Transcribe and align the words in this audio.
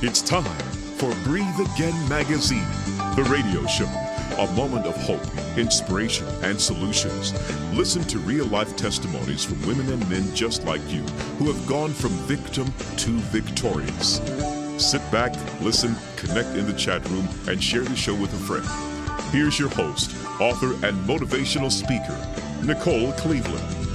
It's 0.00 0.22
time 0.22 0.44
for 0.96 1.12
Breathe 1.24 1.58
Again 1.74 2.08
Magazine, 2.08 2.68
the 3.16 3.26
radio 3.28 3.66
show. 3.66 3.88
A 4.38 4.46
moment 4.54 4.86
of 4.86 4.94
hope, 4.94 5.58
inspiration, 5.58 6.24
and 6.44 6.60
solutions. 6.60 7.32
Listen 7.74 8.04
to 8.04 8.20
real 8.20 8.46
life 8.46 8.76
testimonies 8.76 9.44
from 9.44 9.60
women 9.66 9.90
and 9.92 10.08
men 10.08 10.32
just 10.36 10.64
like 10.64 10.88
you 10.88 11.02
who 11.40 11.52
have 11.52 11.66
gone 11.66 11.92
from 11.92 12.10
victim 12.28 12.66
to 12.98 13.10
victorious. 13.32 14.20
Sit 14.76 15.02
back, 15.10 15.34
listen, 15.60 15.96
connect 16.14 16.50
in 16.50 16.66
the 16.66 16.78
chat 16.78 17.04
room, 17.08 17.28
and 17.48 17.60
share 17.60 17.82
the 17.82 17.96
show 17.96 18.14
with 18.14 18.32
a 18.32 18.36
friend. 18.36 18.68
Here's 19.32 19.58
your 19.58 19.70
host, 19.70 20.14
author, 20.40 20.74
and 20.86 20.96
motivational 21.08 21.72
speaker, 21.72 22.16
Nicole 22.64 23.10
Cleveland. 23.14 23.87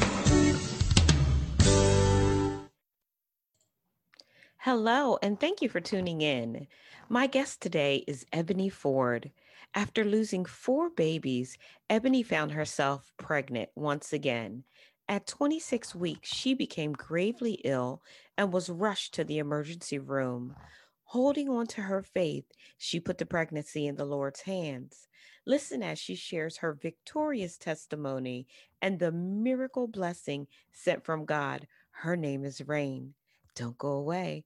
Hello, 4.75 5.19
and 5.21 5.39
thank 5.39 5.61
you 5.61 5.69
for 5.69 5.79
tuning 5.79 6.21
in. 6.21 6.65
My 7.07 7.27
guest 7.27 7.61
today 7.61 8.03
is 8.07 8.25
Ebony 8.33 8.69
Ford. 8.69 9.29
After 9.75 10.03
losing 10.03 10.45
four 10.45 10.89
babies, 10.89 11.59
Ebony 11.91 12.23
found 12.23 12.53
herself 12.53 13.13
pregnant 13.17 13.69
once 13.75 14.13
again. 14.13 14.63
At 15.07 15.27
26 15.27 15.93
weeks, 15.93 16.27
she 16.27 16.55
became 16.55 16.93
gravely 16.93 17.61
ill 17.63 18.01
and 18.35 18.51
was 18.51 18.67
rushed 18.67 19.13
to 19.13 19.23
the 19.23 19.37
emergency 19.37 19.99
room. 19.99 20.55
Holding 21.03 21.49
on 21.49 21.67
to 21.67 21.81
her 21.81 22.01
faith, 22.01 22.45
she 22.79 22.99
put 22.99 23.19
the 23.19 23.27
pregnancy 23.27 23.85
in 23.85 23.95
the 23.95 24.05
Lord's 24.05 24.41
hands. 24.41 25.07
Listen 25.45 25.83
as 25.83 25.99
she 25.99 26.15
shares 26.15 26.57
her 26.57 26.73
victorious 26.73 27.59
testimony 27.59 28.47
and 28.81 28.97
the 28.97 29.11
miracle 29.11 29.87
blessing 29.87 30.47
sent 30.71 31.05
from 31.05 31.25
God. 31.25 31.67
Her 31.91 32.15
name 32.15 32.43
is 32.43 32.67
Rain. 32.67 33.13
Don't 33.55 33.77
go 33.77 33.89
away. 33.89 34.45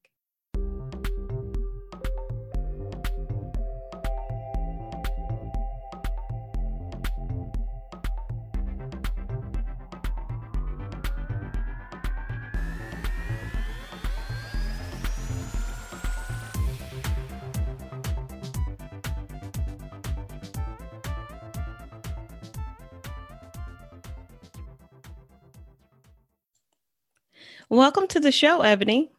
Welcome 27.71 28.07
to 28.07 28.19
the 28.19 28.33
show, 28.33 28.63
Ebony. 28.63 29.13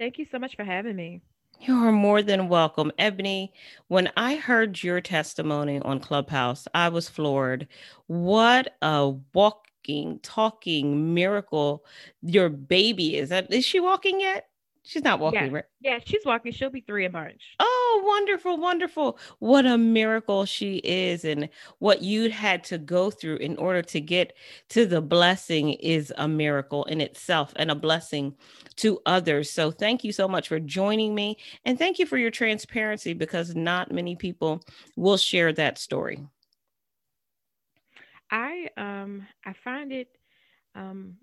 Thank 0.00 0.16
you 0.16 0.24
so 0.32 0.38
much 0.38 0.56
for 0.56 0.64
having 0.64 0.96
me. 0.96 1.20
You 1.60 1.74
are 1.76 1.92
more 1.92 2.22
than 2.22 2.48
welcome. 2.48 2.90
Ebony, 2.96 3.52
when 3.88 4.10
I 4.16 4.36
heard 4.36 4.82
your 4.82 5.02
testimony 5.02 5.78
on 5.80 6.00
Clubhouse, 6.00 6.66
I 6.72 6.88
was 6.88 7.10
floored. 7.10 7.68
What 8.06 8.76
a 8.80 9.12
walking, 9.34 10.20
talking 10.22 11.12
miracle 11.12 11.84
your 12.22 12.48
baby 12.48 13.18
is. 13.18 13.30
Is 13.30 13.66
she 13.66 13.78
walking 13.78 14.20
yet? 14.20 14.46
She's 14.86 15.02
not 15.02 15.18
walking, 15.18 15.42
yeah. 15.42 15.50
right? 15.50 15.64
Yeah, 15.80 15.98
she's 16.04 16.24
walking. 16.24 16.52
She'll 16.52 16.70
be 16.70 16.80
three 16.80 17.04
in 17.04 17.10
March. 17.10 17.56
Oh, 17.58 18.02
wonderful, 18.06 18.56
wonderful. 18.56 19.18
What 19.40 19.66
a 19.66 19.76
miracle 19.76 20.44
she 20.44 20.76
is. 20.76 21.24
And 21.24 21.48
what 21.80 22.02
you 22.02 22.30
had 22.30 22.62
to 22.64 22.78
go 22.78 23.10
through 23.10 23.38
in 23.38 23.56
order 23.56 23.82
to 23.82 24.00
get 24.00 24.36
to 24.68 24.86
the 24.86 25.00
blessing 25.02 25.72
is 25.72 26.12
a 26.16 26.28
miracle 26.28 26.84
in 26.84 27.00
itself 27.00 27.52
and 27.56 27.68
a 27.68 27.74
blessing 27.74 28.36
to 28.76 29.00
others. 29.06 29.50
So 29.50 29.72
thank 29.72 30.04
you 30.04 30.12
so 30.12 30.28
much 30.28 30.46
for 30.46 30.60
joining 30.60 31.16
me. 31.16 31.36
And 31.64 31.76
thank 31.76 31.98
you 31.98 32.06
for 32.06 32.16
your 32.16 32.30
transparency 32.30 33.12
because 33.12 33.56
not 33.56 33.90
many 33.90 34.14
people 34.14 34.62
will 34.94 35.16
share 35.16 35.52
that 35.54 35.78
story. 35.78 36.24
I 38.30 38.68
um 38.76 39.26
I 39.44 39.52
find 39.52 39.90
it 39.90 40.08
um 40.76 41.16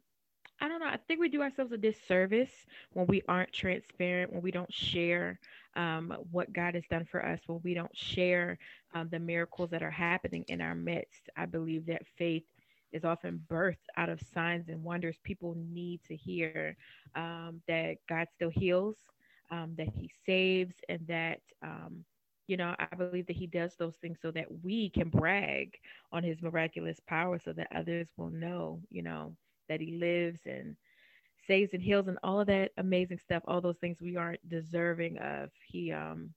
I 0.63 0.69
don't 0.69 0.79
know. 0.79 0.87
I 0.87 0.97
think 1.07 1.19
we 1.19 1.29
do 1.29 1.43
ourselves 1.43 1.73
a 1.73 1.77
disservice 1.77 2.67
when 2.93 3.07
we 3.07 3.21
aren't 3.27 3.53
transparent, 3.53 4.31
when 4.33 4.41
we 4.41 4.51
don't 4.51 4.73
share 4.73 5.39
um, 5.75 6.15
what 6.31 6.53
God 6.53 6.75
has 6.75 6.85
done 6.89 7.05
for 7.05 7.25
us, 7.25 7.41
when 7.47 7.61
we 7.63 7.75
don't 7.75 7.95
share 7.97 8.57
um, 8.95 9.09
the 9.11 9.19
miracles 9.19 9.71
that 9.71 9.83
are 9.83 9.91
happening 9.91 10.45
in 10.47 10.61
our 10.61 10.75
midst. 10.75 11.29
I 11.37 11.45
believe 11.47 11.85
that 11.87 12.07
faith 12.17 12.45
is 12.93 13.03
often 13.03 13.43
birthed 13.49 13.89
out 13.97 14.09
of 14.09 14.21
signs 14.21 14.69
and 14.69 14.83
wonders. 14.83 15.17
People 15.23 15.55
need 15.57 16.01
to 16.07 16.15
hear 16.15 16.77
um, 17.15 17.61
that 17.67 17.97
God 18.07 18.27
still 18.33 18.51
heals, 18.51 18.95
um, 19.51 19.75
that 19.77 19.89
He 19.89 20.09
saves, 20.25 20.75
and 20.89 21.05
that 21.07 21.41
um, 21.61 22.05
you 22.47 22.57
know, 22.57 22.75
I 22.79 22.95
believe 22.95 23.27
that 23.27 23.37
he 23.37 23.47
does 23.47 23.75
those 23.77 23.95
things 23.95 24.17
so 24.21 24.31
that 24.31 24.47
we 24.63 24.89
can 24.89 25.09
brag 25.09 25.77
on 26.11 26.23
his 26.23 26.41
miraculous 26.41 26.99
power 27.07 27.39
so 27.39 27.53
that 27.53 27.67
others 27.73 28.09
will 28.17 28.31
know, 28.31 28.81
you 28.89 29.01
know, 29.01 29.33
that 29.69 29.81
he 29.81 29.97
lives 29.97 30.39
and 30.45 30.75
saves 31.47 31.73
and 31.73 31.81
heals 31.81 32.07
and 32.07 32.17
all 32.23 32.39
of 32.39 32.47
that 32.47 32.71
amazing 32.77 33.19
stuff 33.23 33.43
all 33.47 33.61
those 33.61 33.77
things 33.81 33.97
we 34.01 34.15
aren't 34.15 34.47
deserving 34.49 35.17
of. 35.17 35.49
He 35.67 35.91
um 35.91 36.33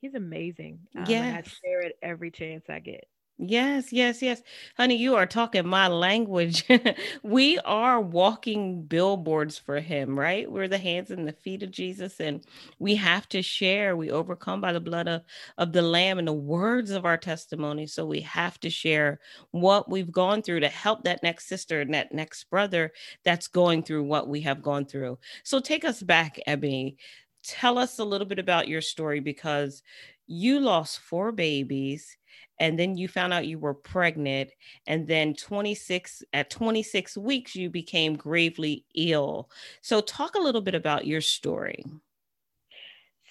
he's 0.00 0.14
amazing. 0.14 0.78
Um, 0.96 1.04
yes. 1.08 1.34
i 1.36 1.66
share 1.66 1.80
it 1.82 1.96
every 2.02 2.30
chance 2.30 2.64
i 2.68 2.78
get 2.78 3.06
Yes, 3.40 3.92
yes, 3.92 4.20
yes. 4.20 4.42
Honey, 4.76 4.96
you 4.96 5.14
are 5.14 5.24
talking 5.26 5.64
my 5.64 5.86
language. 5.86 6.64
we 7.22 7.56
are 7.60 8.00
walking 8.00 8.82
billboards 8.82 9.56
for 9.56 9.78
him, 9.78 10.18
right? 10.18 10.50
We're 10.50 10.66
the 10.66 10.76
hands 10.78 11.12
and 11.12 11.26
the 11.26 11.32
feet 11.32 11.62
of 11.62 11.70
Jesus, 11.70 12.18
and 12.20 12.44
we 12.80 12.96
have 12.96 13.28
to 13.28 13.40
share. 13.40 13.96
We 13.96 14.10
overcome 14.10 14.60
by 14.60 14.72
the 14.72 14.80
blood 14.80 15.06
of, 15.06 15.22
of 15.56 15.72
the 15.72 15.82
Lamb 15.82 16.18
and 16.18 16.26
the 16.26 16.32
words 16.32 16.90
of 16.90 17.06
our 17.06 17.16
testimony. 17.16 17.86
So 17.86 18.04
we 18.04 18.22
have 18.22 18.58
to 18.60 18.70
share 18.70 19.20
what 19.52 19.88
we've 19.88 20.10
gone 20.10 20.42
through 20.42 20.60
to 20.60 20.68
help 20.68 21.04
that 21.04 21.22
next 21.22 21.46
sister 21.48 21.80
and 21.80 21.94
that 21.94 22.12
next 22.12 22.44
brother 22.50 22.92
that's 23.24 23.46
going 23.46 23.84
through 23.84 24.02
what 24.02 24.26
we 24.28 24.40
have 24.42 24.62
gone 24.62 24.84
through. 24.84 25.16
So 25.44 25.60
take 25.60 25.84
us 25.84 26.02
back, 26.02 26.40
Ebony. 26.46 26.96
Tell 27.44 27.78
us 27.78 28.00
a 28.00 28.04
little 28.04 28.26
bit 28.26 28.40
about 28.40 28.68
your 28.68 28.82
story 28.82 29.20
because 29.20 29.82
you 30.26 30.60
lost 30.60 30.98
four 31.00 31.32
babies 31.32 32.17
and 32.60 32.78
then 32.78 32.96
you 32.96 33.08
found 33.08 33.32
out 33.32 33.46
you 33.46 33.58
were 33.58 33.74
pregnant 33.74 34.50
and 34.86 35.06
then 35.06 35.34
26 35.34 36.22
at 36.32 36.50
26 36.50 37.16
weeks 37.16 37.54
you 37.54 37.70
became 37.70 38.16
gravely 38.16 38.84
ill. 38.94 39.50
So 39.80 40.00
talk 40.00 40.34
a 40.34 40.40
little 40.40 40.62
bit 40.62 40.74
about 40.74 41.06
your 41.06 41.20
story. 41.20 41.84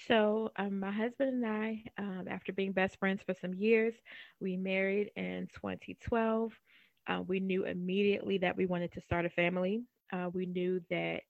So 0.07 0.51
um, 0.57 0.79
my 0.79 0.91
husband 0.91 1.43
and 1.43 1.45
i 1.45 1.83
um, 1.97 2.27
after 2.29 2.53
being 2.53 2.71
best 2.71 2.97
friends 2.99 3.21
for 3.25 3.33
some 3.33 3.53
years 3.53 3.95
we 4.39 4.55
married 4.55 5.11
in 5.15 5.47
2012 5.53 6.53
uh, 7.07 7.21
we 7.25 7.39
knew 7.39 7.65
immediately 7.65 8.37
that 8.37 8.55
we 8.55 8.65
wanted 8.65 8.91
to 8.93 9.01
start 9.01 9.25
a 9.25 9.29
family. 9.29 9.83
Uh, 10.11 10.29
we 10.33 10.45
knew 10.45 10.81
that 10.89 11.23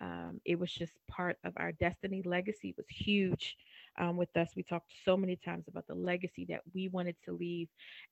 um, 0.00 0.40
it 0.44 0.58
was 0.58 0.72
just 0.72 0.92
part 1.08 1.38
of 1.44 1.52
our 1.56 1.72
destiny 1.72 2.22
legacy 2.24 2.74
was 2.76 2.86
huge 2.88 3.56
um, 3.98 4.16
with 4.16 4.34
us. 4.36 4.50
We 4.56 4.62
talked 4.62 4.92
so 5.04 5.16
many 5.16 5.36
times 5.36 5.66
about 5.68 5.86
the 5.86 5.94
legacy 5.94 6.46
that 6.50 6.60
we 6.74 6.88
wanted 6.88 7.16
to 7.24 7.32
leave. 7.32 7.68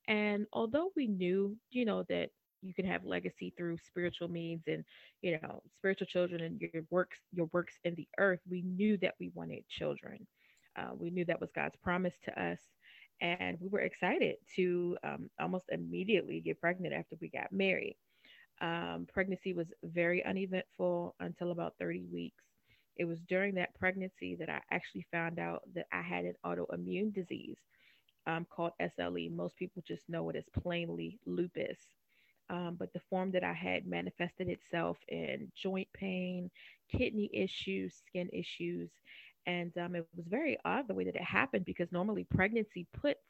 And 0.09 0.47
although 0.53 0.91
we 0.97 1.06
knew, 1.06 1.56
you 1.71 1.84
know, 1.84 2.05
that 2.09 2.31
you 2.62 2.75
can 2.75 2.87
have 2.87 3.05
legacy 3.05 3.53
through 3.56 3.78
spiritual 3.87 4.28
means 4.28 4.62
and 4.67 4.84
you 5.21 5.39
know 5.43 5.62
spiritual 5.78 6.06
children 6.06 6.41
and 6.41 6.61
your 6.61 6.84
works 6.91 7.19
your 7.33 7.47
works 7.53 7.75
in 7.84 7.95
the 7.95 8.09
earth 8.19 8.41
we 8.49 8.62
knew 8.62 8.97
that 8.99 9.15
we 9.21 9.31
wanted 9.34 9.62
children 9.69 10.27
uh, 10.77 10.91
we 10.99 11.11
knew 11.11 11.25
that 11.27 11.41
was 11.41 11.51
god's 11.55 11.77
promise 11.83 12.15
to 12.25 12.43
us 12.43 12.59
and 13.21 13.59
we 13.61 13.69
were 13.69 13.81
excited 13.81 14.37
to 14.56 14.97
um, 15.05 15.31
almost 15.41 15.66
immediately 15.71 16.41
get 16.41 16.61
pregnant 16.61 16.95
after 16.95 17.16
we 17.21 17.28
got 17.28 17.53
married 17.53 17.97
um, 18.60 19.06
pregnancy 19.12 19.53
was 19.53 19.72
very 19.82 20.25
uneventful 20.25 21.15
until 21.20 21.50
about 21.50 21.75
30 21.78 22.04
weeks 22.12 22.42
it 22.97 23.04
was 23.04 23.21
during 23.28 23.54
that 23.54 23.74
pregnancy 23.74 24.36
that 24.36 24.48
I 24.48 24.60
actually 24.71 25.06
found 25.10 25.39
out 25.39 25.62
that 25.74 25.86
I 25.92 26.03
had 26.03 26.24
an 26.24 26.34
autoimmune 26.45 27.12
disease 27.12 27.59
um, 28.27 28.47
called 28.48 28.72
SLE. 28.80 29.30
Most 29.30 29.56
people 29.56 29.83
just 29.86 30.09
know 30.09 30.28
it 30.30 30.36
as 30.36 30.45
plainly 30.62 31.18
lupus. 31.27 31.78
Um, 32.51 32.77
but 32.78 32.92
the 32.92 33.01
form 33.10 33.30
that 33.33 33.45
I 33.45 33.53
had 33.54 33.86
manifested 33.86 34.48
itself 34.48 34.98
in 35.09 35.51
joint 35.56 35.89
pain, 35.95 36.51
kidney 36.91 37.30
issues, 37.33 37.95
skin 38.06 38.28
issues. 38.33 38.91
And 39.47 39.77
um, 39.78 39.97
it 39.97 40.06
was 40.06 40.12
very 40.16 40.45
odd 40.53 40.74
the 40.77 40.83
way 40.83 40.95
that 40.95 41.04
it 41.04 41.10
happened 41.12 41.54
because 41.54 41.80
normally 41.83 42.24
pregnancy 42.24 42.86
puts 42.92 43.21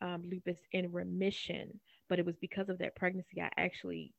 um, 0.00 0.22
lupus 0.30 0.58
in 0.72 0.92
remission. 0.92 1.80
But 2.08 2.18
it 2.18 2.26
was 2.26 2.36
because 2.36 2.68
of 2.68 2.78
that 2.78 2.96
pregnancy, 2.96 3.40
I 3.40 3.50
actually 3.56 4.12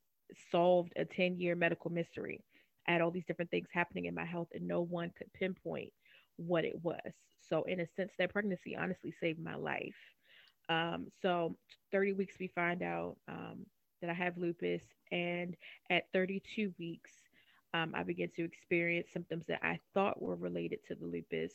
solved 0.50 0.92
a 0.96 1.04
10 1.04 1.38
year 1.38 1.54
medical 1.54 1.90
mystery. 1.90 2.40
I 2.88 2.92
had 2.92 3.00
all 3.00 3.10
these 3.10 3.26
different 3.26 3.50
things 3.50 3.68
happening 3.72 4.06
in 4.06 4.14
my 4.14 4.24
health, 4.24 4.48
and 4.54 4.66
no 4.66 4.82
one 4.82 5.12
could 5.16 5.32
pinpoint 5.32 5.92
what 6.36 6.64
it 6.64 6.76
was. 6.82 7.12
So, 7.40 7.64
in 7.64 7.80
a 7.80 7.86
sense, 7.86 8.12
that 8.18 8.32
pregnancy 8.32 8.76
honestly 8.76 9.12
saved 9.20 9.40
my 9.40 9.54
life. 9.54 9.96
Um, 10.68 11.06
so, 11.22 11.56
30 11.92 12.12
weeks, 12.12 12.36
we 12.38 12.48
find 12.48 12.82
out 12.82 13.16
um, 13.28 13.66
that 14.00 14.10
I 14.10 14.14
have 14.14 14.38
lupus, 14.38 14.82
and 15.10 15.56
at 15.90 16.04
32 16.12 16.72
weeks, 16.78 17.12
um, 17.74 17.92
I 17.94 18.02
began 18.02 18.30
to 18.36 18.44
experience 18.44 19.08
symptoms 19.12 19.44
that 19.48 19.60
I 19.62 19.78
thought 19.94 20.22
were 20.22 20.36
related 20.36 20.78
to 20.88 20.94
the 20.94 21.06
lupus. 21.06 21.52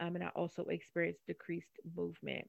Um, 0.00 0.16
and 0.16 0.24
I 0.24 0.28
also 0.28 0.64
experienced 0.64 1.26
decreased 1.26 1.78
movement. 1.96 2.48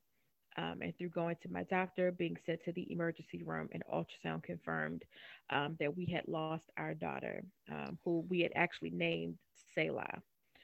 Um, 0.57 0.81
and 0.81 0.97
through 0.97 1.09
going 1.09 1.35
to 1.43 1.51
my 1.51 1.63
doctor, 1.63 2.11
being 2.11 2.37
sent 2.45 2.63
to 2.63 2.71
the 2.71 2.89
emergency 2.91 3.43
room, 3.43 3.67
and 3.73 3.83
ultrasound 3.93 4.43
confirmed 4.43 5.03
um, 5.49 5.75
that 5.79 5.95
we 5.95 6.05
had 6.05 6.23
lost 6.27 6.63
our 6.77 6.93
daughter, 6.93 7.43
um, 7.69 7.97
who 8.05 8.25
we 8.29 8.39
had 8.39 8.51
actually 8.55 8.91
named 8.91 9.37
Selah. 9.73 10.21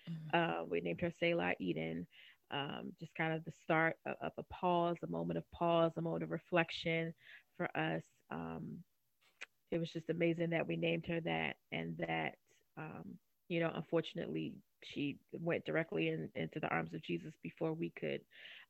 Mm-hmm. 0.10 0.62
Uh, 0.62 0.66
we 0.66 0.82
named 0.82 1.02
her 1.02 1.12
Selah 1.20 1.54
Eden. 1.60 2.08
Um, 2.52 2.92
just 3.00 3.16
kind 3.16 3.34
of 3.34 3.46
the 3.46 3.54
start 3.64 3.96
of, 4.06 4.16
of, 4.22 4.32
a 4.38 4.44
pause, 4.44 4.98
a 5.04 5.08
moment 5.08 5.38
of 5.38 5.50
pause, 5.52 5.92
a 5.98 6.02
moment 6.02 6.24
of 6.24 6.32
reflection 6.32 7.14
for 7.56 7.66
us. 7.78 8.02
Um, 8.30 8.78
it 9.72 9.78
was 9.78 9.90
just 9.90 10.10
amazing 10.10 10.50
that 10.50 10.68
we 10.68 10.76
named 10.76 11.06
her 11.08 11.22
that, 11.22 11.56
and 11.72 11.98
that 11.98 12.36
um, 12.78 13.18
you 13.52 13.60
know, 13.60 13.72
unfortunately, 13.76 14.54
she 14.82 15.18
went 15.34 15.66
directly 15.66 16.08
in, 16.08 16.30
into 16.36 16.62
the 16.62 16.70
arms 16.70 16.94
of 16.94 17.04
Jesus 17.04 17.34
before 17.44 17.74
we 17.74 17.90
could 18.00 18.22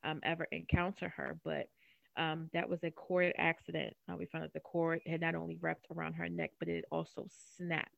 um, 0.04 0.19
ever 0.24 0.48
encounter 0.51 1.07
her. 1.16 1.38
But 1.45 1.69
um, 2.18 2.50
that 2.51 2.68
was 2.68 2.80
a 2.83 2.89
cord 2.89 3.31
accident. 3.38 3.95
Uh, 4.12 4.16
we 4.18 4.25
found 4.25 4.44
that 4.44 4.54
the 4.54 4.60
cord 4.60 5.01
had 5.06 5.22
not 5.22 5.36
only 5.36 5.60
wrapped 5.62 5.86
around 5.95 6.13
her 6.13 6.28
neck, 6.28 6.50
but 6.57 6.68
it 6.68 6.83
also 6.92 7.28
snapped. 7.56 7.89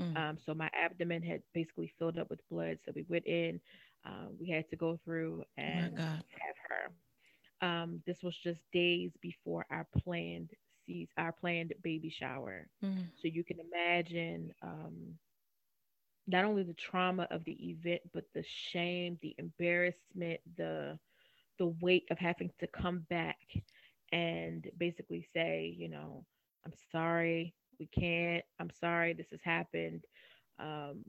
Mm. 0.00 0.16
Um, 0.16 0.38
so 0.44 0.52
my 0.52 0.68
abdomen 0.74 1.22
had 1.22 1.42
basically 1.54 1.94
filled 1.96 2.18
up 2.18 2.28
with 2.28 2.40
blood. 2.50 2.78
So 2.84 2.90
we 2.92 3.06
went 3.08 3.26
in. 3.26 3.60
Uh, 4.04 4.30
we 4.40 4.50
had 4.50 4.68
to 4.70 4.76
go 4.76 4.98
through 5.04 5.44
oh 5.44 5.62
and 5.62 5.94
oh 5.96 6.02
have 6.02 6.56
her. 6.68 7.68
Um, 7.68 8.02
this 8.04 8.16
was 8.24 8.36
just 8.42 8.58
days 8.72 9.12
before 9.20 9.64
our 9.70 9.86
planned 10.02 10.50
sees 10.86 11.06
our 11.16 11.30
planned 11.30 11.72
baby 11.84 12.10
shower. 12.10 12.66
Mm. 12.84 13.04
So 13.22 13.28
you 13.28 13.44
can 13.44 13.58
imagine 13.60 14.52
um, 14.60 15.14
not 16.30 16.44
only 16.44 16.62
the 16.62 16.74
trauma 16.74 17.26
of 17.30 17.44
the 17.44 17.70
event, 17.70 18.02
but 18.12 18.24
the 18.34 18.44
shame, 18.44 19.18
the 19.20 19.34
embarrassment, 19.38 20.40
the 20.56 20.98
the 21.58 21.66
weight 21.82 22.06
of 22.10 22.18
having 22.18 22.50
to 22.58 22.66
come 22.68 23.04
back 23.10 23.36
and 24.12 24.70
basically 24.78 25.26
say, 25.34 25.74
you 25.76 25.88
know, 25.88 26.24
I'm 26.64 26.72
sorry, 26.90 27.54
we 27.78 27.86
can't. 27.86 28.44
I'm 28.58 28.70
sorry, 28.80 29.12
this 29.12 29.26
has 29.30 29.40
happened. 29.44 30.04
Um, 30.58 31.04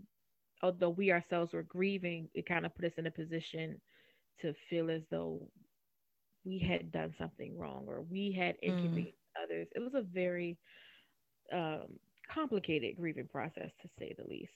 although 0.62 0.90
we 0.90 1.12
ourselves 1.12 1.54
were 1.54 1.64
grieving, 1.64 2.28
it 2.34 2.46
kind 2.46 2.66
of 2.66 2.76
put 2.76 2.86
us 2.86 2.98
in 2.98 3.08
a 3.08 3.12
position 3.12 3.80
to 4.42 4.54
feel 4.70 4.90
as 4.90 5.04
though 5.10 5.48
we 6.44 6.60
had 6.60 6.92
done 6.92 7.14
something 7.18 7.58
wrong 7.58 7.86
or 7.88 8.02
we 8.02 8.32
had 8.32 8.56
mm. 8.56 8.64
inconvenienced 8.64 9.14
mm. 9.38 9.44
others. 9.44 9.68
It 9.76 9.80
was 9.80 9.94
a 9.94 10.02
very 10.02 10.58
um, 11.54 11.88
complicated 12.30 12.96
grieving 12.98 13.28
process, 13.28 13.72
to 13.82 13.90
say 14.00 14.16
the 14.18 14.28
least. 14.28 14.52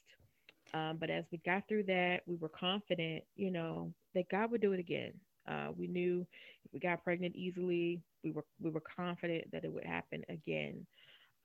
Um, 0.75 0.97
but 0.99 1.09
as 1.09 1.23
we 1.31 1.37
got 1.45 1.67
through 1.69 1.83
that, 1.83 2.21
we 2.25 2.35
were 2.35 2.49
confident, 2.49 3.23
you 3.37 3.49
know, 3.49 3.93
that 4.13 4.27
God 4.29 4.51
would 4.51 4.59
do 4.61 4.73
it 4.73 4.79
again. 4.79 5.13
Uh, 5.47 5.69
we 5.77 5.87
knew 5.87 6.25
if 6.65 6.73
we 6.73 6.79
got 6.79 7.03
pregnant 7.03 7.33
easily, 7.35 8.01
we 8.23 8.31
were 8.31 8.43
we 8.59 8.69
were 8.69 8.81
confident 8.81 9.49
that 9.51 9.63
it 9.63 9.71
would 9.71 9.85
happen 9.85 10.23
again. 10.27 10.85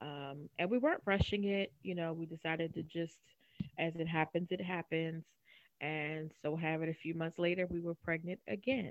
Um, 0.00 0.48
and 0.58 0.68
we 0.68 0.78
weren't 0.78 1.02
rushing 1.04 1.44
it. 1.44 1.72
You 1.82 1.94
know, 1.94 2.12
we 2.12 2.26
decided 2.26 2.74
to 2.74 2.82
just, 2.82 3.18
as 3.78 3.94
it 3.96 4.08
happens, 4.08 4.48
it 4.50 4.60
happens. 4.60 5.22
And 5.80 6.32
so, 6.42 6.56
have 6.56 6.82
it 6.82 6.88
a 6.88 6.94
few 6.94 7.14
months 7.14 7.38
later, 7.38 7.66
we 7.70 7.80
were 7.80 7.94
pregnant 7.94 8.40
again. 8.48 8.90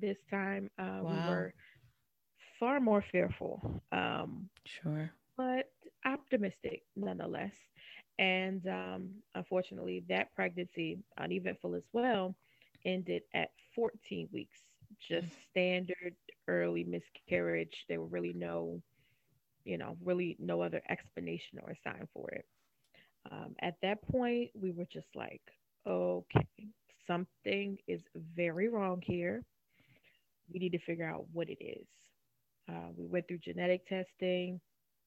This 0.00 0.18
time, 0.30 0.70
uh, 0.78 1.00
wow. 1.02 1.10
we 1.10 1.30
were 1.34 1.54
far 2.60 2.78
more 2.78 3.04
fearful. 3.10 3.82
Um, 3.90 4.48
sure. 4.64 5.10
But 5.36 5.70
optimistic 6.06 6.82
nonetheless. 6.94 7.54
And 8.18 8.66
um, 8.68 9.10
unfortunately, 9.34 10.04
that 10.08 10.34
pregnancy, 10.34 10.98
uneventful 11.18 11.74
as 11.74 11.82
well, 11.92 12.34
ended 12.84 13.22
at 13.34 13.50
14 13.74 14.28
weeks, 14.32 14.58
just 15.08 15.26
mm. 15.26 15.36
standard 15.50 16.14
early 16.46 16.84
miscarriage. 16.84 17.74
There 17.88 18.00
were 18.00 18.06
really 18.06 18.32
no, 18.34 18.80
you 19.64 19.78
know, 19.78 19.96
really 20.04 20.36
no 20.38 20.60
other 20.62 20.80
explanation 20.88 21.58
or 21.62 21.74
sign 21.82 22.06
for 22.12 22.28
it. 22.30 22.46
Um, 23.30 23.54
at 23.60 23.74
that 23.82 24.06
point, 24.08 24.50
we 24.54 24.70
were 24.70 24.86
just 24.92 25.08
like, 25.14 25.42
okay, 25.86 26.46
something 27.06 27.78
is 27.88 28.00
very 28.36 28.68
wrong 28.68 29.02
here. 29.04 29.42
We 30.52 30.58
need 30.58 30.72
to 30.72 30.78
figure 30.80 31.08
out 31.08 31.24
what 31.32 31.48
it 31.48 31.58
is. 31.64 31.86
Uh, 32.68 32.90
we 32.96 33.06
went 33.06 33.26
through 33.26 33.38
genetic 33.38 33.86
testing 33.88 34.60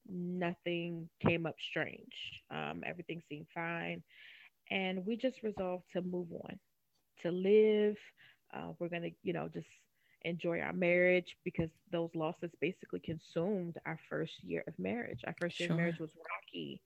nothing 0.08 1.08
came 1.26 1.46
up 1.46 1.56
strange. 1.70 2.12
Um, 2.50 2.82
everything 2.86 3.22
seemed 3.28 3.46
fine. 3.54 4.02
And 4.70 5.04
we 5.06 5.16
just 5.16 5.42
resolved 5.42 5.84
to 5.94 6.02
move 6.02 6.28
on, 6.32 6.58
to 7.22 7.30
live. 7.30 7.96
Uh, 8.54 8.72
we're 8.78 8.88
going 8.88 9.02
to, 9.02 9.10
you 9.22 9.32
know, 9.32 9.48
just 9.48 9.68
enjoy 10.22 10.60
our 10.60 10.72
marriage 10.72 11.36
because 11.44 11.70
those 11.92 12.10
losses 12.14 12.50
basically 12.60 13.00
consumed 13.00 13.76
our 13.86 13.98
first 14.10 14.42
year 14.42 14.64
of 14.66 14.78
marriage. 14.78 15.20
Our 15.26 15.34
first 15.40 15.58
year 15.58 15.68
sure. 15.68 15.74
of 15.74 15.78
marriage 15.78 15.98
was 15.98 16.10
rocky 16.16 16.80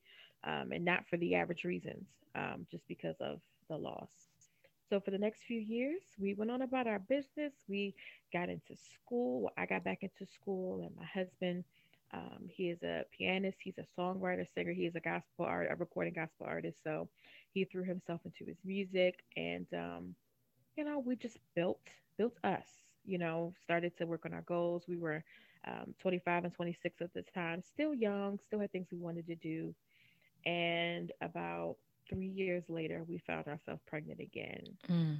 um, 0.44 0.72
and 0.72 0.84
not 0.84 1.04
for 1.08 1.16
the 1.16 1.34
average 1.34 1.64
reasons, 1.64 2.04
um, 2.34 2.66
just 2.70 2.86
because 2.88 3.16
of 3.20 3.40
the 3.68 3.76
loss. 3.76 4.10
So 4.88 5.00
for 5.00 5.10
the 5.10 5.18
next 5.18 5.44
few 5.44 5.60
years, 5.60 6.02
we 6.18 6.34
went 6.34 6.50
on 6.50 6.62
about 6.62 6.86
our 6.86 6.98
business. 6.98 7.54
We 7.68 7.94
got 8.32 8.50
into 8.50 8.76
school. 8.76 9.50
I 9.56 9.64
got 9.64 9.84
back 9.84 10.02
into 10.02 10.30
school, 10.30 10.82
and 10.82 10.94
my 10.96 11.06
husband 11.06 11.64
um, 12.12 12.48
he 12.48 12.68
is 12.68 12.82
a 12.82 13.04
pianist. 13.16 13.58
He's 13.62 13.78
a 13.78 14.00
songwriter, 14.00 14.46
singer. 14.54 14.72
He 14.72 14.86
is 14.86 14.94
a 14.96 15.00
gospel 15.00 15.46
art, 15.46 15.68
a 15.70 15.76
recording 15.76 16.12
gospel 16.14 16.46
artist. 16.46 16.76
So 16.84 17.08
he 17.52 17.64
threw 17.64 17.84
himself 17.84 18.20
into 18.24 18.44
his 18.44 18.58
music, 18.64 19.20
and 19.36 19.66
um, 19.72 20.14
you 20.76 20.84
know, 20.84 20.98
we 20.98 21.16
just 21.16 21.38
built 21.54 21.80
built 22.18 22.34
us. 22.44 22.66
You 23.04 23.18
know, 23.18 23.52
started 23.64 23.96
to 23.98 24.06
work 24.06 24.26
on 24.26 24.34
our 24.34 24.42
goals. 24.42 24.84
We 24.86 24.96
were 24.96 25.24
um, 25.66 25.94
25 26.00 26.44
and 26.44 26.54
26 26.54 27.00
at 27.00 27.12
the 27.14 27.22
time, 27.34 27.62
still 27.62 27.94
young, 27.94 28.38
still 28.46 28.60
had 28.60 28.72
things 28.72 28.88
we 28.92 28.98
wanted 28.98 29.26
to 29.28 29.36
do. 29.36 29.74
And 30.44 31.12
about 31.20 31.76
three 32.08 32.28
years 32.28 32.64
later, 32.68 33.04
we 33.08 33.18
found 33.26 33.46
ourselves 33.46 33.80
pregnant 33.86 34.20
again. 34.20 34.64
Mm. 34.88 35.16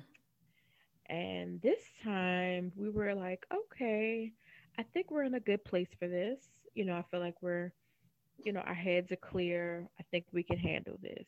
And 1.07 1.61
this 1.61 1.81
time, 2.05 2.73
we 2.77 2.91
were 2.91 3.15
like, 3.15 3.45
okay, 3.55 4.33
I 4.79 4.83
think 4.83 5.11
we're 5.11 5.25
in 5.25 5.35
a 5.35 5.41
good 5.41 5.65
place 5.65 5.89
for 5.99 6.09
this 6.09 6.39
you 6.75 6.85
know, 6.85 6.95
I 6.95 7.05
feel 7.11 7.21
like 7.21 7.37
we're, 7.43 7.73
you 8.43 8.53
know, 8.53 8.61
our 8.61 8.75
heads 8.75 9.13
are 9.13 9.17
clear. 9.17 9.89
I 10.01 10.05
think 10.11 10.27
we 10.33 10.43
can 10.43 10.59
handle 10.59 10.99
this. 11.01 11.27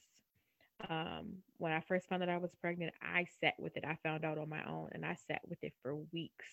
Um, 0.88 1.36
when 1.58 1.72
I 1.72 1.80
first 1.80 2.08
found 2.08 2.22
out 2.22 2.28
I 2.28 2.36
was 2.36 2.50
pregnant, 2.60 2.92
I 3.00 3.26
sat 3.40 3.54
with 3.58 3.76
it. 3.76 3.84
I 3.86 3.96
found 4.02 4.24
out 4.24 4.38
on 4.38 4.48
my 4.48 4.64
own 4.64 4.90
and 4.92 5.04
I 5.04 5.16
sat 5.26 5.40
with 5.48 5.58
it 5.62 5.72
for 5.82 5.96
weeks, 6.12 6.46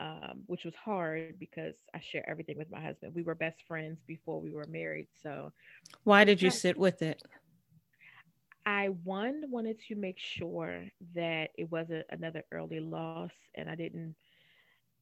um, 0.00 0.42
which 0.46 0.64
was 0.64 0.74
hard 0.74 1.38
because 1.38 1.74
I 1.94 2.00
share 2.00 2.28
everything 2.28 2.56
with 2.58 2.70
my 2.70 2.80
husband. 2.80 3.14
We 3.14 3.22
were 3.22 3.34
best 3.34 3.62
friends 3.66 4.00
before 4.06 4.40
we 4.40 4.50
were 4.50 4.66
married. 4.66 5.08
So, 5.22 5.52
why 6.04 6.24
did 6.24 6.40
you 6.40 6.50
sit 6.50 6.78
with 6.78 7.02
it? 7.02 7.22
I 8.64 8.88
one 9.04 9.44
wanted 9.48 9.78
to 9.88 9.94
make 9.94 10.18
sure 10.18 10.84
that 11.14 11.50
it 11.56 11.70
wasn't 11.70 12.06
another 12.10 12.44
early 12.52 12.80
loss 12.80 13.32
and 13.54 13.68
I 13.70 13.74
didn't 13.74 14.14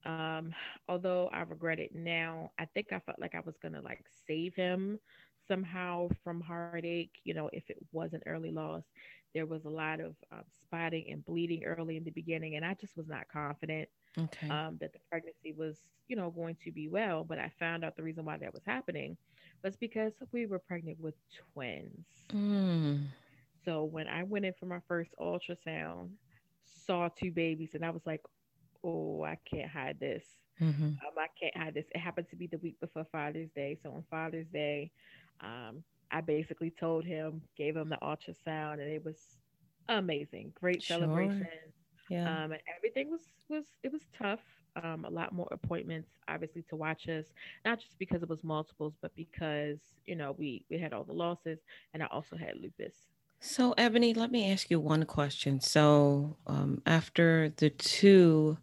um, 0.05 0.55
although 0.89 1.29
I 1.33 1.41
regret 1.43 1.79
it 1.79 1.95
now, 1.95 2.51
I 2.59 2.67
think 2.67 2.93
I 2.93 3.01
felt 3.01 3.19
like 3.19 3.35
I 3.35 3.41
was 3.41 3.57
gonna 3.59 3.81
like 3.81 4.05
save 4.27 4.55
him 4.55 4.99
somehow 5.47 6.09
from 6.23 6.41
heartache. 6.41 7.21
You 7.25 7.35
know, 7.35 7.51
if 7.53 7.69
it 7.71 7.79
was 7.93 8.13
an 8.13 8.23
early 8.27 8.51
loss, 8.51 8.85
there 9.35 9.47
was 9.47 9.65
a 9.65 9.71
lot 9.71 10.01
of 10.01 10.15
um, 10.33 10.43
spotting 10.65 11.07
and 11.11 11.25
bleeding 11.25 11.65
early 11.65 11.97
in 11.97 12.05
the 12.05 12.11
beginning, 12.11 12.57
and 12.57 12.65
I 12.65 12.75
just 12.75 12.97
was 12.97 13.09
not 13.09 13.29
confident 13.29 13.89
okay. 14.19 14.49
um, 14.49 14.79
that 14.81 14.93
the 14.93 14.99
pregnancy 15.11 15.53
was, 15.53 15.79
you 16.09 16.17
know, 16.17 16.31
going 16.31 16.57
to 16.65 16.73
be 16.73 16.89
well. 16.89 17.25
But 17.25 17.39
I 17.39 17.51
found 17.59 17.85
out 17.85 17.97
the 17.97 18.03
reason 18.03 18.25
why 18.25 18.37
that 18.39 18.55
was 18.55 18.65
happening 18.65 19.17
was 19.63 19.77
because 19.77 20.13
we 20.33 20.47
were 20.47 20.59
pregnant 20.59 20.99
with 21.01 21.15
twins. 21.53 22.07
Mm. 22.33 23.07
So 23.65 23.85
when 23.85 24.07
I 24.07 24.23
went 24.23 24.45
in 24.45 24.55
for 24.59 24.67
my 24.67 24.81
first 24.87 25.15
ultrasound, 25.21 26.11
saw 26.65 27.09
two 27.09 27.31
babies, 27.31 27.71
and 27.75 27.85
I 27.85 27.91
was 27.91 28.07
like, 28.07 28.23
oh, 28.85 29.25
I 29.25 29.39
can't 29.45 29.71
hide 29.71 29.99
this. 30.01 30.25
Mm-hmm. 30.61 30.85
Um, 30.85 30.97
I 31.19 31.27
can't 31.41 31.57
hide 31.57 31.75
this. 31.75 31.87
It 31.95 31.99
happened 31.99 32.29
to 32.31 32.37
be 32.37 32.47
the 32.47 32.59
week 32.59 32.81
before 32.81 33.07
Father's 33.13 33.51
Day. 33.51 33.79
So 33.83 33.91
on 33.91 34.05
Father's 34.11 34.47
Day, 34.49 34.91
um, 35.41 35.83
I 36.11 36.21
basically 36.21 36.71
told 36.71 37.05
him, 37.05 37.43
gave 37.57 37.77
him 37.77 37.89
the 37.89 37.99
ultrasound, 38.03 38.75
and 38.75 38.91
it 38.91 39.05
was 39.05 39.39
amazing. 39.89 40.53
Great 40.55 40.83
sure. 40.83 40.99
celebration. 40.99 41.49
Yeah. 42.09 42.45
Um, 42.45 42.53
and 42.53 42.61
everything 42.77 43.11
was 43.11 43.23
was 43.49 43.65
it 43.83 43.93
was 43.93 44.03
tough. 44.17 44.41
Um, 44.83 45.07
a 45.07 45.11
lot 45.11 45.33
more 45.33 45.49
appointments, 45.53 46.11
obviously, 46.29 46.63
to 46.69 46.77
watch 46.77 47.09
us, 47.09 47.25
not 47.65 47.81
just 47.81 47.99
because 47.99 48.23
it 48.23 48.29
was 48.29 48.45
multiples, 48.45 48.93
but 49.01 49.15
because 49.17 49.79
you 50.05 50.15
know 50.15 50.35
we 50.39 50.65
we 50.71 50.79
had 50.79 50.93
all 50.93 51.05
the 51.05 51.13
losses, 51.13 51.59
and 51.95 52.03
I 52.03 52.07
also 52.11 52.37
had 52.37 52.55
lupus. 52.61 52.95
So, 53.41 53.75
Ebony, 53.77 54.15
let 54.15 54.31
me 54.31 54.51
ask 54.51 54.71
you 54.71 54.81
one 54.81 55.05
question. 55.05 55.61
So, 55.61 56.37
um, 56.47 56.83
after 56.87 57.53
the 57.57 57.71
two 57.71 58.59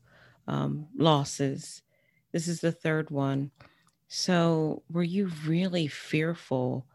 um, 0.47 0.87
losses. 0.97 1.81
This 2.31 2.47
is 2.47 2.61
the 2.61 2.71
third 2.71 3.09
one. 3.09 3.51
So, 4.07 4.83
were 4.91 5.03
you 5.03 5.31
really 5.45 5.87
fearful 5.87 6.85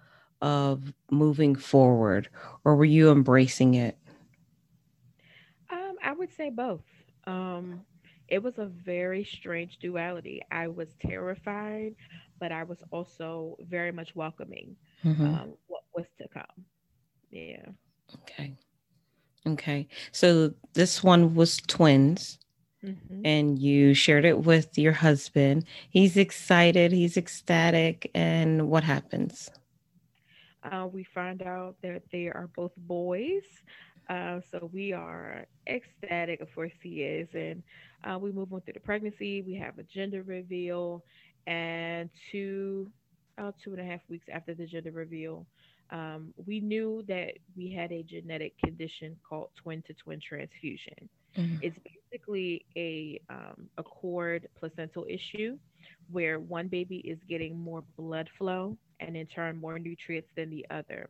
of 0.41 0.93
moving 1.11 1.57
forward, 1.57 2.29
or 2.65 2.77
were 2.77 2.85
you 2.85 3.11
embracing 3.11 3.75
it? 3.75 3.99
Um, 5.71 5.97
I 6.03 6.13
would 6.13 6.33
say 6.33 6.51
both. 6.51 6.85
Um, 7.25 7.83
it 8.29 8.43
was 8.43 8.59
a 8.59 8.67
very 8.67 9.25
strange 9.25 9.79
duality. 9.79 10.43
I 10.51 10.69
was 10.69 10.95
terrified, 11.01 11.95
but 12.39 12.53
I 12.53 12.63
was 12.63 12.83
also 12.91 13.57
very 13.61 13.91
much 13.91 14.15
welcoming 14.15 14.77
mm-hmm. 15.05 15.25
um, 15.25 15.55
what 15.67 15.83
was 15.95 16.07
to 16.19 16.29
come. 16.29 16.65
Yeah. 17.31 17.67
Okay. 18.23 18.55
Okay. 19.47 19.89
So 20.13 20.53
this 20.75 21.03
one 21.03 21.35
was 21.35 21.57
twins. 21.57 22.39
Mm-hmm. 22.85 23.23
And 23.25 23.59
you 23.59 23.93
shared 23.95 24.25
it 24.25 24.39
with 24.39 24.79
your 24.79 24.93
husband. 24.93 25.65
He's 25.91 26.17
excited, 26.17 26.93
he's 26.93 27.17
ecstatic. 27.17 28.11
And 28.15 28.69
what 28.69 28.85
happens? 28.85 29.51
Uh, 30.63 30.87
we 30.93 31.05
find 31.05 31.43
out 31.43 31.77
that 31.83 32.03
they 32.13 32.27
are 32.27 32.49
both 32.55 32.73
boys. 32.77 33.43
Uh, 34.09 34.41
so 34.51 34.71
we 34.73 34.93
are 34.93 35.47
ecstatic, 35.67 36.41
of 36.41 36.55
course, 36.55 36.73
he 36.83 37.03
is. 37.03 37.29
And 37.35 37.63
uh, 38.05 38.19
we 38.19 38.33
move 38.33 38.53
on 38.53 38.61
through 38.63 38.75
the 38.75 38.81
pregnancy. 38.81 39.43
We 39.43 39.55
have 39.55 39.79
a 39.79 39.83
gender 39.83 40.23
reveal. 40.23 41.05
And 41.47 42.11
two, 42.31 42.91
two 43.63 43.73
and 43.73 43.81
a 43.81 43.85
half 43.85 44.01
weeks 44.09 44.27
after 44.33 44.55
the 44.55 44.67
gender 44.67 44.91
reveal, 44.91 45.47
um, 45.91 46.35
we 46.47 46.61
knew 46.61 47.05
that 47.09 47.35
we 47.57 47.73
had 47.73 47.93
a 47.93 48.03
genetic 48.03 48.59
condition 48.63 49.17
called 49.27 49.49
twin 49.57 49.83
to 49.83 49.95
twin 49.95 50.21
transfusion. 50.21 51.09
Mm-hmm. 51.37 51.57
It's 51.63 51.79
basically 52.11 52.65
a 52.77 53.21
um, 53.31 53.69
a 53.79 53.83
cord 53.83 54.49
placental 54.59 55.07
issue 55.09 55.59
where 56.11 56.41
one 56.41 56.69
baby 56.69 56.99
is 56.99 57.19
getting 57.29 57.59
more 57.59 57.83
blood 57.97 58.29
flow 58.39 58.77
and 59.01 59.17
in 59.17 59.27
turn 59.27 59.57
more 59.57 59.79
nutrients 59.79 60.31
than 60.37 60.51
the 60.51 60.65
other. 60.71 61.09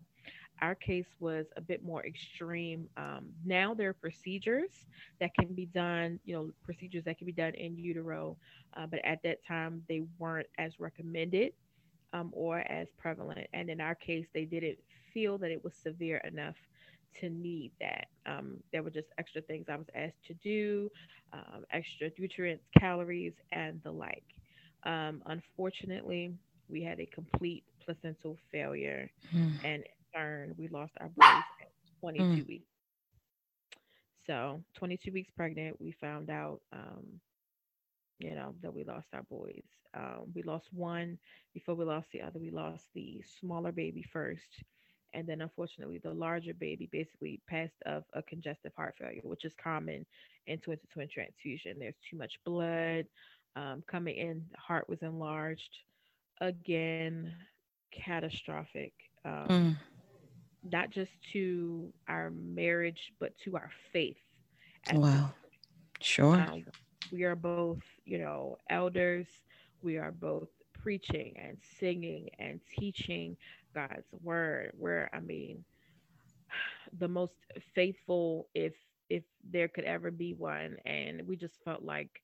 Our 0.61 0.75
case 0.75 1.07
was 1.21 1.47
a 1.57 1.61
bit 1.61 1.85
more 1.85 2.05
extreme. 2.05 2.89
Um, 2.97 3.27
now 3.45 3.75
there 3.75 3.91
are 3.91 3.95
procedures 3.95 4.71
that 5.21 5.31
can 5.35 5.55
be 5.55 5.67
done, 5.67 6.19
you 6.25 6.35
know, 6.35 6.51
procedures 6.65 7.05
that 7.05 7.17
can 7.17 7.27
be 7.27 7.33
done 7.33 7.55
in 7.55 7.79
utero, 7.79 8.37
uh, 8.77 8.87
but 8.87 8.99
at 9.05 9.23
that 9.23 9.39
time 9.47 9.83
they 9.89 10.03
weren't 10.19 10.49
as 10.59 10.81
recommended 10.81 11.53
um, 12.13 12.31
or 12.33 12.59
as 12.61 12.89
prevalent. 12.99 13.47
And 13.53 13.71
in 13.71 13.81
our 13.81 13.95
case, 13.95 14.27
they 14.35 14.45
didn't 14.45 14.79
feel 15.15 15.39
that 15.39 15.53
it 15.53 15.63
was 15.63 15.75
severe 15.75 16.19
enough 16.19 16.57
to 17.21 17.29
need 17.31 17.73
that. 17.81 18.07
Um, 18.27 18.59
there 18.73 18.83
were 18.83 18.91
just 18.91 19.09
extra 19.19 19.43
things 19.43 19.67
I 19.69 19.77
was 19.77 19.87
asked 19.95 20.25
to 20.27 20.35
do, 20.35 20.91
um, 21.33 21.65
extra 21.73 22.11
nutrients, 22.19 22.65
calories, 22.79 23.35
and 23.53 23.81
the 23.85 23.91
like. 23.91 24.25
Um, 24.85 25.23
unfortunately, 25.27 26.33
we 26.69 26.83
had 26.83 27.01
a 27.01 27.07
complete 27.07 27.65
placental 27.85 28.37
failure, 28.53 29.11
mm. 29.35 29.53
and 29.65 29.83
in 29.83 29.85
turn, 30.15 30.55
we 30.59 30.69
lost 30.69 30.93
our 31.01 31.09
boys 31.09 31.43
at 31.61 31.71
22 32.01 32.25
mm. 32.25 32.49
weeks. 32.49 32.65
So, 34.27 34.63
22 34.75 35.13
weeks 35.13 35.31
pregnant, 35.35 35.81
we 35.81 35.93
found 35.93 36.29
out, 36.29 36.61
um, 36.73 37.05
you 38.19 38.35
know, 38.35 38.55
that 38.63 38.75
we 38.75 38.85
lost 38.85 39.07
our 39.15 39.23
boys. 39.23 39.63
Um, 39.95 40.27
we 40.35 40.43
lost 40.43 40.67
one 40.73 41.19
before 41.55 41.75
we 41.75 41.87
lost 41.87 42.09
the 42.13 42.21
other. 42.21 42.39
We 42.39 42.51
lost 42.51 42.85
the 42.95 43.23
smaller 43.41 43.73
baby 43.73 44.05
first 44.13 44.63
and 45.15 45.27
then 45.27 45.41
unfortunately 45.41 45.99
the 46.03 46.13
larger 46.13 46.55
baby 46.55 46.89
basically 46.93 47.41
passed 47.49 47.81
of 47.87 48.05
a 48.15 48.23
congestive 48.23 48.73
heart 48.77 48.95
failure 48.99 49.21
which 49.25 49.45
is 49.45 49.53
common 49.63 50.05
in 50.47 50.59
twin 50.59 50.79
to 50.79 50.87
twin 50.89 51.09
transfusion. 51.13 51.77
There's 51.79 51.95
too 52.11 52.17
much 52.17 52.39
blood 52.45 53.07
um, 53.57 53.83
coming 53.87 54.17
in 54.17 54.45
the 54.53 54.59
heart 54.59 54.89
was 54.89 55.03
enlarged. 55.03 55.79
Again 56.41 57.35
catastrophic 57.91 58.93
um, 59.25 59.47
mm. 59.49 59.77
not 60.71 60.91
just 60.91 61.11
to 61.33 61.93
our 62.07 62.31
marriage 62.31 63.13
but 63.19 63.33
to 63.43 63.57
our 63.57 63.71
faith 63.93 64.19
wow. 64.95 65.31
Sure. 66.01 66.37
Um, 66.37 66.65
we 67.13 67.25
are 67.25 67.35
both 67.35 67.83
you 68.05 68.19
know 68.19 68.59
elders. 68.71 69.27
We 69.83 69.99
are 69.99 70.13
both 70.13 70.49
preaching 70.89 71.35
and 71.37 71.59
singing 71.79 72.31
and 72.39 72.61
teaching 72.79 73.37
God's 73.75 74.09
word, 74.23 74.73
where 74.79 75.11
I 75.13 75.21
mean, 75.21 75.63
the 76.99 77.09
most 77.09 77.35
faithful, 77.75 78.49
if 78.55 78.73
if 79.11 79.23
there 79.45 79.69
could 79.69 79.85
ever 79.85 80.11
be 80.11 80.33
one, 80.33 80.79
and 80.87 81.29
we 81.29 81.37
just 81.37 81.63
felt 81.63 81.83
like, 81.83 82.23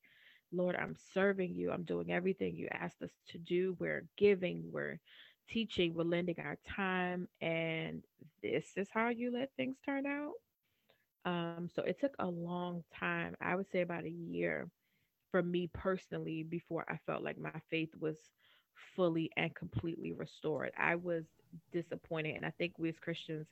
Lord, 0.50 0.76
I'm 0.76 0.96
serving 1.12 1.54
you. 1.54 1.72
I'm 1.72 1.82
doing 1.82 2.10
everything 2.10 2.56
you 2.56 2.68
asked 2.70 3.02
us 3.02 3.10
to 3.32 3.38
do. 3.38 3.76
We're 3.78 4.06
giving. 4.16 4.62
We're 4.72 4.98
teaching. 5.46 5.92
We're 5.92 6.04
lending 6.04 6.36
our 6.38 6.56
time, 6.66 7.28
and 7.42 8.02
this 8.42 8.64
is 8.76 8.88
how 8.90 9.10
you 9.10 9.30
let 9.30 9.50
things 9.58 9.76
turn 9.84 10.06
out. 10.06 10.32
Um, 11.26 11.68
so 11.74 11.82
it 11.82 12.00
took 12.00 12.14
a 12.18 12.26
long 12.26 12.82
time. 12.98 13.34
I 13.42 13.56
would 13.56 13.70
say 13.70 13.82
about 13.82 14.04
a 14.04 14.10
year 14.10 14.70
for 15.30 15.42
me 15.42 15.68
personally 15.74 16.44
before 16.44 16.86
I 16.88 16.98
felt 17.04 17.22
like 17.22 17.36
my 17.36 17.60
faith 17.68 17.90
was 18.00 18.16
fully 18.96 19.30
and 19.36 19.54
completely 19.54 20.12
restored. 20.12 20.72
I 20.78 20.96
was 20.96 21.24
disappointed, 21.72 22.36
and 22.36 22.44
I 22.46 22.50
think 22.50 22.74
we 22.78 22.88
as 22.88 22.98
Christians 22.98 23.46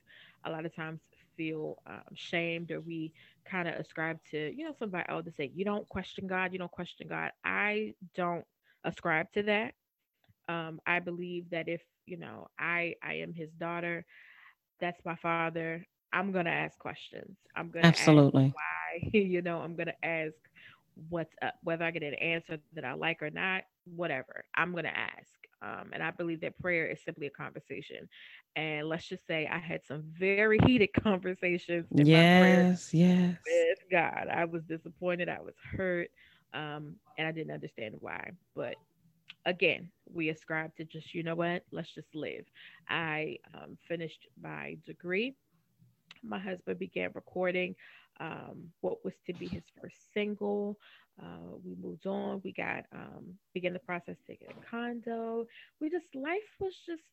a 0.45 0.51
lot 0.51 0.65
of 0.65 0.75
times 0.75 1.01
feel 1.37 1.77
um, 1.87 2.03
shamed 2.13 2.71
or 2.71 2.81
we 2.81 3.11
kind 3.45 3.67
of 3.67 3.75
ascribe 3.75 4.19
to 4.31 4.53
you 4.55 4.65
know 4.65 4.73
somebody 4.77 5.05
else 5.09 5.25
to 5.25 5.31
say 5.31 5.51
you 5.53 5.65
don't 5.65 5.87
question 5.89 6.27
God, 6.27 6.53
you 6.53 6.59
don't 6.59 6.71
question 6.71 7.07
God. 7.07 7.31
I 7.43 7.93
don't 8.15 8.45
ascribe 8.83 9.31
to 9.33 9.43
that. 9.43 9.73
Um, 10.47 10.79
I 10.85 10.99
believe 10.99 11.49
that 11.51 11.67
if 11.67 11.81
you 12.05 12.17
know 12.17 12.47
I 12.59 12.95
I 13.03 13.15
am 13.15 13.33
His 13.33 13.49
daughter, 13.59 14.05
that's 14.79 15.03
my 15.05 15.15
father. 15.15 15.85
I'm 16.13 16.31
gonna 16.31 16.49
ask 16.51 16.77
questions. 16.79 17.37
I'm 17.55 17.69
gonna 17.71 17.93
absolutely 17.97 18.53
why 18.53 19.09
you 19.13 19.41
know 19.41 19.59
I'm 19.59 19.75
gonna 19.75 19.93
ask 20.03 20.35
what's 21.09 21.33
up, 21.41 21.55
whether 21.63 21.85
I 21.85 21.91
get 21.91 22.03
an 22.03 22.15
answer 22.15 22.57
that 22.75 22.85
I 22.85 22.93
like 22.93 23.21
or 23.21 23.29
not, 23.31 23.63
whatever. 23.85 24.45
I'm 24.55 24.71
going 24.71 24.85
to 24.85 24.97
ask. 24.97 25.29
Um, 25.61 25.89
and 25.93 26.03
I 26.03 26.11
believe 26.11 26.41
that 26.41 26.59
prayer 26.59 26.87
is 26.87 27.03
simply 27.03 27.27
a 27.27 27.31
conversation. 27.31 28.07
And 28.55 28.87
let's 28.87 29.07
just 29.07 29.25
say 29.27 29.47
I 29.47 29.57
had 29.57 29.83
some 29.85 30.03
very 30.17 30.59
heated 30.65 30.89
conversations. 30.93 31.87
yes, 31.91 32.93
yes. 32.93 33.37
With 33.45 33.79
God, 33.91 34.27
I 34.31 34.45
was 34.45 34.63
disappointed. 34.63 35.29
I 35.29 35.41
was 35.41 35.55
hurt, 35.75 36.09
um, 36.53 36.95
and 37.17 37.27
I 37.27 37.31
didn't 37.31 37.53
understand 37.53 37.95
why. 37.99 38.31
But 38.55 38.75
again, 39.45 39.89
we 40.11 40.29
ascribe 40.29 40.75
to 40.75 40.85
just 40.85 41.13
you 41.13 41.23
know 41.23 41.35
what? 41.35 41.63
Let's 41.71 41.93
just 41.93 42.13
live. 42.15 42.45
I 42.89 43.37
um, 43.53 43.77
finished 43.87 44.27
my 44.41 44.77
degree. 44.85 45.35
My 46.23 46.39
husband 46.39 46.79
began 46.79 47.11
recording 47.13 47.75
um, 48.19 48.69
what 48.81 49.03
was 49.03 49.13
to 49.25 49.33
be 49.33 49.47
his 49.47 49.63
first 49.81 50.13
single. 50.13 50.77
Uh, 51.21 51.57
we 51.63 51.75
moved 51.75 52.07
on. 52.07 52.41
We 52.43 52.53
got 52.53 52.85
um, 52.91 53.37
began 53.53 53.73
the 53.73 53.79
process 53.79 54.17
to 54.27 54.35
get 54.35 54.51
a 54.51 54.69
condo. 54.69 55.45
We 55.79 55.89
just 55.89 56.05
life 56.15 56.41
was 56.59 56.73
just 56.87 57.03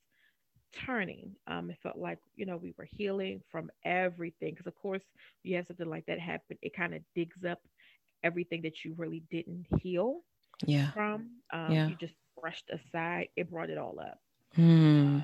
turning. 0.73 1.33
Um, 1.47 1.71
it 1.71 1.77
felt 1.83 1.99
like 1.99 2.19
you 2.37 2.47
know 2.47 2.57
we 2.57 2.75
were 2.79 2.89
healing 2.97 3.43
from 3.51 3.71
everything 3.85 4.53
because 4.53 4.67
of 4.67 4.75
course 4.77 5.03
you 5.43 5.57
have 5.57 5.67
something 5.67 5.89
like 5.89 6.07
that 6.07 6.19
happen, 6.19 6.57
it 6.63 6.75
kind 6.75 6.95
of 6.95 7.03
digs 7.15 7.45
up 7.49 7.61
everything 8.23 8.63
that 8.63 8.85
you 8.85 8.95
really 8.97 9.23
didn't 9.31 9.67
heal. 9.81 10.21
Yeah. 10.67 10.91
From 10.93 11.31
um, 11.53 11.73
yeah. 11.73 11.89
you 11.89 11.97
just 11.97 12.15
brushed 12.41 12.71
aside. 12.71 13.29
It 13.37 13.51
brought 13.51 13.71
it 13.71 13.79
all 13.79 13.99
up. 14.01 14.19
Uh, 14.59 15.21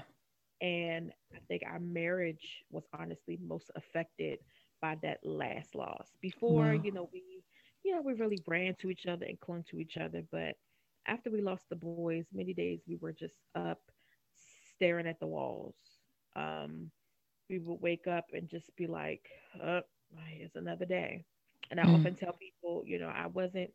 and 0.61 1.13
I 1.35 1.39
think 1.49 1.63
our 1.67 1.81
marriage 1.81 2.65
was 2.71 2.85
honestly 2.99 3.39
most 3.47 3.71
affected 3.77 4.39
by 4.81 4.97
that 5.03 5.19
last 5.23 5.75
loss. 5.75 6.09
Before, 6.21 6.67
wow. 6.67 6.81
you 6.83 6.93
know, 6.93 7.09
we 7.13 7.23
you 7.87 7.95
know, 7.95 8.03
we 8.03 8.15
really 8.15 8.43
ran 8.49 8.75
to 8.81 8.91
each 8.91 9.07
other 9.07 9.25
and 9.27 9.39
clung 9.39 9.65
to 9.71 9.79
each 9.79 9.97
other. 9.97 10.23
But 10.33 10.57
after 11.07 11.31
we 11.31 11.41
lost 11.41 11.69
the 11.71 11.77
boys, 11.77 12.25
many 12.35 12.53
days 12.53 12.81
we 12.89 12.97
were 12.97 13.13
just 13.13 13.37
up 13.55 13.81
staring 14.75 15.07
at 15.07 15.21
the 15.21 15.27
walls. 15.29 15.77
Um, 16.35 16.91
we 17.49 17.61
would 17.61 17.81
wake 17.81 18.09
up 18.09 18.27
and 18.33 18.49
just 18.49 18.75
be 18.75 18.89
like, 18.89 19.25
oh, 19.63 19.83
it's 20.33 20.57
another 20.57 20.85
day. 20.85 21.25
And 21.71 21.79
I 21.79 21.85
mm. 21.85 21.95
often 21.95 22.17
tell 22.17 22.33
people, 22.33 22.83
you 22.85 22.99
know, 22.99 23.07
I 23.07 23.29
wasn't 23.29 23.71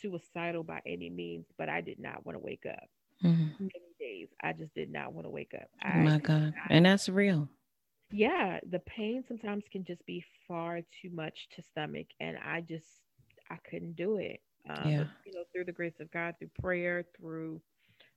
suicidal 0.00 0.62
by 0.62 0.80
any 0.86 1.10
means, 1.10 1.46
but 1.58 1.68
I 1.68 1.80
did 1.80 1.98
not 1.98 2.24
want 2.24 2.38
to 2.38 2.44
wake 2.44 2.64
up. 2.68 2.88
Mm. 3.24 3.58
Many 3.58 3.92
days, 3.98 4.28
I 4.40 4.52
just 4.52 4.72
did 4.72 4.92
not 4.92 5.12
want 5.12 5.26
to 5.26 5.30
wake 5.30 5.52
up. 5.54 5.68
I 5.82 5.98
oh 5.98 6.02
my 6.02 6.18
God. 6.18 6.54
Not, 6.56 6.70
and 6.70 6.86
that's 6.86 7.08
real. 7.08 7.48
Yeah, 8.12 8.60
the 8.70 8.78
pain 8.78 9.24
sometimes 9.26 9.64
can 9.72 9.84
just 9.84 10.06
be 10.06 10.24
far 10.46 10.80
too 11.00 11.10
much 11.12 11.48
to 11.56 11.62
stomach. 11.62 12.06
And 12.20 12.36
I 12.44 12.60
just 12.60 12.86
I 13.52 13.58
couldn't 13.68 13.96
do 13.96 14.16
it. 14.16 14.40
Um, 14.68 14.88
yeah. 14.88 14.98
But, 14.98 15.08
you 15.26 15.32
know, 15.34 15.44
through 15.52 15.66
the 15.66 15.72
grace 15.72 16.00
of 16.00 16.10
God, 16.10 16.34
through 16.38 16.50
prayer, 16.60 17.04
through 17.16 17.60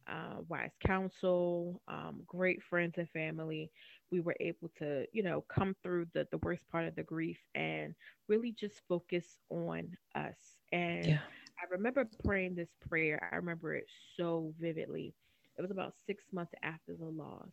uh, 0.07 0.41
wise 0.47 0.71
counsel, 0.85 1.81
um, 1.87 2.21
great 2.25 2.61
friends 2.63 2.93
and 2.97 3.09
family, 3.09 3.69
we 4.11 4.19
were 4.19 4.35
able 4.39 4.71
to, 4.77 5.05
you 5.11 5.23
know, 5.23 5.43
come 5.49 5.75
through 5.81 6.05
the, 6.13 6.27
the 6.31 6.37
worst 6.43 6.69
part 6.71 6.87
of 6.87 6.95
the 6.95 7.03
grief 7.03 7.39
and 7.55 7.95
really 8.27 8.51
just 8.51 8.81
focus 8.87 9.25
on 9.49 9.89
us. 10.15 10.37
And 10.71 11.05
yeah. 11.05 11.19
I 11.59 11.65
remember 11.71 12.07
praying 12.23 12.55
this 12.55 12.69
prayer. 12.87 13.29
I 13.31 13.35
remember 13.37 13.73
it 13.75 13.87
so 14.15 14.53
vividly. 14.59 15.13
It 15.57 15.61
was 15.61 15.71
about 15.71 15.95
six 16.05 16.23
months 16.31 16.53
after 16.61 16.93
the 16.93 17.05
loss. 17.05 17.49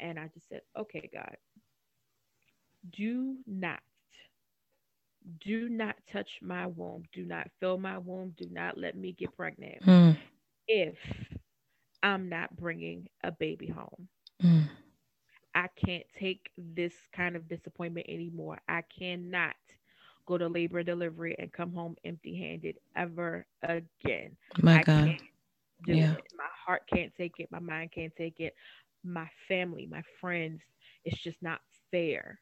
And 0.00 0.18
I 0.18 0.28
just 0.32 0.48
said, 0.48 0.62
okay, 0.78 1.10
God, 1.12 1.36
do 2.96 3.36
not, 3.46 3.80
do 5.40 5.68
not 5.68 5.96
touch 6.10 6.38
my 6.42 6.66
womb. 6.66 7.04
Do 7.12 7.24
not 7.24 7.50
fill 7.60 7.78
my 7.78 7.98
womb. 7.98 8.34
Do 8.36 8.46
not 8.50 8.78
let 8.78 8.96
me 8.96 9.12
get 9.12 9.34
pregnant 9.36 9.82
Mm. 9.86 10.16
if 10.68 10.96
I'm 12.02 12.28
not 12.28 12.56
bringing 12.56 13.08
a 13.22 13.32
baby 13.32 13.68
home. 13.68 14.08
Mm. 14.42 14.68
I 15.54 15.68
can't 15.84 16.04
take 16.18 16.50
this 16.56 16.94
kind 17.14 17.36
of 17.36 17.48
disappointment 17.48 18.06
anymore. 18.08 18.58
I 18.68 18.82
cannot 18.98 19.54
go 20.26 20.38
to 20.38 20.48
labor 20.48 20.78
and 20.78 20.86
delivery 20.86 21.34
and 21.38 21.52
come 21.52 21.72
home 21.72 21.96
empty 22.04 22.36
handed 22.38 22.76
ever 22.96 23.46
again. 23.62 24.36
My 24.62 24.78
I 24.78 24.80
God. 24.80 25.04
can't 25.04 25.22
do 25.84 25.92
Yeah. 25.92 26.14
it. 26.16 26.24
My 26.36 26.48
heart 26.66 26.82
can't 26.92 27.12
take 27.14 27.38
it. 27.38 27.50
My 27.50 27.60
mind 27.60 27.92
can't 27.92 28.14
take 28.16 28.40
it. 28.40 28.54
My 29.04 29.28
family, 29.48 29.86
my 29.86 30.02
friends, 30.20 30.60
it's 31.04 31.20
just 31.22 31.42
not 31.42 31.60
fair. 31.90 32.38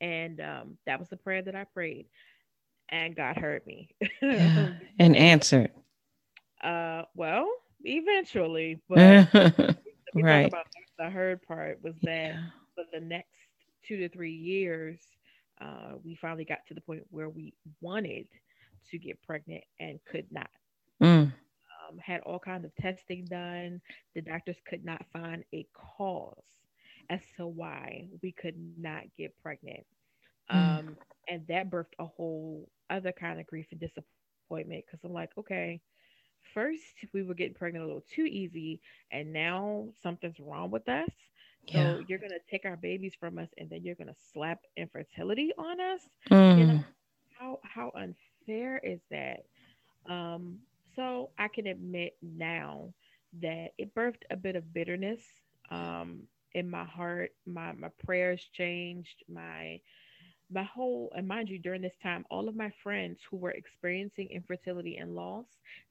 And 0.00 0.40
um, 0.40 0.78
that 0.86 0.98
was 0.98 1.08
the 1.08 1.16
prayer 1.16 1.42
that 1.42 1.54
I 1.54 1.64
prayed. 1.64 2.06
And 2.88 3.16
God 3.16 3.36
heard 3.36 3.66
me. 3.66 3.88
Yeah. 4.22 4.68
And 4.98 5.16
answered. 5.16 5.70
uh, 6.62 7.02
well, 7.14 7.48
eventually, 7.84 8.80
but 8.88 9.20
Right. 10.14 10.46
about 10.46 10.66
the 10.98 11.10
heard 11.10 11.42
part 11.42 11.82
was 11.82 11.94
that 12.02 12.36
Yeah. 12.36 12.50
for 12.74 12.84
the 12.92 13.00
next 13.00 13.28
two 13.86 13.96
to 13.98 14.08
three 14.08 14.32
years, 14.32 14.98
uh, 15.60 15.94
we 16.04 16.14
finally 16.16 16.44
got 16.44 16.60
to 16.68 16.74
the 16.74 16.80
point 16.80 17.04
where 17.10 17.28
we 17.28 17.54
wanted 17.80 18.28
to 18.90 18.98
get 18.98 19.22
pregnant 19.22 19.64
and 19.80 19.98
could 20.04 20.26
not. 20.30 20.50
Mm. 21.02 21.32
Um, 21.88 21.98
had 21.98 22.20
all 22.22 22.38
kinds 22.38 22.64
of 22.64 22.74
testing 22.76 23.24
done. 23.26 23.80
The 24.14 24.22
doctors 24.22 24.56
could 24.68 24.84
not 24.84 25.04
find 25.12 25.44
a 25.54 25.66
cause 25.74 26.42
as 27.10 27.20
to 27.36 27.46
why 27.46 28.08
we 28.22 28.32
could 28.32 28.56
not 28.56 29.02
get 29.16 29.36
pregnant. 29.42 29.84
Mm. 30.52 30.78
Um, 30.78 30.96
and 31.28 31.46
that 31.48 31.70
birthed 31.70 31.94
a 31.98 32.06
whole 32.06 32.68
other 32.90 33.12
kind 33.12 33.40
of 33.40 33.46
grief 33.46 33.66
and 33.72 33.80
disappointment 33.80 34.84
because 34.86 35.00
I'm 35.04 35.12
like, 35.12 35.30
okay, 35.38 35.80
first 36.54 36.72
we 37.12 37.22
were 37.22 37.34
getting 37.34 37.54
pregnant 37.54 37.84
a 37.84 37.86
little 37.86 38.04
too 38.14 38.24
easy, 38.26 38.80
and 39.10 39.32
now 39.32 39.88
something's 40.02 40.40
wrong 40.40 40.70
with 40.70 40.88
us. 40.88 41.10
So 41.72 41.98
Yeah. 41.98 41.98
you're 42.06 42.18
gonna 42.18 42.34
take 42.50 42.64
our 42.64 42.76
babies 42.76 43.14
from 43.18 43.38
us, 43.38 43.48
and 43.58 43.68
then 43.70 43.82
you're 43.84 43.94
gonna 43.96 44.14
slap 44.32 44.60
infertility 44.76 45.52
on 45.58 45.80
us. 45.80 46.00
Mm. 46.30 46.54
You 46.54 46.66
know 46.66 46.84
how 47.38 47.60
how 47.62 47.92
unfair 47.94 48.78
is 48.82 49.00
that? 49.10 49.40
Um, 50.08 50.58
so 50.94 51.30
I 51.38 51.48
can 51.48 51.66
admit 51.66 52.16
now 52.22 52.92
that 53.40 53.70
it 53.78 53.94
birthed 53.94 54.22
a 54.30 54.36
bit 54.36 54.56
of 54.56 54.72
bitterness 54.72 55.20
um, 55.70 56.28
in 56.56 56.70
my 56.70 56.84
heart. 56.84 57.30
My 57.46 57.72
my 57.72 57.90
prayers 58.04 58.42
changed. 58.52 59.22
My 59.28 59.80
my 60.50 60.64
whole 60.64 61.12
and 61.16 61.26
mind 61.28 61.48
you, 61.48 61.58
during 61.58 61.82
this 61.82 61.96
time, 62.02 62.24
all 62.30 62.48
of 62.48 62.56
my 62.56 62.70
friends 62.82 63.20
who 63.30 63.36
were 63.36 63.50
experiencing 63.50 64.28
infertility 64.30 64.96
and 64.96 65.14
loss, 65.14 65.46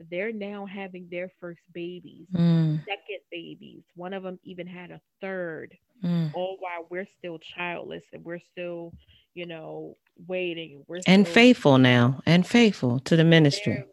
they're 0.10 0.32
now 0.34 0.66
having 0.66 1.08
their 1.12 1.30
first 1.42 1.62
babies, 1.74 2.28
Mm. 2.34 2.84
second 2.86 3.20
babies. 3.32 3.84
One 3.96 4.14
of 4.14 4.24
them 4.24 4.40
even 4.44 4.68
had 4.68 4.92
a 4.92 5.02
third 5.22 5.78
Mm. 6.04 6.32
all 6.34 6.58
while 6.60 6.88
we're 6.90 7.08
still 7.18 7.40
childless 7.40 8.06
and 8.14 8.24
we're 8.26 8.40
still, 8.40 8.94
you 9.34 9.46
know, 9.46 9.98
waiting. 10.28 10.84
We're 10.88 11.02
And 11.08 11.26
still 11.26 11.34
faithful 11.34 11.78
now, 11.78 12.22
and 12.26 12.48
faithful 12.48 13.00
to 13.02 13.16
the 13.18 13.24
ministry. 13.26 13.74
very, 13.74 13.86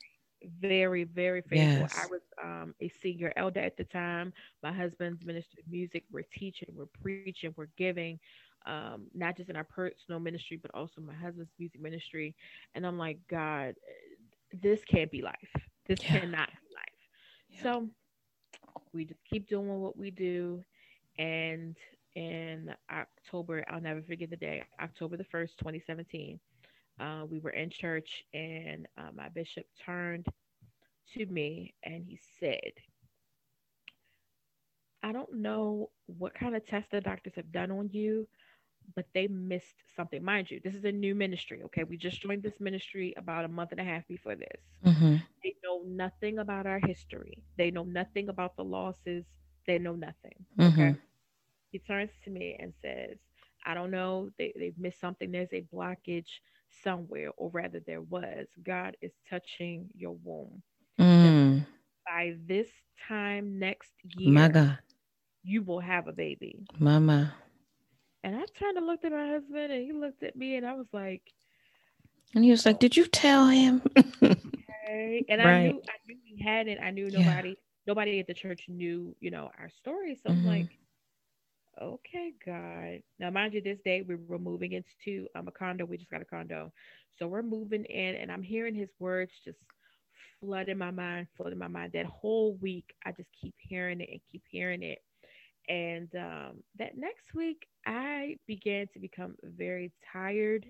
very, 0.46 1.04
very 1.04 1.42
faithful. 1.42 1.87
I 1.92 2.06
was 2.06 2.22
um, 2.42 2.75
a 2.80 2.88
senior 2.88 3.32
elder 3.37 3.61
at 3.61 3.76
the 3.76 3.84
time. 3.84 4.32
My 4.62 4.72
husband's 4.72 5.25
ministry 5.25 5.61
of 5.64 5.70
music. 5.70 6.04
We're 6.11 6.25
teaching, 6.32 6.68
we're 6.76 6.87
preaching, 6.87 7.38
we're 7.42 7.52
giving, 7.62 8.04
um, 8.66 8.92
not 9.00 9.25
just 9.25 9.38
in 9.38 9.44
our 9.44 9.54
personal 9.54 10.08
ministry, 10.20 10.50
but 10.50 10.70
also 10.75 11.00
my 11.00 11.14
husband's 11.14 11.52
music 11.58 11.80
ministry. 11.80 12.34
And 12.74 12.87
I'm 12.87 12.98
like, 12.98 13.18
God, 13.28 13.74
this 14.52 14.85
can't 14.85 15.11
be 15.11 15.22
life. 15.22 15.55
This 15.87 16.00
Yeah. 16.02 16.12
cannot 16.12 16.48
be 16.48 16.68
life. 16.74 17.09
Yeah. 17.48 17.62
So 17.62 17.88
we 18.92 19.05
just 19.05 19.24
keep 19.24 19.48
doing 19.48 19.68
what 19.81 19.96
we 19.96 20.11
do. 20.11 20.64
And 21.18 21.76
in 22.14 22.74
October, 22.90 23.64
I'll 23.68 23.81
never 23.81 24.02
forget 24.02 24.31
the 24.31 24.37
day, 24.37 24.62
October 24.81 25.16
the 25.16 25.24
1st, 25.24 25.81
2017, 25.81 26.40
uh, 27.00 27.24
we 27.28 27.38
were 27.38 27.50
in 27.50 27.70
church 27.70 28.24
and 28.35 28.87
uh, 28.98 29.11
my 29.14 29.28
bishop 29.28 29.66
turned 29.85 30.26
to 31.14 31.26
me 31.26 31.74
and 31.85 32.05
he 32.05 32.18
said, 32.40 32.72
I 35.02 35.12
don't 35.12 35.33
know 35.35 35.90
what 36.07 36.35
kind 36.35 36.55
of 36.57 36.64
test 36.66 36.90
the 36.90 37.00
doctors 37.00 37.35
have 37.37 37.52
done 37.52 37.70
on 37.70 37.88
you, 37.92 38.26
but 38.94 39.07
they 39.14 39.26
missed 39.28 39.83
something. 39.96 40.22
Mind 40.24 40.50
you, 40.50 40.61
this 40.62 40.74
is 40.74 40.85
a 40.85 40.92
new 40.92 41.14
ministry. 41.14 41.62
Okay. 41.64 41.85
We 41.85 41.96
just 41.96 42.20
joined 42.22 42.42
this 42.42 42.61
ministry 42.61 43.14
about 43.16 43.44
a 43.44 43.48
month 43.48 43.72
and 43.72 43.81
a 43.81 43.85
half 43.85 44.07
before 44.09 44.37
this. 44.37 44.62
hmm 44.85 45.16
They 45.42 45.55
know 45.64 45.83
nothing 45.87 46.38
about 46.38 46.66
our 46.66 46.81
history, 46.81 47.42
they 47.57 47.70
know 47.70 47.85
nothing 47.85 48.28
about 48.28 48.57
the 48.57 48.64
losses, 48.64 49.24
they 49.66 49.78
know 49.78 49.94
nothing. 49.94 50.44
hmm 50.57 50.90
Okay. 50.90 50.96
He 51.70 51.78
turns 51.78 52.11
to 52.24 52.31
me 52.31 52.57
and 52.59 52.72
says, 52.83 53.18
I 53.64 53.74
don't 53.74 53.90
know. 53.90 54.31
They, 54.38 54.52
they've 54.57 54.78
missed 54.78 55.00
something. 55.00 55.31
There's 55.31 55.52
a 55.52 55.62
blockage 55.72 56.40
somewhere, 56.82 57.30
or 57.37 57.50
rather, 57.50 57.80
there 57.80 58.02
was. 58.02 58.46
God 58.62 58.96
is 59.00 59.12
touching 59.28 59.88
your 59.94 60.16
womb. 60.24 60.62
Mm. 60.98 61.66
By 62.06 62.37
this 62.46 62.68
time 63.08 63.58
next 63.58 63.92
year, 64.04 64.32
My 64.32 64.48
God. 64.48 64.78
you 65.42 65.62
will 65.62 65.80
have 65.80 66.06
a 66.08 66.12
baby. 66.12 66.66
Mama. 66.78 67.35
And 68.24 68.37
I 68.37 68.44
turned 68.58 68.76
and 68.76 68.87
looked 68.87 69.04
at 69.04 69.12
my 69.12 69.28
husband, 69.28 69.72
and 69.72 69.85
he 69.85 69.92
looked 69.92 70.22
at 70.22 70.37
me, 70.37 70.56
and 70.56 70.66
I 70.66 70.74
was 70.74 70.87
like, 70.92 71.22
And 72.35 72.44
he 72.44 72.50
was 72.50 72.64
like, 72.66 72.78
Did 72.78 72.96
you 72.96 73.06
tell 73.06 73.46
him? 73.48 73.82
hey. 74.87 75.24
And 75.28 75.40
I 75.42 75.52
knew 75.52 75.82
I 75.88 75.96
knew 76.06 76.16
he 76.24 76.42
hadn't. 76.42 76.78
I 76.80 76.90
knew 76.90 77.11
Yeah. 77.11 77.11
nobody 77.11 77.56
nobody 77.87 78.20
at 78.20 78.26
the 78.26 78.35
church 78.35 78.66
knew, 78.68 79.14
you 79.20 79.30
know, 79.30 79.50
our 79.58 79.68
story. 79.70 80.14
So 80.22 80.30
I'm 80.30 80.42
Mhm. 80.42 80.44
like, 80.44 80.68
okay, 81.80 82.32
God. 82.44 83.02
Now, 83.18 83.30
mind 83.30 83.54
you, 83.54 83.62
this 83.62 83.78
day 83.85 84.02
we 84.02 84.16
were 84.16 84.38
moving 84.38 84.72
into 84.72 85.26
um, 85.35 85.48
a 85.48 85.52
condo. 85.52 85.85
We 85.85 85.96
just 85.96 86.11
got 86.11 86.22
a 86.22 86.26
condo. 86.26 86.72
So 87.18 87.26
we're 87.26 87.42
moving 87.42 87.85
in, 87.85 88.16
and 88.16 88.30
I'm 88.32 88.42
hearing 88.42 88.74
his 88.74 88.90
words 88.98 89.32
just 89.44 89.58
flooding 90.40 90.78
my 90.78 90.90
mind, 90.90 91.28
flooding 91.37 91.58
my 91.58 91.68
mind. 91.68 91.92
That 91.92 92.06
whole 92.06 92.54
week, 92.61 92.94
I 93.04 93.12
just 93.12 93.28
keep 93.40 93.54
hearing 93.58 94.00
it 94.00 94.08
and 94.11 94.20
keep 94.30 94.42
hearing 94.50 94.82
it. 94.82 94.98
And 95.68 96.08
um, 96.16 96.62
that 96.78 96.96
next 96.96 97.35
week, 97.35 97.66
I 97.87 98.37
began 98.46 98.88
to 98.92 98.98
become 98.98 99.37
very 99.42 99.92
tired. 100.12 100.66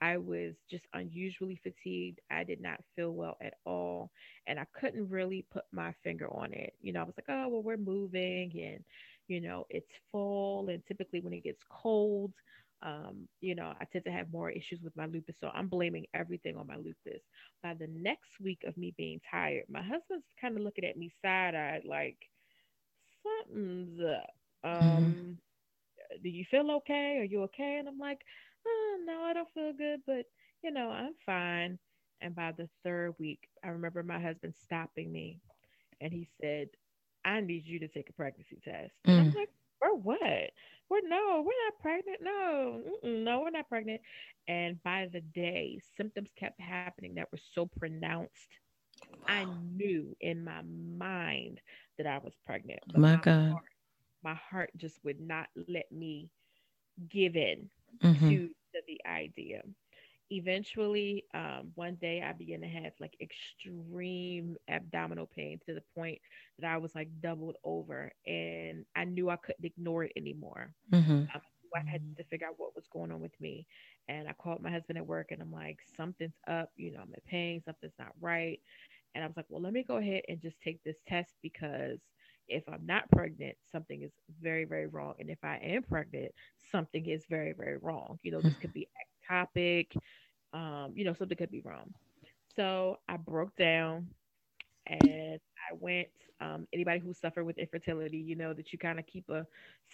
I 0.00 0.16
was 0.16 0.54
just 0.70 0.84
unusually 0.94 1.60
fatigued. 1.62 2.20
I 2.30 2.44
did 2.44 2.60
not 2.60 2.80
feel 2.94 3.12
well 3.12 3.36
at 3.40 3.54
all. 3.64 4.10
And 4.46 4.58
I 4.58 4.66
couldn't 4.72 5.08
really 5.08 5.44
put 5.52 5.64
my 5.72 5.92
finger 6.04 6.28
on 6.32 6.52
it. 6.52 6.74
You 6.80 6.92
know, 6.92 7.00
I 7.00 7.04
was 7.04 7.14
like, 7.16 7.26
oh, 7.28 7.48
well, 7.48 7.62
we're 7.62 7.76
moving 7.76 8.52
and, 8.54 8.84
you 9.28 9.40
know, 9.40 9.66
it's 9.70 9.92
fall. 10.12 10.68
And 10.70 10.84
typically 10.86 11.20
when 11.20 11.34
it 11.34 11.44
gets 11.44 11.62
cold, 11.70 12.34
um, 12.82 13.28
you 13.40 13.54
know, 13.54 13.74
I 13.80 13.84
tend 13.86 14.04
to 14.06 14.12
have 14.12 14.32
more 14.32 14.50
issues 14.50 14.82
with 14.82 14.96
my 14.96 15.06
lupus. 15.06 15.36
So 15.40 15.48
I'm 15.54 15.68
blaming 15.68 16.06
everything 16.14 16.56
on 16.56 16.66
my 16.66 16.76
lupus. 16.76 17.22
By 17.62 17.74
the 17.74 17.88
next 17.88 18.40
week 18.40 18.62
of 18.66 18.76
me 18.76 18.94
being 18.96 19.20
tired, 19.30 19.64
my 19.68 19.82
husband's 19.82 20.26
kind 20.40 20.56
of 20.56 20.62
looking 20.62 20.84
at 20.84 20.96
me 20.96 21.10
side 21.22 21.54
eyed, 21.54 21.84
like, 21.84 22.18
something's 23.22 24.00
up. 24.00 24.68
Um, 24.68 25.38
do 26.22 26.28
you 26.28 26.44
feel 26.50 26.70
okay? 26.72 27.18
Are 27.18 27.24
you 27.24 27.42
okay? 27.44 27.78
And 27.78 27.88
I'm 27.88 27.98
like, 27.98 28.20
oh, 28.66 28.98
no, 29.04 29.22
I 29.22 29.34
don't 29.34 29.48
feel 29.54 29.72
good, 29.72 30.00
but 30.06 30.26
you 30.62 30.70
know, 30.70 30.90
I'm 30.90 31.14
fine. 31.24 31.78
And 32.20 32.34
by 32.34 32.52
the 32.52 32.68
third 32.84 33.14
week, 33.18 33.48
I 33.64 33.68
remember 33.68 34.02
my 34.02 34.20
husband 34.20 34.54
stopping 34.54 35.12
me 35.12 35.40
and 36.00 36.12
he 36.12 36.28
said, 36.40 36.68
I 37.24 37.40
need 37.40 37.66
you 37.66 37.78
to 37.80 37.88
take 37.88 38.08
a 38.10 38.12
pregnancy 38.12 38.58
test. 38.62 38.94
And 39.08 39.18
I'm 39.20 39.28
Mm. 39.28 39.34
like, 39.34 39.50
for 39.78 39.94
what? 39.96 40.50
We're 40.90 41.06
no, 41.08 41.42
we're 41.44 41.64
not 41.66 41.80
pregnant. 41.80 42.20
No, 42.22 42.82
no, 43.02 43.40
we're 43.40 43.50
not 43.50 43.68
pregnant. 43.68 44.00
And 44.48 44.82
by 44.82 45.06
the 45.12 45.20
day, 45.20 45.78
symptoms 45.96 46.30
kept 46.36 46.60
happening 46.60 47.06
that 47.06 47.22
were 47.22 47.30
so 47.38 47.56
pronounced. 47.66 48.48
I 49.26 49.44
knew 49.44 50.16
in 50.20 50.44
my 50.44 50.62
mind 50.62 51.60
that 51.98 52.06
I 52.06 52.18
was 52.18 52.34
pregnant. 52.46 52.80
but 52.92 53.00
My 53.00 53.16
God. 53.16 53.50
heart- 53.50 53.64
my 54.22 54.34
heart 54.34 54.70
just 54.76 55.02
would 55.04 55.20
not 55.20 55.48
let 55.68 55.90
me 55.92 56.30
give 57.08 57.36
in 57.36 57.70
Mhm. 58.02 58.28
to, 58.28 58.48
to 58.48 58.82
the 58.86 59.00
idea. 59.06 59.62
Eventually, 60.30 61.24
um, 61.34 61.72
one 61.74 61.96
day 61.96 62.22
I 62.22 62.32
began 62.32 62.60
to 62.62 62.68
have 62.68 62.92
like 63.00 63.16
extreme 63.20 64.56
abdominal 64.68 65.26
pain 65.26 65.58
to 65.66 65.74
the 65.74 65.82
point 65.94 66.20
that 66.58 66.70
I 66.72 66.78
was 66.78 66.94
like 66.94 67.08
doubled 67.20 67.56
over, 67.64 68.12
and 68.26 68.84
I 68.94 69.04
knew 69.04 69.30
I 69.30 69.36
couldn't 69.36 69.64
ignore 69.64 70.04
it 70.04 70.12
anymore. 70.16 70.74
Mhm. 70.90 71.30
I 71.74 71.80
had 71.90 72.16
to 72.16 72.24
figure 72.24 72.46
out 72.46 72.58
what 72.58 72.74
was 72.74 72.86
going 72.88 73.10
on 73.12 73.20
with 73.20 73.38
me. 73.40 73.66
And 74.08 74.28
I 74.28 74.32
called 74.32 74.62
my 74.62 74.70
husband 74.70 74.98
at 74.98 75.06
work 75.06 75.30
and 75.30 75.40
I'm 75.42 75.52
like, 75.52 75.80
something's 75.84 76.38
up, 76.48 76.70
you 76.76 76.92
know, 76.92 77.00
I'm 77.00 77.12
in 77.14 77.20
pain, 77.26 77.60
something's 77.62 77.98
not 77.98 78.12
right. 78.20 78.60
And 79.14 79.24
I 79.24 79.26
was 79.26 79.36
like, 79.36 79.46
well, 79.48 79.60
let 79.62 79.72
me 79.72 79.82
go 79.82 79.96
ahead 79.96 80.22
and 80.28 80.40
just 80.40 80.60
take 80.60 80.82
this 80.82 81.00
test 81.06 81.36
because 81.42 82.00
if 82.48 82.68
I'm 82.68 82.84
not 82.86 83.10
pregnant, 83.10 83.56
something 83.62 84.02
is 84.02 84.12
very, 84.40 84.64
very 84.64 84.86
wrong. 84.86 85.14
And 85.18 85.30
if 85.30 85.38
I 85.44 85.56
am 85.58 85.82
pregnant, 85.82 86.32
something 86.58 87.06
is 87.06 87.26
very, 87.26 87.52
very 87.52 87.78
wrong. 87.78 88.18
You 88.22 88.32
know, 88.32 88.42
this 88.42 88.58
could 88.58 88.72
be 88.72 88.88
ectopic, 89.30 89.96
um, 90.52 90.92
you 90.94 91.04
know, 91.04 91.14
something 91.14 91.36
could 91.36 91.50
be 91.50 91.60
wrong. 91.60 91.92
So 92.56 92.98
I 93.08 93.16
broke 93.16 93.54
down 93.56 94.08
and 94.86 95.40
I 95.70 95.74
went. 95.78 96.08
Um, 96.40 96.68
anybody 96.72 97.00
who 97.00 97.12
suffered 97.12 97.44
with 97.44 97.58
infertility, 97.58 98.18
you 98.18 98.36
know 98.36 98.54
that 98.54 98.72
you 98.72 98.78
kind 98.78 99.00
of 99.00 99.06
keep 99.06 99.28
a 99.28 99.44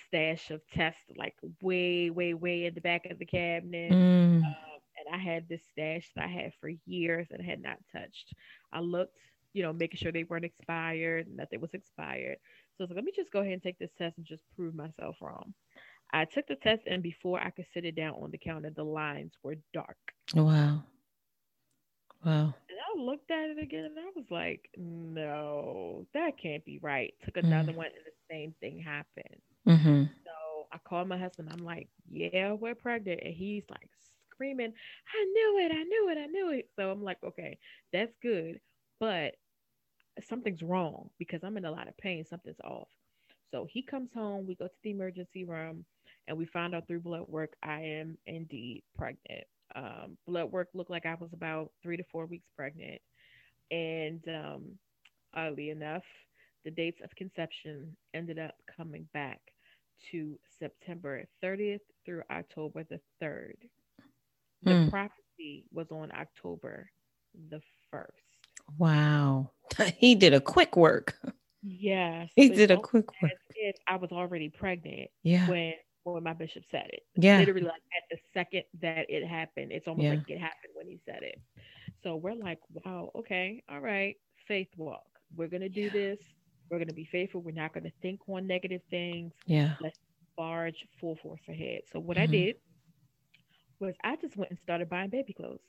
stash 0.06 0.50
of 0.50 0.60
tests 0.70 1.00
like 1.16 1.34
way, 1.62 2.10
way, 2.10 2.34
way 2.34 2.66
in 2.66 2.74
the 2.74 2.82
back 2.82 3.06
of 3.06 3.18
the 3.18 3.24
cabinet. 3.24 3.92
Mm. 3.92 4.44
Um, 4.44 4.44
and 4.44 5.14
I 5.14 5.18
had 5.18 5.48
this 5.48 5.62
stash 5.70 6.10
that 6.14 6.24
I 6.24 6.28
had 6.28 6.52
for 6.60 6.70
years 6.84 7.28
and 7.30 7.42
had 7.42 7.62
not 7.62 7.78
touched. 7.90 8.34
I 8.72 8.80
looked, 8.80 9.16
you 9.54 9.62
know, 9.62 9.72
making 9.72 9.98
sure 9.98 10.12
they 10.12 10.24
weren't 10.24 10.44
expired, 10.44 11.28
nothing 11.34 11.62
was 11.62 11.72
expired. 11.72 12.36
So 12.76 12.80
I 12.80 12.84
was 12.84 12.90
like, 12.90 12.96
let 12.96 13.04
me 13.04 13.12
just 13.16 13.32
go 13.32 13.40
ahead 13.40 13.52
and 13.54 13.62
take 13.62 13.78
this 13.78 13.92
test 13.96 14.18
and 14.18 14.26
just 14.26 14.42
prove 14.54 14.74
myself 14.74 15.16
wrong. 15.22 15.54
I 16.14 16.26
took 16.26 16.46
the 16.46 16.54
test, 16.54 16.82
and 16.86 17.02
before 17.02 17.40
I 17.40 17.50
could 17.50 17.66
sit 17.74 17.84
it 17.84 17.96
down 17.96 18.14
on 18.22 18.30
the 18.30 18.38
counter, 18.38 18.70
the 18.70 18.84
lines 18.84 19.32
were 19.42 19.56
dark. 19.72 19.96
Wow. 20.32 20.84
Wow. 22.24 22.54
And 22.70 22.78
I 22.78 23.00
looked 23.00 23.30
at 23.30 23.50
it 23.50 23.58
again 23.62 23.84
and 23.84 23.98
I 23.98 24.10
was 24.16 24.24
like, 24.30 24.70
no, 24.78 26.06
that 26.14 26.38
can't 26.40 26.64
be 26.64 26.78
right. 26.80 27.12
Took 27.24 27.36
another 27.36 27.72
mm. 27.72 27.76
one 27.76 27.86
and 27.86 28.04
the 28.06 28.34
same 28.34 28.54
thing 28.60 28.78
happened. 28.78 29.40
Mm-hmm. 29.68 30.04
So 30.24 30.66
I 30.72 30.78
called 30.88 31.08
my 31.08 31.18
husband. 31.18 31.50
I'm 31.52 31.64
like, 31.64 31.88
yeah, 32.10 32.52
we're 32.52 32.74
pregnant. 32.74 33.20
And 33.22 33.34
he's 33.34 33.64
like 33.68 33.90
screaming, 34.30 34.72
I 34.72 35.24
knew 35.24 35.58
it, 35.66 35.72
I 35.72 35.82
knew 35.82 36.08
it, 36.10 36.18
I 36.18 36.26
knew 36.26 36.50
it. 36.52 36.70
So 36.76 36.90
I'm 36.90 37.02
like, 37.02 37.18
okay, 37.22 37.58
that's 37.92 38.14
good. 38.22 38.58
But 39.00 39.34
something's 40.26 40.62
wrong 40.62 41.10
because 41.18 41.40
I'm 41.44 41.58
in 41.58 41.66
a 41.66 41.70
lot 41.70 41.88
of 41.88 41.96
pain. 41.98 42.24
Something's 42.24 42.60
off. 42.64 42.88
So 43.50 43.66
he 43.70 43.82
comes 43.82 44.10
home. 44.14 44.46
We 44.46 44.54
go 44.54 44.66
to 44.66 44.74
the 44.82 44.90
emergency 44.90 45.44
room 45.44 45.84
and 46.28 46.36
we 46.36 46.46
found 46.46 46.74
out 46.74 46.86
through 46.86 47.00
blood 47.00 47.24
work 47.28 47.54
I 47.62 47.80
am 47.80 48.18
indeed 48.26 48.82
pregnant 48.96 49.44
um, 49.74 50.16
blood 50.26 50.52
work 50.52 50.68
looked 50.74 50.90
like 50.90 51.06
I 51.06 51.16
was 51.18 51.32
about 51.32 51.70
three 51.82 51.96
to 51.96 52.04
four 52.10 52.26
weeks 52.26 52.48
pregnant. 52.56 53.00
And 53.70 54.22
um, 54.28 54.64
oddly 55.34 55.70
enough, 55.70 56.04
the 56.64 56.70
dates 56.70 57.00
of 57.02 57.14
conception 57.16 57.96
ended 58.14 58.38
up 58.38 58.54
coming 58.76 59.08
back 59.12 59.40
to 60.10 60.38
September 60.58 61.24
30th 61.42 61.80
through 62.04 62.22
October 62.30 62.84
the 62.84 63.00
3rd. 63.22 63.54
The 64.62 64.70
mm. 64.70 64.90
prophecy 64.90 65.64
was 65.72 65.90
on 65.90 66.10
October 66.12 66.90
the 67.50 67.60
1st. 67.92 68.06
Wow. 68.78 69.50
he 69.98 70.14
did 70.14 70.34
a 70.34 70.40
quick 70.40 70.76
work. 70.76 71.18
Yes. 71.62 72.30
He 72.36 72.48
did 72.48 72.70
a 72.70 72.76
quick 72.76 73.10
work. 73.22 73.32
I 73.86 73.96
was 73.96 74.12
already 74.12 74.50
pregnant 74.50 75.10
yeah. 75.22 75.48
when 75.48 75.72
when 76.12 76.22
my 76.22 76.32
bishop 76.32 76.64
said 76.70 76.86
it. 76.92 77.02
Yeah. 77.16 77.38
Literally 77.38 77.62
like 77.62 77.72
at 77.72 78.08
the 78.10 78.18
second 78.32 78.64
that 78.80 79.06
it 79.08 79.26
happened. 79.26 79.72
It's 79.72 79.88
almost 79.88 80.04
yeah. 80.04 80.14
like 80.14 80.30
it 80.30 80.38
happened 80.38 80.72
when 80.74 80.86
he 80.86 81.00
said 81.04 81.22
it. 81.22 81.40
So 82.02 82.16
we're 82.16 82.34
like, 82.34 82.58
wow, 82.84 83.10
okay, 83.16 83.62
all 83.70 83.80
right, 83.80 84.16
faith 84.46 84.68
walk. 84.76 85.04
We're 85.36 85.48
gonna 85.48 85.68
do 85.68 85.82
yeah. 85.82 85.90
this. 85.92 86.18
We're 86.70 86.78
gonna 86.78 86.92
be 86.92 87.08
faithful. 87.10 87.40
We're 87.40 87.52
not 87.52 87.72
gonna 87.72 87.92
think 88.02 88.20
on 88.28 88.46
negative 88.46 88.82
things. 88.90 89.32
Yeah. 89.46 89.74
Let's 89.80 89.98
barge 90.36 90.86
full 91.00 91.16
force 91.16 91.40
ahead. 91.48 91.80
So 91.90 92.00
what 92.00 92.16
mm-hmm. 92.16 92.24
I 92.24 92.26
did 92.26 92.56
was 93.80 93.94
I 94.04 94.16
just 94.16 94.36
went 94.36 94.50
and 94.50 94.58
started 94.58 94.88
buying 94.88 95.10
baby 95.10 95.32
clothes. 95.32 95.60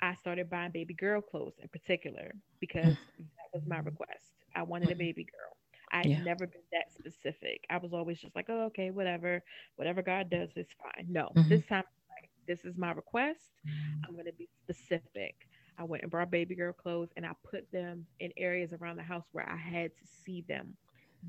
I 0.00 0.14
started 0.16 0.50
buying 0.50 0.72
baby 0.72 0.94
girl 0.94 1.20
clothes 1.22 1.54
in 1.62 1.68
particular 1.68 2.32
because 2.60 2.94
that 3.18 3.48
was 3.52 3.62
my 3.66 3.78
request. 3.78 4.24
I 4.54 4.62
wanted 4.62 4.88
a 4.88 4.92
mm-hmm. 4.92 4.98
baby 4.98 5.24
girl. 5.24 5.56
I 5.92 6.02
yeah. 6.04 6.22
never 6.22 6.46
been 6.46 6.60
that 6.72 6.92
specific. 6.92 7.64
I 7.70 7.78
was 7.78 7.92
always 7.92 8.18
just 8.18 8.34
like, 8.34 8.46
oh, 8.48 8.64
okay, 8.66 8.90
whatever, 8.90 9.42
whatever 9.76 10.02
God 10.02 10.30
does 10.30 10.50
is 10.56 10.66
fine. 10.82 11.06
No, 11.08 11.30
mm-hmm. 11.36 11.48
this 11.48 11.64
time, 11.66 11.84
like, 12.10 12.30
this 12.46 12.64
is 12.64 12.76
my 12.76 12.92
request. 12.92 13.40
I'm 14.06 14.14
going 14.14 14.26
to 14.26 14.32
be 14.32 14.48
specific. 14.64 15.34
I 15.78 15.84
went 15.84 16.02
and 16.02 16.10
brought 16.10 16.30
baby 16.30 16.54
girl 16.54 16.72
clothes 16.72 17.10
and 17.16 17.26
I 17.26 17.32
put 17.48 17.70
them 17.70 18.06
in 18.20 18.32
areas 18.36 18.72
around 18.72 18.96
the 18.96 19.02
house 19.02 19.24
where 19.32 19.48
I 19.48 19.56
had 19.56 19.90
to 19.96 20.06
see 20.24 20.44
them 20.48 20.74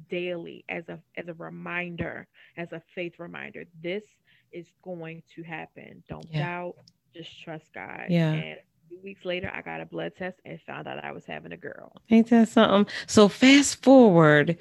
daily 0.10 0.63
as 0.70 0.88
a 0.89 1.00
as 1.17 1.28
a 1.28 1.34
reminder, 1.34 2.28
as 2.56 2.72
a 2.72 2.82
faith 2.96 3.20
reminder. 3.20 3.65
This 3.82 4.04
is 4.52 4.67
going 4.84 5.24
to 5.36 5.43
happen. 5.43 6.04
Don't 6.08 6.28
yeah. 6.32 6.39
doubt. 6.39 6.76
Just 7.13 7.41
trust 7.43 7.74
God. 7.74 8.06
Yeah. 8.10 8.32
And 8.32 8.58
few 8.88 9.00
weeks 9.04 9.26
later, 9.26 9.52
I 9.54 9.62
got 9.62 9.82
a 9.82 9.86
blood 9.86 10.13
test 10.17 10.38
and 10.45 10.60
found 10.62 10.88
out 10.88 11.04
I 11.04 11.12
was 11.12 11.26
having 11.26 11.52
a 11.52 11.58
girl. 11.58 11.91
Ain't 12.10 12.30
that 12.30 12.50
something? 12.50 12.91
So 13.08 13.28
fast 13.28 13.84
forward, 13.84 14.58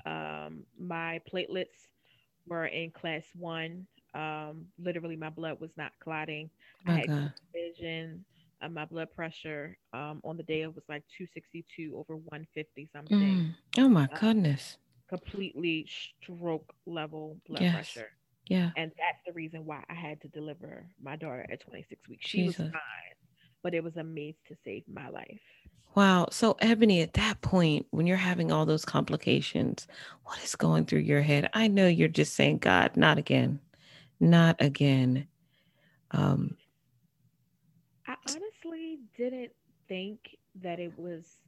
um, 0.05 0.63
my 0.77 1.19
platelets 1.31 1.87
were 2.47 2.65
in 2.65 2.91
class 2.91 3.23
one. 3.35 3.87
Um, 4.13 4.67
literally, 4.77 5.15
my 5.15 5.29
blood 5.29 5.59
was 5.59 5.71
not 5.77 5.91
clotting. 5.99 6.49
I 6.87 6.93
had 6.93 7.09
vision 7.53 8.25
uh, 8.61 8.69
my 8.69 8.85
blood 8.85 9.09
pressure 9.15 9.77
um, 9.93 10.21
on 10.23 10.37
the 10.37 10.43
day 10.43 10.61
it 10.61 10.73
was 10.73 10.83
like 10.89 11.03
262 11.17 11.93
over 11.95 12.15
150 12.15 12.89
something. 12.93 13.17
Mm. 13.17 13.55
Oh 13.77 13.89
my 13.89 14.05
uh, 14.05 14.19
goodness. 14.19 14.77
Completely 15.07 15.87
stroke 16.21 16.73
level 16.85 17.37
blood 17.47 17.61
yes. 17.61 17.73
pressure. 17.73 18.09
Yeah. 18.47 18.71
And 18.77 18.91
that's 18.97 19.19
the 19.25 19.33
reason 19.33 19.65
why 19.65 19.83
I 19.89 19.93
had 19.93 20.19
to 20.21 20.27
deliver 20.29 20.85
my 21.01 21.15
daughter 21.15 21.45
at 21.51 21.61
26 21.61 22.09
weeks. 22.09 22.27
She 22.27 22.45
Jesus. 22.45 22.59
was 22.59 22.71
fine, 22.71 23.15
but 23.63 23.73
it 23.73 23.83
was 23.83 23.95
a 23.97 24.03
means 24.03 24.35
to 24.47 24.55
save 24.65 24.83
my 24.91 25.09
life. 25.09 25.39
Wow. 25.95 26.27
So, 26.31 26.55
Ebony, 26.59 27.01
at 27.01 27.13
that 27.13 27.41
point, 27.41 27.85
when 27.91 28.07
you're 28.07 28.17
having 28.17 28.51
all 28.51 28.65
those 28.65 28.85
complications, 28.85 29.87
what 30.23 30.41
is 30.43 30.55
going 30.55 30.85
through 30.85 30.99
your 30.99 31.21
head? 31.21 31.49
I 31.53 31.67
know 31.67 31.87
you're 31.87 32.07
just 32.07 32.35
saying, 32.35 32.59
God, 32.59 32.95
not 32.95 33.17
again, 33.17 33.59
not 34.19 34.55
again. 34.59 35.27
Um, 36.11 36.57
honestly 38.69 38.99
didn't 39.17 39.51
think 39.87 40.19
that 40.61 40.79
it 40.79 40.97
was 40.97 41.41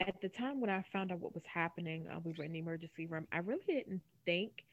at 0.00 0.14
the 0.22 0.28
time 0.28 0.60
when 0.60 0.70
I 0.70 0.84
found 0.92 1.12
out 1.12 1.20
what 1.20 1.34
was 1.34 1.44
happening. 1.52 2.06
Uh, 2.08 2.18
we 2.24 2.34
were 2.36 2.44
in 2.44 2.52
the 2.52 2.58
emergency 2.58 3.06
room. 3.06 3.26
I 3.32 3.38
really 3.38 3.60
didn't 3.66 4.00
think 4.24 4.64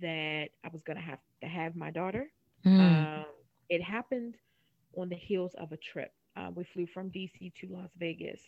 that 0.00 0.48
I 0.64 0.68
was 0.72 0.82
going 0.82 0.96
to 0.96 1.02
have 1.02 1.18
to 1.42 1.48
have 1.48 1.76
my 1.76 1.90
daughter. 1.90 2.26
Mm. 2.64 2.80
Um, 2.80 3.24
it 3.68 3.82
happened 3.82 4.34
on 4.96 5.08
the 5.08 5.16
heels 5.16 5.54
of 5.58 5.72
a 5.72 5.76
trip. 5.76 6.12
Uh, 6.36 6.50
we 6.54 6.64
flew 6.64 6.86
from 6.86 7.10
DC 7.10 7.52
to 7.60 7.68
Las 7.68 7.90
Vegas 7.98 8.40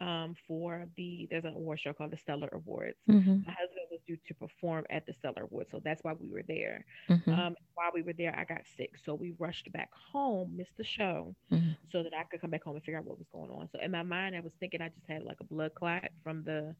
um, 0.00 0.34
for 0.46 0.86
the 0.96 1.26
there's 1.30 1.44
an 1.44 1.54
award 1.54 1.80
show 1.80 1.92
called 1.92 2.12
the 2.12 2.16
Stellar 2.16 2.48
Awards. 2.52 2.96
Mm-hmm. 3.08 3.38
My 3.46 3.54
husband 3.58 3.83
was 3.94 4.02
due 4.06 4.18
to 4.26 4.34
perform 4.34 4.84
at 4.90 5.06
the 5.06 5.12
Stellar 5.12 5.44
Awards, 5.44 5.70
so 5.70 5.80
that's 5.84 6.02
why 6.02 6.12
we 6.12 6.28
were 6.28 6.42
there. 6.46 6.84
Mm-hmm. 7.08 7.30
Um, 7.30 7.56
while 7.74 7.90
we 7.94 8.02
were 8.02 8.12
there, 8.12 8.34
I 8.36 8.44
got 8.44 8.62
sick, 8.76 8.92
so 9.04 9.14
we 9.14 9.34
rushed 9.38 9.70
back 9.72 9.90
home, 10.12 10.56
missed 10.56 10.76
the 10.76 10.84
show, 10.84 11.34
mm-hmm. 11.52 11.72
so 11.92 12.02
that 12.02 12.12
I 12.18 12.24
could 12.24 12.40
come 12.40 12.50
back 12.50 12.64
home 12.64 12.74
and 12.74 12.84
figure 12.84 12.98
out 12.98 13.04
what 13.04 13.18
was 13.18 13.28
going 13.32 13.50
on. 13.50 13.68
So 13.72 13.78
in 13.80 13.90
my 13.90 14.02
mind, 14.02 14.34
I 14.34 14.40
was 14.40 14.52
thinking 14.58 14.82
I 14.82 14.88
just 14.88 15.06
had 15.08 15.22
like 15.22 15.38
a 15.40 15.44
blood 15.44 15.74
clot 15.74 16.08
from 16.22 16.42
the, 16.44 16.74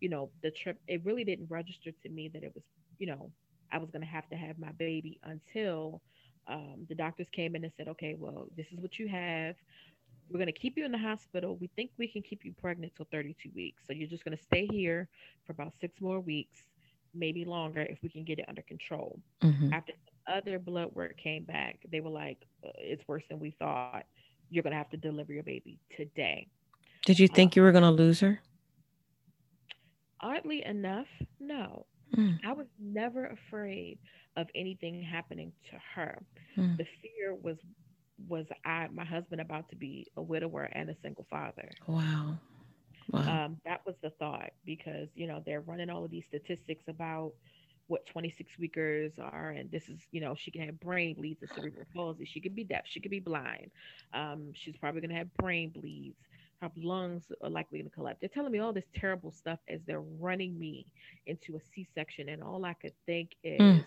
you 0.00 0.08
know, 0.08 0.30
the 0.42 0.50
trip. 0.50 0.78
It 0.86 1.04
really 1.04 1.24
didn't 1.24 1.50
register 1.50 1.90
to 1.90 2.08
me 2.08 2.28
that 2.32 2.42
it 2.42 2.52
was, 2.54 2.62
you 2.98 3.06
know, 3.06 3.30
I 3.72 3.78
was 3.78 3.90
gonna 3.90 4.06
have 4.06 4.28
to 4.30 4.36
have 4.36 4.58
my 4.58 4.72
baby 4.72 5.18
until 5.24 6.00
um, 6.46 6.86
the 6.88 6.94
doctors 6.94 7.26
came 7.32 7.54
in 7.54 7.64
and 7.64 7.72
said, 7.76 7.88
okay, 7.88 8.16
well, 8.18 8.46
this 8.56 8.66
is 8.72 8.80
what 8.80 8.98
you 8.98 9.08
have 9.08 9.54
we're 10.30 10.38
going 10.38 10.46
to 10.46 10.58
keep 10.58 10.76
you 10.76 10.84
in 10.84 10.92
the 10.92 10.98
hospital. 10.98 11.56
We 11.60 11.68
think 11.74 11.90
we 11.98 12.06
can 12.06 12.22
keep 12.22 12.44
you 12.44 12.52
pregnant 12.60 12.92
till 12.96 13.06
32 13.10 13.50
weeks. 13.54 13.82
So 13.86 13.92
you're 13.92 14.08
just 14.08 14.24
going 14.24 14.36
to 14.36 14.42
stay 14.42 14.66
here 14.70 15.08
for 15.44 15.52
about 15.52 15.72
six 15.80 16.00
more 16.00 16.20
weeks, 16.20 16.56
maybe 17.14 17.44
longer 17.44 17.80
if 17.82 17.98
we 18.02 18.08
can 18.08 18.24
get 18.24 18.38
it 18.38 18.44
under 18.48 18.62
control. 18.62 19.18
Mm-hmm. 19.42 19.72
After 19.72 19.92
other 20.28 20.58
blood 20.58 20.94
work 20.94 21.16
came 21.16 21.44
back, 21.44 21.78
they 21.90 22.00
were 22.00 22.10
like, 22.10 22.38
uh, 22.64 22.70
it's 22.78 23.06
worse 23.08 23.24
than 23.28 23.40
we 23.40 23.50
thought. 23.58 24.04
You're 24.50 24.62
going 24.62 24.72
to 24.72 24.78
have 24.78 24.90
to 24.90 24.96
deliver 24.96 25.32
your 25.32 25.42
baby 25.42 25.78
today. 25.96 26.46
Did 27.06 27.18
you 27.18 27.28
think 27.28 27.52
um, 27.52 27.52
you 27.56 27.62
were 27.62 27.72
going 27.72 27.82
to 27.82 27.90
lose 27.90 28.20
her? 28.20 28.40
Oddly 30.20 30.64
enough, 30.64 31.06
no. 31.40 31.86
Mm. 32.16 32.38
I 32.44 32.52
was 32.52 32.66
never 32.78 33.26
afraid 33.26 33.98
of 34.36 34.46
anything 34.54 35.02
happening 35.02 35.52
to 35.70 35.78
her. 35.94 36.22
Mm. 36.56 36.76
The 36.76 36.84
fear 36.84 37.34
was 37.34 37.56
was 38.28 38.46
I 38.64 38.88
my 38.92 39.04
husband 39.04 39.40
about 39.40 39.68
to 39.70 39.76
be 39.76 40.06
a 40.16 40.22
widower 40.22 40.64
and 40.72 40.90
a 40.90 40.94
single 41.02 41.26
father. 41.30 41.76
Wow. 41.86 42.38
Wow. 43.12 43.44
Um, 43.46 43.58
that 43.64 43.80
was 43.86 43.96
the 44.02 44.10
thought 44.10 44.50
because 44.64 45.08
you 45.14 45.26
know 45.26 45.42
they're 45.44 45.60
running 45.60 45.90
all 45.90 46.04
of 46.04 46.10
these 46.10 46.26
statistics 46.26 46.84
about 46.88 47.32
what 47.88 48.06
26 48.06 48.52
weekers 48.58 49.12
are, 49.18 49.50
and 49.50 49.70
this 49.70 49.88
is 49.88 50.06
you 50.12 50.20
know 50.20 50.34
she 50.36 50.50
can 50.50 50.62
have 50.62 50.80
brain 50.80 51.14
bleeds 51.14 51.42
and 51.42 51.50
cerebral 51.50 51.86
palsy. 51.94 52.24
She 52.24 52.40
could 52.40 52.54
be 52.54 52.64
deaf. 52.64 52.82
She 52.86 53.00
could 53.00 53.10
be 53.10 53.20
blind. 53.20 53.70
Um, 54.12 54.52
she's 54.54 54.76
probably 54.76 55.00
going 55.00 55.10
to 55.10 55.16
have 55.16 55.34
brain 55.34 55.70
bleeds. 55.70 56.18
Her 56.60 56.70
lungs 56.76 57.32
are 57.42 57.50
likely 57.50 57.78
going 57.78 57.90
to 57.90 57.94
collapse. 57.94 58.18
They're 58.20 58.28
telling 58.28 58.52
me 58.52 58.58
all 58.58 58.72
this 58.72 58.88
terrible 58.94 59.32
stuff 59.32 59.58
as 59.68 59.80
they're 59.86 60.00
running 60.00 60.58
me 60.58 60.86
into 61.26 61.56
a 61.56 61.60
C-section, 61.74 62.28
and 62.28 62.42
all 62.42 62.64
I 62.64 62.74
could 62.74 62.94
think 63.06 63.30
is. 63.42 63.60
Mm 63.60 63.84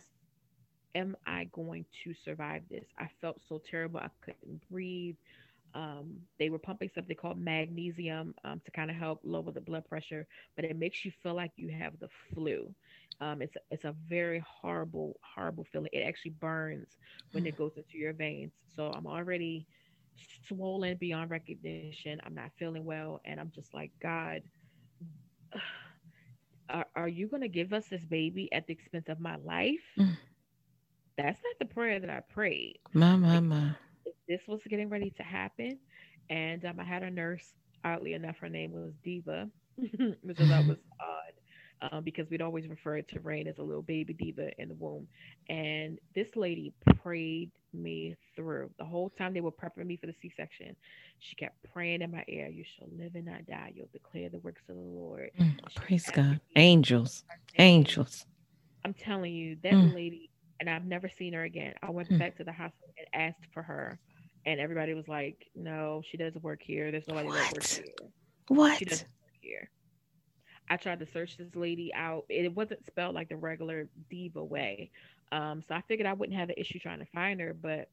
am 0.95 1.15
I 1.25 1.45
going 1.53 1.85
to 2.03 2.13
survive 2.23 2.63
this? 2.69 2.85
I 2.99 3.07
felt 3.21 3.41
so 3.47 3.61
terrible. 3.69 3.99
I 3.99 4.09
couldn't 4.21 4.53
breathe. 4.59 5.05
Um, 5.65 6.11
they 6.31 6.49
were 6.49 6.59
pumping 6.59 6.89
something 6.93 7.15
called 7.15 7.37
magnesium 7.37 8.33
um, 8.43 8.61
to 8.65 8.71
kind 8.71 8.89
of 8.89 8.95
help 8.95 9.19
lower 9.23 9.51
the 9.51 9.61
blood 9.61 9.85
pressure, 9.87 10.25
but 10.55 10.65
it 10.65 10.77
makes 10.77 11.03
you 11.05 11.11
feel 11.21 11.35
like 11.35 11.51
you 11.55 11.69
have 11.69 11.99
the 11.99 12.09
flu. 12.33 12.73
Um, 13.21 13.41
it's 13.41 13.55
it's 13.71 13.85
a 13.85 13.95
very 14.07 14.43
horrible, 14.47 15.19
horrible 15.35 15.65
feeling. 15.71 15.89
It 15.93 16.01
actually 16.07 16.31
burns 16.39 16.97
when 17.31 17.45
it 17.45 17.55
goes 17.57 17.77
into 17.77 17.97
your 17.97 18.13
veins. 18.13 18.53
So 18.75 18.89
I'm 18.91 19.07
already 19.07 19.67
swollen 20.47 20.97
beyond 20.99 21.31
recognition. 21.31 22.07
I'm 22.11 22.21
not 22.21 22.37
feeling 22.43 22.71
well, 22.71 23.07
and 23.13 23.27
I'm 23.27 23.39
just 23.39 23.61
like, 23.63 23.81
God, 23.93 24.41
are, 26.69 26.87
are 26.95 27.07
you 27.07 27.27
going 27.27 27.41
to 27.41 27.47
give 27.49 27.73
us 27.73 27.87
this 27.89 28.05
baby 28.05 28.51
at 28.53 28.67
the 28.67 28.73
expense 28.73 29.09
of 29.09 29.19
my 29.19 29.35
life? 29.37 29.83
That's 31.17 31.39
not 31.43 31.59
the 31.59 31.73
prayer 31.73 31.99
that 31.99 32.09
I 32.09 32.21
prayed. 32.21 32.79
My, 32.93 33.15
my, 33.15 33.39
my. 33.39 33.71
This 34.27 34.39
was 34.47 34.59
getting 34.69 34.89
ready 34.89 35.11
to 35.17 35.23
happen. 35.23 35.77
And 36.29 36.65
um, 36.65 36.79
I 36.79 36.83
had 36.83 37.03
a 37.03 37.11
nurse, 37.11 37.53
oddly 37.83 38.13
enough, 38.13 38.37
her 38.37 38.49
name 38.49 38.71
was 38.71 38.93
Diva, 39.03 39.49
which 39.77 40.39
I 40.39 40.47
thought 40.47 40.67
was 40.67 40.77
odd 40.99 41.33
um, 41.91 42.03
because 42.03 42.29
we'd 42.29 42.41
always 42.41 42.67
referred 42.67 43.07
to 43.09 43.19
Rain 43.19 43.47
as 43.47 43.57
a 43.57 43.63
little 43.63 43.81
baby 43.81 44.13
diva 44.13 44.49
in 44.59 44.69
the 44.69 44.75
womb. 44.75 45.07
And 45.49 45.99
this 46.15 46.27
lady 46.35 46.73
prayed 47.01 47.51
me 47.73 48.15
through 48.35 48.69
the 48.77 48.85
whole 48.85 49.09
time 49.17 49.33
they 49.33 49.41
were 49.41 49.51
prepping 49.51 49.85
me 49.85 49.97
for 49.97 50.07
the 50.07 50.15
C 50.21 50.31
section. 50.35 50.75
She 51.19 51.35
kept 51.35 51.55
praying 51.73 52.01
in 52.01 52.11
my 52.11 52.23
ear, 52.27 52.47
You 52.47 52.63
shall 52.77 52.87
live 52.97 53.15
and 53.15 53.25
not 53.25 53.45
die. 53.45 53.73
You'll 53.75 53.89
declare 53.91 54.29
the 54.29 54.39
works 54.39 54.61
of 54.69 54.75
the 54.75 54.81
Lord. 54.81 55.31
Mm, 55.39 55.57
praise 55.75 56.09
God. 56.09 56.39
Angels. 56.55 57.23
Angels. 57.57 58.25
I'm 58.85 58.93
telling 58.93 59.33
you, 59.33 59.57
that 59.63 59.73
mm. 59.73 59.93
lady 59.93 60.29
and 60.63 60.69
I've 60.69 60.85
never 60.85 61.09
seen 61.09 61.33
her 61.33 61.43
again. 61.43 61.73
I 61.83 61.91
went 61.91 62.07
hmm. 62.07 62.17
back 62.17 62.37
to 62.37 62.45
the 62.45 62.53
hospital 62.53 62.93
and 62.97 63.21
asked 63.21 63.51
for 63.53 63.61
her, 63.61 63.99
and 64.45 64.61
everybody 64.61 64.93
was 64.93 65.09
like, 65.09 65.45
"No, 65.55 66.01
she 66.09 66.15
doesn't 66.15 66.41
work 66.41 66.61
here. 66.63 66.89
There's 66.89 67.07
nobody 67.07 67.27
what? 67.27 67.35
that 67.35 67.53
works 67.53 67.75
here. 67.75 67.85
What? 68.47 68.77
She 68.77 68.85
doesn't 68.85 69.09
work 69.21 69.33
here." 69.41 69.69
I 70.69 70.77
tried 70.77 70.99
to 70.99 71.05
search 71.05 71.35
this 71.37 71.53
lady 71.53 71.93
out. 71.93 72.23
It 72.29 72.55
wasn't 72.55 72.85
spelled 72.85 73.13
like 73.13 73.27
the 73.27 73.35
regular 73.35 73.89
diva 74.09 74.41
way, 74.41 74.89
um, 75.33 75.61
so 75.67 75.75
I 75.75 75.81
figured 75.81 76.07
I 76.07 76.13
wouldn't 76.13 76.37
have 76.37 76.47
an 76.47 76.55
issue 76.57 76.79
trying 76.79 76.99
to 76.99 77.07
find 77.13 77.39
her, 77.41 77.53
but. 77.53 77.89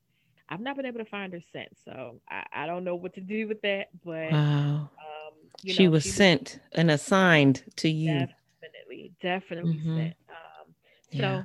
I've 0.53 0.59
not 0.59 0.75
been 0.75 0.85
able 0.85 0.99
to 0.99 1.05
find 1.05 1.33
her 1.33 1.41
since, 1.53 1.79
so 1.85 2.17
I, 2.29 2.45
I 2.53 2.67
don't 2.67 2.83
know 2.83 2.97
what 2.97 3.15
to 3.15 3.21
do 3.21 3.47
with 3.47 3.63
that. 3.63 3.91
But 4.05 4.33
wow, 4.33 4.91
um, 4.99 5.35
she 5.65 5.85
know, 5.85 5.93
was 5.93 6.03
she 6.03 6.09
sent 6.09 6.43
was, 6.43 6.59
and 6.73 6.91
assigned 6.91 7.63
to 7.77 7.89
you. 7.89 8.27
Definitely, 8.61 9.13
definitely 9.23 9.75
mm-hmm. 9.75 9.97
sent. 9.97 10.15
Um, 10.29 10.75
so 11.13 11.19
yeah 11.19 11.45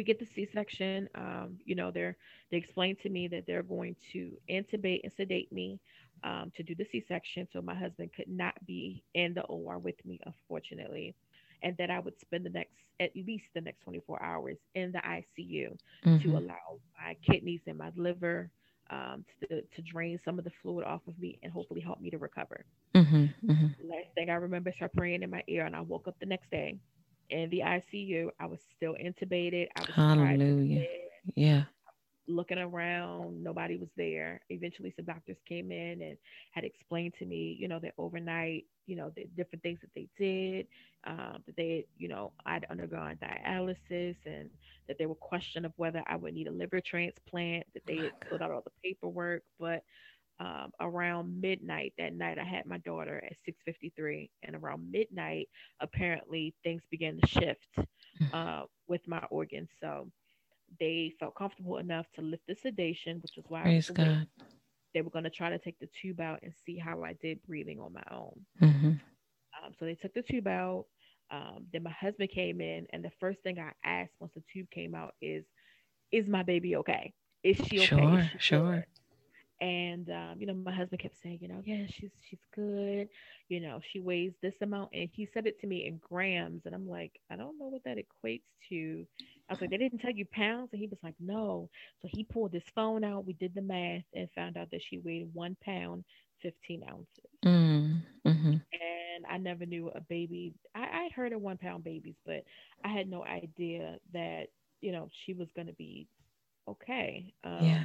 we 0.00 0.04
get 0.04 0.18
the 0.18 0.26
C-section, 0.34 1.10
um, 1.14 1.58
you 1.66 1.74
know, 1.74 1.90
they're 1.90 2.16
they 2.50 2.56
explained 2.56 2.96
to 3.02 3.10
me 3.10 3.28
that 3.28 3.44
they're 3.46 3.62
going 3.62 3.94
to 4.14 4.30
intubate 4.48 5.00
and 5.04 5.12
sedate 5.14 5.52
me 5.52 5.78
um, 6.24 6.50
to 6.56 6.62
do 6.62 6.74
the 6.74 6.86
C-section, 6.90 7.46
so 7.52 7.60
my 7.60 7.74
husband 7.74 8.10
could 8.16 8.26
not 8.26 8.54
be 8.66 9.04
in 9.12 9.34
the 9.34 9.42
OR 9.42 9.78
with 9.78 10.02
me, 10.06 10.18
unfortunately, 10.24 11.14
and 11.62 11.76
that 11.76 11.90
I 11.90 12.00
would 12.00 12.18
spend 12.18 12.46
the 12.46 12.50
next 12.50 12.72
at 12.98 13.14
least 13.14 13.44
the 13.54 13.60
next 13.60 13.82
24 13.82 14.22
hours 14.22 14.56
in 14.74 14.90
the 14.90 15.00
ICU 15.00 15.76
mm-hmm. 16.06 16.18
to 16.18 16.38
allow 16.38 16.78
my 16.98 17.14
kidneys 17.22 17.60
and 17.66 17.76
my 17.76 17.90
liver 17.94 18.48
um, 18.88 19.22
to, 19.50 19.60
to 19.60 19.82
drain 19.82 20.18
some 20.24 20.38
of 20.38 20.46
the 20.46 20.50
fluid 20.62 20.86
off 20.86 21.02
of 21.08 21.18
me 21.18 21.38
and 21.42 21.52
hopefully 21.52 21.82
help 21.82 22.00
me 22.00 22.08
to 22.08 22.16
recover. 22.16 22.64
Mm-hmm, 22.94 23.50
mm-hmm. 23.50 23.66
Last 23.86 24.08
thing 24.14 24.30
I 24.30 24.34
remember 24.34 24.70
is 24.70 24.76
her 24.80 24.88
praying 24.88 25.22
in 25.22 25.30
my 25.30 25.42
ear, 25.46 25.66
and 25.66 25.76
I 25.76 25.82
woke 25.82 26.08
up 26.08 26.16
the 26.20 26.26
next 26.26 26.50
day 26.50 26.78
in 27.30 27.50
the 27.50 27.60
ICU. 27.60 28.30
I 28.38 28.46
was 28.46 28.60
still 28.76 28.94
intubated. 28.94 29.68
I 29.76 29.80
was 29.80 29.90
Hallelujah. 29.94 30.86
Yeah. 31.34 31.64
Looking 32.26 32.58
around, 32.58 33.42
nobody 33.42 33.76
was 33.76 33.88
there. 33.96 34.40
Eventually, 34.50 34.92
some 34.94 35.04
doctors 35.04 35.36
came 35.48 35.72
in 35.72 36.02
and 36.02 36.16
had 36.52 36.64
explained 36.64 37.14
to 37.18 37.26
me, 37.26 37.56
you 37.58 37.66
know, 37.66 37.80
that 37.80 37.94
overnight, 37.98 38.66
you 38.86 38.94
know, 38.94 39.10
the 39.16 39.26
different 39.36 39.62
things 39.62 39.80
that 39.80 39.90
they 39.94 40.08
did, 40.16 40.66
um, 41.04 41.42
that 41.46 41.56
they, 41.56 41.86
you 41.98 42.08
know, 42.08 42.32
I'd 42.46 42.66
undergone 42.70 43.16
dialysis 43.16 44.16
and 44.26 44.48
that 44.86 44.98
they 44.98 45.06
were 45.06 45.14
questioning 45.16 45.66
of 45.66 45.72
whether 45.76 46.04
I 46.06 46.16
would 46.16 46.34
need 46.34 46.46
a 46.46 46.52
liver 46.52 46.80
transplant, 46.80 47.66
that 47.74 47.86
they 47.86 47.96
had 47.96 48.12
filled 48.28 48.42
out 48.42 48.50
all 48.50 48.62
the 48.62 48.70
paperwork. 48.82 49.42
But 49.58 49.82
um, 50.40 50.70
around 50.80 51.40
midnight 51.40 51.92
that 51.98 52.14
night 52.14 52.38
i 52.38 52.44
had 52.44 52.64
my 52.66 52.78
daughter 52.78 53.22
at 53.24 53.36
6.53 53.68 54.28
and 54.42 54.56
around 54.56 54.90
midnight 54.90 55.48
apparently 55.80 56.54
things 56.64 56.82
began 56.90 57.18
to 57.20 57.26
shift 57.26 57.68
mm. 57.76 58.32
uh, 58.32 58.64
with 58.88 59.06
my 59.06 59.22
organs 59.30 59.68
so 59.80 60.08
they 60.78 61.12
felt 61.20 61.34
comfortable 61.34 61.76
enough 61.76 62.06
to 62.14 62.22
lift 62.22 62.42
the 62.48 62.54
sedation 62.54 63.18
which 63.20 63.36
is 63.36 63.44
why 63.48 63.62
Praise 63.62 63.90
God. 63.90 64.26
they 64.94 65.02
were 65.02 65.10
going 65.10 65.24
to 65.24 65.30
try 65.30 65.50
to 65.50 65.58
take 65.58 65.78
the 65.78 65.88
tube 66.00 66.20
out 66.20 66.40
and 66.42 66.52
see 66.64 66.78
how 66.78 67.02
i 67.04 67.12
did 67.20 67.42
breathing 67.46 67.78
on 67.78 67.92
my 67.92 68.04
own 68.10 68.40
mm-hmm. 68.62 68.88
um, 68.88 69.74
so 69.78 69.84
they 69.84 69.94
took 69.94 70.14
the 70.14 70.22
tube 70.22 70.48
out 70.48 70.86
um, 71.32 71.66
then 71.72 71.82
my 71.82 71.92
husband 71.92 72.30
came 72.30 72.60
in 72.60 72.86
and 72.92 73.04
the 73.04 73.12
first 73.20 73.40
thing 73.42 73.58
i 73.58 73.72
asked 73.84 74.12
once 74.20 74.32
the 74.34 74.42
tube 74.52 74.70
came 74.70 74.94
out 74.94 75.14
is 75.20 75.44
is 76.12 76.26
my 76.28 76.42
baby 76.42 76.76
okay 76.76 77.12
is 77.42 77.56
she 77.56 77.78
okay 77.80 77.86
sure 77.86 78.30
she 78.32 78.38
sure? 78.38 78.86
And 79.60 80.08
um, 80.10 80.36
you 80.38 80.46
know 80.46 80.54
my 80.54 80.72
husband 80.72 81.00
kept 81.00 81.20
saying 81.22 81.38
you 81.40 81.48
know 81.48 81.62
yeah 81.64 81.84
she's 81.88 82.10
she's 82.28 82.40
good. 82.54 83.08
You 83.48 83.60
know 83.60 83.80
she 83.92 84.00
weighs 84.00 84.32
this 84.42 84.54
amount. 84.62 84.90
And 84.92 85.08
he 85.12 85.28
said 85.32 85.46
it 85.46 85.60
to 85.60 85.66
me 85.66 85.86
in 85.86 85.98
grams. 85.98 86.62
And 86.64 86.74
i'm 86.74 86.88
like 86.88 87.20
i 87.30 87.36
don't 87.36 87.58
know 87.58 87.66
what 87.66 87.84
that 87.84 87.98
equates 87.98 88.42
to. 88.68 89.06
I 89.48 89.52
was 89.52 89.60
like 89.60 89.70
they 89.70 89.76
didn't 89.76 89.98
tell 89.98 90.10
you 90.10 90.24
pounds? 90.32 90.70
And 90.72 90.80
he 90.80 90.86
was 90.86 90.98
like 91.02 91.14
no. 91.20 91.68
So 92.00 92.08
he 92.10 92.24
pulled 92.24 92.52
his 92.52 92.62
phone 92.74 93.04
out. 93.04 93.26
We 93.26 93.34
did 93.34 93.54
the 93.54 93.62
math 93.62 94.04
and 94.14 94.28
found 94.34 94.56
out 94.56 94.70
that 94.70 94.82
she 94.82 94.98
weighed 94.98 95.28
one 95.32 95.56
pound 95.64 96.04
15 96.42 96.84
ounces. 96.88 97.08
Mm, 97.44 98.00
mm-hmm. 98.26 98.50
and 98.50 99.26
i 99.28 99.36
never 99.36 99.66
knew 99.66 99.90
a 99.94 100.00
baby. 100.00 100.54
I 100.74 100.80
i 100.80 101.08
heard 101.14 101.32
of 101.32 101.40
one 101.42 101.58
pound 101.58 101.84
babies 101.84 102.16
but 102.24 102.44
i 102.84 102.88
had 102.88 103.10
no 103.10 103.24
idea 103.24 103.98
that 104.14 104.48
you 104.80 104.92
know 104.92 105.08
she 105.24 105.34
was 105.34 105.48
going 105.54 105.66
to 105.66 105.74
be 105.74 106.08
okay. 106.68 107.34
Um, 107.44 107.58
yeah 107.62 107.82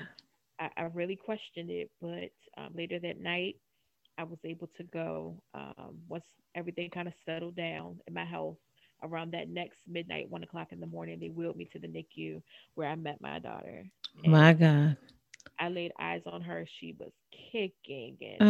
I, 0.59 0.69
I 0.77 0.83
really 0.93 1.15
questioned 1.15 1.69
it, 1.69 1.89
but 2.01 2.31
um, 2.57 2.71
later 2.75 2.99
that 2.99 3.19
night, 3.19 3.57
I 4.17 4.23
was 4.23 4.39
able 4.43 4.69
to 4.77 4.83
go 4.83 5.35
um, 5.53 5.97
once 6.07 6.25
everything 6.55 6.89
kind 6.89 7.07
of 7.07 7.13
settled 7.25 7.55
down 7.55 7.99
in 8.07 8.13
my 8.13 8.25
health. 8.25 8.57
Around 9.03 9.33
that 9.33 9.49
next 9.49 9.77
midnight, 9.87 10.29
one 10.29 10.43
o'clock 10.43 10.71
in 10.71 10.79
the 10.79 10.87
morning, 10.87 11.19
they 11.19 11.29
wheeled 11.29 11.57
me 11.57 11.65
to 11.73 11.79
the 11.79 11.87
NICU 11.87 12.41
where 12.75 12.89
I 12.89 12.95
met 12.95 13.21
my 13.21 13.39
daughter. 13.39 13.85
And 14.23 14.31
my 14.31 14.53
God. 14.53 14.97
I 15.59 15.69
laid 15.69 15.91
eyes 15.99 16.21
on 16.25 16.41
her. 16.41 16.65
She 16.79 16.95
was 16.97 17.11
kicking 17.51 18.17
and 18.21 18.41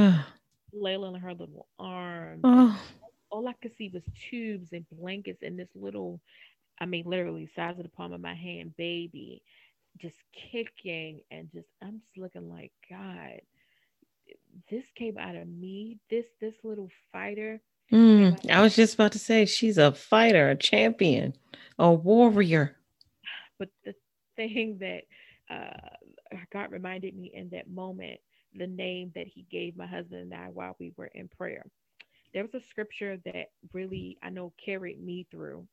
flailing 0.71 1.15
her 1.15 1.33
little 1.33 1.67
arms. 1.79 2.41
Oh. 2.43 2.79
All 3.31 3.47
I 3.47 3.53
could 3.61 3.71
see 3.77 3.89
was 3.93 4.03
tubes 4.29 4.71
and 4.71 4.85
blankets 4.91 5.41
and 5.41 5.57
this 5.59 5.69
little, 5.75 6.21
I 6.79 6.85
mean, 6.85 7.03
literally 7.05 7.49
size 7.55 7.77
of 7.77 7.83
the 7.83 7.89
palm 7.89 8.13
of 8.13 8.21
my 8.21 8.35
hand 8.35 8.75
baby 8.77 9.41
just 10.01 10.15
kicking 10.51 11.21
and 11.31 11.49
just 11.53 11.67
I'm 11.81 12.01
just 12.01 12.17
looking 12.17 12.49
like 12.49 12.71
God. 12.89 13.39
This 14.69 14.83
came 14.95 15.17
out 15.17 15.35
of 15.35 15.47
me. 15.47 15.99
This 16.09 16.25
this 16.41 16.55
little 16.63 16.89
fighter. 17.11 17.61
Mm, 17.91 18.49
I 18.49 18.61
was 18.61 18.75
just 18.75 18.95
about 18.95 19.11
to 19.11 19.19
say 19.19 19.45
she's 19.45 19.77
a 19.77 19.91
fighter, 19.91 20.49
a 20.49 20.55
champion, 20.55 21.33
a 21.77 21.93
warrior. 21.93 22.75
But 23.59 23.69
the 23.83 23.93
thing 24.35 24.79
that 24.79 25.03
uh, 25.53 26.37
God 26.51 26.71
reminded 26.71 27.15
me 27.15 27.31
in 27.33 27.49
that 27.49 27.69
moment 27.69 28.19
the 28.57 28.67
name 28.67 29.11
that 29.15 29.27
he 29.27 29.45
gave 29.51 29.75
my 29.75 29.85
husband 29.85 30.21
and 30.21 30.33
I 30.33 30.47
while 30.47 30.75
we 30.79 30.93
were 30.97 31.11
in 31.13 31.27
prayer. 31.27 31.65
There 32.33 32.43
was 32.43 32.53
a 32.53 32.67
scripture 32.69 33.17
that 33.25 33.47
really 33.73 34.17
I 34.23 34.29
know 34.29 34.53
carried 34.63 35.03
me 35.03 35.27
through 35.31 35.67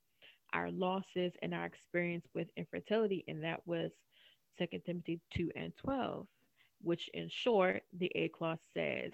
our 0.52 0.70
losses 0.70 1.32
and 1.42 1.54
our 1.54 1.64
experience 1.64 2.26
with 2.34 2.48
infertility, 2.56 3.24
and 3.26 3.42
that 3.42 3.66
was 3.66 3.90
Second 4.58 4.82
Timothy 4.84 5.20
2 5.34 5.50
and 5.56 5.72
12, 5.76 6.26
which 6.82 7.08
in 7.14 7.28
short, 7.28 7.82
the 7.98 8.10
A 8.14 8.28
clause 8.28 8.58
says, 8.74 9.12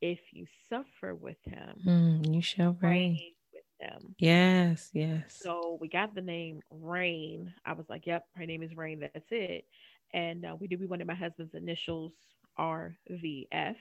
if 0.00 0.20
you 0.32 0.46
suffer 0.68 1.14
with 1.14 1.38
him, 1.44 1.80
mm, 1.86 2.34
you 2.34 2.42
shall 2.42 2.76
reign 2.80 3.18
with 3.52 3.64
them. 3.80 4.14
Yes, 4.18 4.90
yes. 4.92 5.38
So 5.42 5.78
we 5.80 5.88
got 5.88 6.14
the 6.14 6.20
name 6.20 6.60
Reign. 6.70 7.54
I 7.64 7.72
was 7.72 7.88
like, 7.88 8.06
yep, 8.06 8.26
her 8.36 8.44
name 8.46 8.62
is 8.62 8.76
Reign. 8.76 9.00
That's 9.00 9.28
it. 9.30 9.64
And 10.12 10.44
uh, 10.44 10.56
we 10.58 10.66
did. 10.68 10.80
We 10.80 10.86
wanted 10.86 11.06
my 11.06 11.14
husband's 11.14 11.54
initials 11.54 12.12
RVF, 12.58 13.76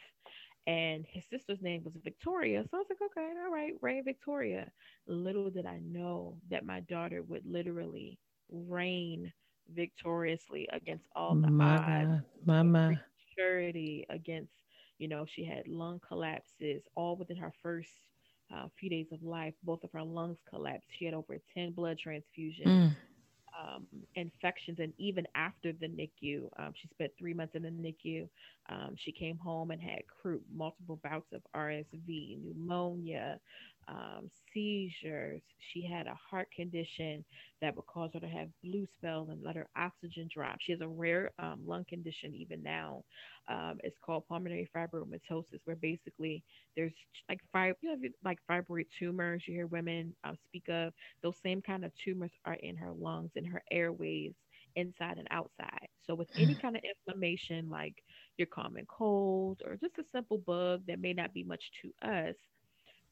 and 0.65 1.05
his 1.05 1.25
sister's 1.29 1.61
name 1.61 1.83
was 1.83 1.93
Victoria. 2.03 2.63
So 2.63 2.77
I 2.77 2.79
was 2.79 2.87
like, 2.89 3.11
okay, 3.11 3.29
all 3.43 3.51
right, 3.51 3.73
Reign 3.81 4.03
Victoria. 4.05 4.71
Little 5.07 5.49
did 5.49 5.65
I 5.65 5.79
know 5.83 6.37
that 6.49 6.65
my 6.65 6.79
daughter 6.81 7.21
would 7.23 7.45
literally 7.45 8.17
reign 8.49 9.31
victoriously 9.73 10.67
against 10.71 11.05
all 11.15 11.35
the 11.35 11.49
my 11.49 11.77
odds. 11.77 12.11
God. 12.11 12.23
Mama. 12.45 13.01
Maturity 13.37 14.05
against, 14.09 14.51
you 14.99 15.07
know, 15.07 15.25
she 15.27 15.43
had 15.43 15.67
lung 15.67 15.99
collapses 16.07 16.83
all 16.95 17.15
within 17.15 17.37
her 17.37 17.53
first 17.61 17.89
uh, 18.53 18.67
few 18.79 18.89
days 18.89 19.07
of 19.11 19.23
life. 19.23 19.53
Both 19.63 19.83
of 19.83 19.91
her 19.93 20.03
lungs 20.03 20.37
collapsed. 20.49 20.87
She 20.97 21.05
had 21.05 21.13
over 21.13 21.37
10 21.53 21.71
blood 21.71 21.97
transfusions. 22.05 22.65
Mm. 22.65 22.95
Um, 23.55 23.85
infections, 24.15 24.79
and 24.79 24.93
even 24.97 25.27
after 25.35 25.73
the 25.73 25.85
NICU, 25.85 26.49
um, 26.57 26.73
she 26.73 26.87
spent 26.87 27.11
three 27.19 27.35
months 27.35 27.53
in 27.53 27.61
the 27.61 27.69
NICU. 27.69 28.27
Um, 28.67 28.95
she 28.97 29.11
came 29.11 29.37
home 29.37 29.69
and 29.69 29.79
had 29.79 30.01
croup, 30.07 30.41
multiple 30.51 30.99
bouts 31.03 31.31
of 31.33 31.41
RSV, 31.55 32.39
pneumonia, 32.43 33.39
um, 33.87 34.29
seizures. 34.53 35.41
She 35.59 35.85
had 35.85 36.07
a 36.07 36.15
heart 36.29 36.47
condition 36.55 37.23
that 37.61 37.75
would 37.75 37.85
cause 37.87 38.11
her 38.13 38.19
to 38.19 38.27
have 38.27 38.49
blue 38.63 38.85
spells 38.95 39.29
and 39.29 39.41
let 39.43 39.55
her 39.55 39.67
oxygen 39.77 40.29
drop. 40.33 40.57
She 40.59 40.71
has 40.71 40.81
a 40.81 40.87
rare 40.87 41.31
um, 41.39 41.61
lung 41.65 41.85
condition 41.87 42.33
even 42.33 42.61
now. 42.63 43.03
Um, 43.49 43.77
it's 43.83 43.97
called 44.03 44.27
pulmonary 44.27 44.69
fibromatosis, 44.75 45.61
where 45.65 45.75
basically 45.75 46.43
there's 46.75 46.93
like 47.29 47.39
fib- 47.53 47.75
you 47.81 47.89
know, 47.89 48.09
like 48.23 48.39
fibroid 48.49 48.85
tumors. 48.97 49.43
You 49.47 49.53
hear 49.55 49.67
women 49.67 50.15
uh, 50.23 50.33
speak 50.47 50.69
of 50.69 50.93
those 51.21 51.37
same 51.43 51.61
kind 51.61 51.83
of 51.85 51.91
tumors 52.03 52.31
are 52.45 52.55
in 52.55 52.75
her 52.77 52.91
lungs 52.91 53.31
and 53.35 53.47
her 53.47 53.63
airways 53.71 54.33
inside 54.75 55.17
and 55.17 55.27
outside. 55.31 55.87
So 56.05 56.15
with 56.15 56.29
any 56.37 56.55
kind 56.55 56.75
of 56.75 56.81
inflammation, 56.83 57.69
like 57.69 57.95
your 58.37 58.47
common 58.47 58.85
cold 58.87 59.61
or 59.65 59.75
just 59.75 59.97
a 59.99 60.03
simple 60.11 60.37
bug 60.37 60.81
that 60.87 60.99
may 60.99 61.13
not 61.13 61.33
be 61.33 61.43
much 61.43 61.71
to 61.81 62.07
us, 62.07 62.35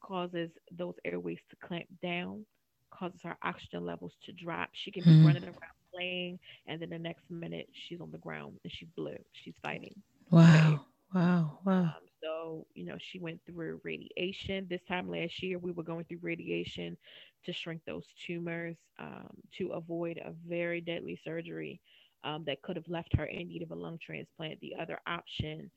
causes 0.02 0.52
those 0.72 0.96
airways 1.06 1.40
to 1.50 1.56
clamp 1.68 1.88
down, 2.02 2.46
causes 2.92 3.22
her 3.24 3.38
oxygen 3.44 3.86
levels 3.86 4.14
to 4.26 4.34
drop. 4.34 4.70
She 4.74 4.92
can 4.92 5.06
be 5.06 5.16
Mhm. 5.16 5.32
running 5.32 5.44
around 5.46 5.78
playing, 5.94 6.40
and 6.68 6.82
then 6.82 6.90
the 6.90 7.00
next 7.00 7.30
minute 7.30 7.68
she's 7.74 8.02
on 8.02 8.12
the 8.12 8.18
ground 8.18 8.60
and 8.64 8.72
she's 8.74 8.90
blue. 8.96 9.18
She's 9.34 9.56
fighting. 9.62 9.96
Wow. 10.32 10.86
Wow. 11.14 11.60
Wow. 11.66 11.96
Um, 11.96 12.04
so, 12.22 12.66
you 12.74 12.86
know, 12.86 12.98
she 13.00 13.20
went 13.20 13.40
through 13.46 13.80
radiation. 13.84 14.68
This 14.70 14.82
time 14.88 15.10
last 15.10 15.42
year, 15.42 15.58
we 15.60 15.72
were 15.72 15.84
going 15.84 16.06
through 16.06 16.20
radiation 16.22 16.98
to 17.46 17.54
shrink 17.54 17.82
those 17.86 18.06
tumors 18.26 18.76
um, 19.00 19.30
to 19.58 19.70
avoid 19.70 20.18
a 20.18 20.32
very 20.48 20.82
deadly 20.82 21.20
surgery 21.24 21.80
um, 22.24 22.44
that 22.46 22.62
could 22.62 22.76
have 22.76 22.88
left 22.88 23.16
her 23.16 23.26
in 23.26 23.48
need 23.48 23.62
of 23.64 23.72
a 23.72 23.76
lung 23.76 23.98
transplant. 24.02 24.60
The 24.62 24.76
other 24.80 25.00
option, 25.08 25.70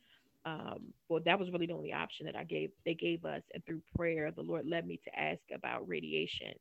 um, 0.45 0.93
well, 1.09 1.23
that 1.25 1.39
was 1.39 1.51
really 1.53 1.67
the 1.67 1.75
only 1.75 1.93
option 1.93 2.27
that 2.27 2.37
I 2.37 2.45
gave. 2.45 2.71
They 2.85 2.95
gave 2.95 3.25
us, 3.25 3.43
and 3.55 3.65
through 3.65 3.83
prayer, 3.97 4.31
the 4.33 4.43
Lord 4.43 4.67
led 4.67 4.87
me 4.87 5.01
to 5.05 5.19
ask 5.19 5.41
about 5.55 5.89
radiation. 5.89 6.53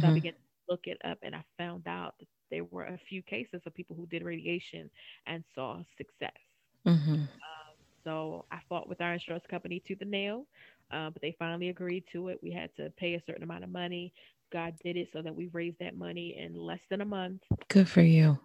So 0.00 0.06
I 0.08 0.10
Mhm. 0.10 0.12
began 0.12 0.32
to 0.32 0.38
look 0.68 0.82
it 0.84 0.98
up, 1.04 1.18
and 1.22 1.34
I 1.34 1.44
found 1.58 1.86
out 1.88 2.14
that 2.20 2.28
there 2.50 2.64
were 2.64 2.84
a 2.84 2.98
few 3.08 3.22
cases 3.22 3.62
of 3.66 3.74
people 3.74 3.96
who 3.96 4.06
did 4.06 4.22
radiation 4.24 4.90
and 5.26 5.44
saw 5.54 5.82
success. 5.96 6.32
Mhm. 6.84 7.28
So 8.04 8.46
I 8.50 8.60
fought 8.68 8.88
with 8.88 9.00
our 9.00 9.12
insurance 9.14 9.44
company 9.50 9.80
to 9.86 9.96
the 9.96 10.04
nail, 10.04 10.46
uh, 10.90 11.10
but 11.10 11.20
they 11.22 11.34
finally 11.38 11.68
agreed 11.68 12.04
to 12.12 12.28
it. 12.28 12.38
We 12.42 12.52
had 12.52 12.70
to 12.76 12.90
pay 12.96 13.14
a 13.14 13.22
certain 13.26 13.42
amount 13.42 13.64
of 13.64 13.70
money. 13.70 14.12
God 14.52 14.76
did 14.82 14.96
it 14.96 15.08
so 15.12 15.22
that 15.22 15.34
we 15.34 15.48
raised 15.48 15.78
that 15.80 15.96
money 15.96 16.36
in 16.38 16.54
less 16.54 16.80
than 16.90 17.00
a 17.02 17.04
month, 17.04 17.42
Good 17.68 17.88
for 17.88 18.02
you. 18.02 18.38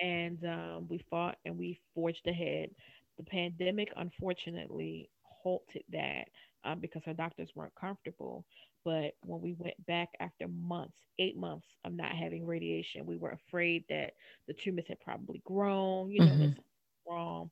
and 0.00 0.44
um, 0.44 0.86
we 0.88 1.00
fought 1.10 1.36
and 1.44 1.58
we 1.58 1.80
forged 1.94 2.26
ahead. 2.26 2.70
The 3.18 3.24
pandemic, 3.24 3.88
unfortunately, 3.96 5.10
halted 5.22 5.84
that 5.92 6.28
um, 6.64 6.80
because 6.80 7.02
our 7.06 7.14
doctors 7.14 7.50
weren't 7.54 7.74
comfortable. 7.74 8.44
But 8.84 9.12
when 9.22 9.40
we 9.40 9.54
went 9.58 9.74
back 9.86 10.08
after 10.20 10.48
months, 10.48 10.96
eight 11.18 11.36
months 11.36 11.66
of 11.84 11.92
not 11.92 12.12
having 12.16 12.46
radiation, 12.46 13.06
we 13.06 13.16
were 13.16 13.38
afraid 13.48 13.84
that 13.90 14.12
the 14.46 14.54
tumors 14.54 14.86
had 14.88 15.00
probably 15.00 15.42
grown. 15.46 16.10
You 16.10 16.22
know, 16.22 16.36
Mhm. 16.36 16.56
that's 16.56 16.60
wrong. 17.08 17.50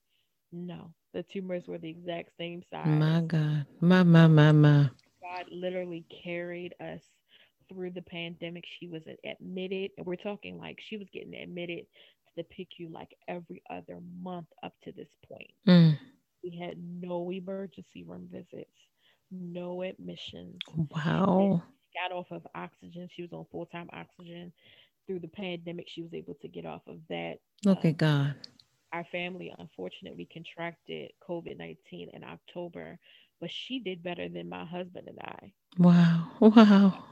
No, 0.53 0.93
the 1.13 1.25
tumors 1.33 1.67
were 1.67 1.79
the 1.79 1.91
exact 1.91 2.31
same 2.39 2.63
size. 2.71 3.09
My 3.11 3.21
God. 3.21 3.67
My, 3.81 4.03
my, 4.05 4.27
my, 4.29 4.53
my. 4.53 4.91
God 5.23 5.47
literally 5.51 6.05
carried 6.25 6.75
us 6.81 7.03
through 7.69 7.91
the 7.91 8.03
pandemic. 8.03 8.65
She 8.79 8.89
was 8.89 9.03
admitted, 9.25 9.91
and 9.97 10.07
we're 10.07 10.17
talking 10.17 10.59
like 10.59 10.79
she 10.89 10.97
was 10.97 11.09
getting 11.13 11.35
admitted 11.35 11.87
to 12.37 12.45
the 12.49 12.65
PICU 12.67 12.93
like 12.93 13.15
every 13.29 13.63
other 13.71 13.99
month 14.23 14.49
up 14.63 14.75
to 14.85 14.93
this 14.93 15.09
point. 15.29 15.51
Mm. 15.67 15.99
We 16.43 16.57
had 16.59 16.77
no 17.03 17.31
emergency 17.33 18.05
room 18.05 18.29
visits, 18.31 18.71
no 19.31 19.83
admissions. 19.83 20.59
Wow. 20.91 21.63
Got 21.95 22.13
off 22.17 22.31
of 22.31 22.47
oxygen. 22.55 23.09
She 23.15 23.23
was 23.23 23.33
on 23.33 23.47
full 23.51 23.67
time 23.67 23.89
oxygen. 23.93 24.53
Through 25.07 25.21
the 25.21 25.29
pandemic, 25.29 25.89
she 25.89 26.03
was 26.03 26.15
able 26.15 26.35
to 26.43 26.49
get 26.49 26.67
off 26.67 26.83
of 26.87 26.99
that. 27.09 27.39
Look 27.65 27.85
Um, 27.85 27.91
at 27.91 27.97
God. 27.99 28.35
our 28.93 29.05
family 29.05 29.53
unfortunately 29.59 30.27
contracted 30.33 31.13
COVID 31.27 31.59
19 31.59 32.11
in 32.13 32.25
October, 32.25 32.99
but 33.41 33.51
she 33.51 33.81
did 33.81 34.03
better 34.03 34.29
than 34.29 34.49
my 34.49 34.65
husband 34.65 35.09
and 35.09 35.19
I. 35.21 35.53
Wow. 35.79 36.31
Wow. 36.41 37.05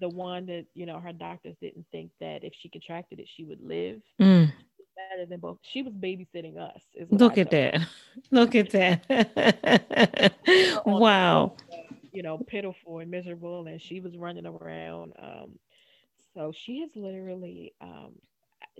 The 0.00 0.08
one 0.08 0.46
that, 0.46 0.66
you 0.74 0.86
know, 0.86 0.98
her 1.00 1.12
doctors 1.12 1.56
didn't 1.60 1.86
think 1.92 2.10
that 2.20 2.42
if 2.44 2.54
she 2.54 2.68
contracted 2.70 3.20
it, 3.20 3.28
she 3.28 3.44
would 3.44 3.60
live 3.60 4.02
Mm. 4.20 4.52
Better 5.20 5.28
than 5.28 5.40
both. 5.40 5.58
She 5.62 5.82
was 5.82 5.92
babysitting 5.94 6.56
us. 6.58 6.82
is 6.94 7.08
what 7.10 7.20
Look 7.20 7.38
at 7.38 7.50
that. 7.50 7.80
Look 8.30 8.54
at 8.54 8.70
that. 8.70 10.32
wow. 10.86 11.56
You 12.12 12.22
know, 12.22 12.38
pitiful 12.38 12.98
and 13.00 13.10
miserable, 13.10 13.66
and 13.66 13.80
she 13.80 14.00
was 14.00 14.16
running 14.16 14.46
around. 14.46 15.12
Um, 15.20 15.58
so 16.34 16.52
she 16.54 16.78
is 16.78 16.90
literally, 16.96 17.74
um, 17.80 18.12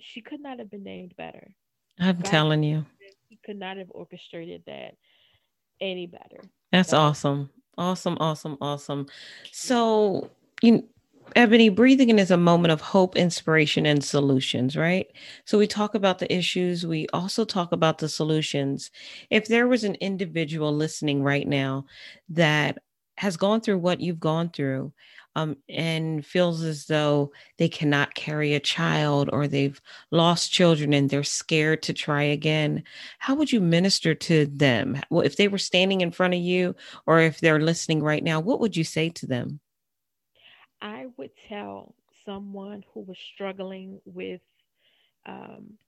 she 0.00 0.20
could 0.20 0.40
not 0.40 0.58
have 0.58 0.70
been 0.70 0.82
named 0.84 1.14
better. 1.16 1.54
I'm 1.98 2.16
God- 2.16 2.24
telling 2.24 2.62
you. 2.62 2.86
He 3.28 3.38
could 3.44 3.58
not 3.58 3.76
have 3.76 3.88
orchestrated 3.90 4.62
that 4.66 4.94
any 5.80 6.06
better. 6.06 6.40
That's 6.72 6.90
So- 6.90 6.98
awesome. 6.98 7.50
Awesome, 7.78 8.16
awesome, 8.20 8.58
awesome. 8.60 9.06
So, 9.52 10.28
you 10.60 10.86
Ebony, 11.36 11.68
breathing 11.68 12.10
in 12.10 12.18
is 12.18 12.30
a 12.30 12.36
moment 12.36 12.72
of 12.72 12.80
hope, 12.80 13.16
inspiration, 13.16 13.86
and 13.86 14.04
solutions, 14.04 14.76
right? 14.76 15.06
So 15.44 15.58
we 15.58 15.66
talk 15.66 15.94
about 15.94 16.18
the 16.18 16.32
issues, 16.34 16.86
we 16.86 17.06
also 17.12 17.44
talk 17.44 17.72
about 17.72 17.98
the 17.98 18.08
solutions. 18.08 18.90
If 19.30 19.48
there 19.48 19.68
was 19.68 19.84
an 19.84 19.96
individual 19.96 20.74
listening 20.74 21.22
right 21.22 21.46
now 21.46 21.86
that 22.30 22.78
has 23.16 23.36
gone 23.36 23.60
through 23.60 23.78
what 23.78 24.00
you've 24.00 24.20
gone 24.20 24.50
through 24.50 24.92
um, 25.36 25.56
and 25.68 26.24
feels 26.24 26.62
as 26.62 26.86
though 26.86 27.32
they 27.58 27.68
cannot 27.68 28.14
carry 28.14 28.54
a 28.54 28.60
child 28.60 29.30
or 29.32 29.46
they've 29.46 29.80
lost 30.10 30.52
children 30.52 30.92
and 30.92 31.10
they're 31.10 31.22
scared 31.22 31.82
to 31.82 31.92
try 31.92 32.22
again, 32.22 32.82
how 33.18 33.34
would 33.34 33.52
you 33.52 33.60
minister 33.60 34.14
to 34.14 34.46
them? 34.46 35.00
Well, 35.10 35.24
if 35.24 35.36
they 35.36 35.48
were 35.48 35.58
standing 35.58 36.00
in 36.00 36.10
front 36.12 36.34
of 36.34 36.40
you 36.40 36.74
or 37.06 37.20
if 37.20 37.40
they're 37.40 37.60
listening 37.60 38.02
right 38.02 38.24
now, 38.24 38.40
what 38.40 38.60
would 38.60 38.76
you 38.76 38.84
say 38.84 39.10
to 39.10 39.26
them? 39.26 39.60
I 40.80 41.06
would 41.16 41.30
tell 41.48 41.94
someone 42.24 42.84
who 42.92 43.00
was 43.00 43.18
struggling 43.18 44.00
with 44.04 44.40
um, 45.26 45.78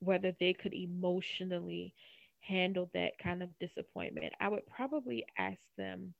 whether 0.00 0.32
they 0.40 0.52
could 0.54 0.74
emotionally 0.74 1.94
handle 2.40 2.90
that 2.94 3.18
kind 3.18 3.42
of 3.42 3.50
disappointment, 3.58 4.32
I 4.40 4.48
would 4.48 4.66
probably 4.66 5.24
ask 5.38 5.60
them, 5.76 6.14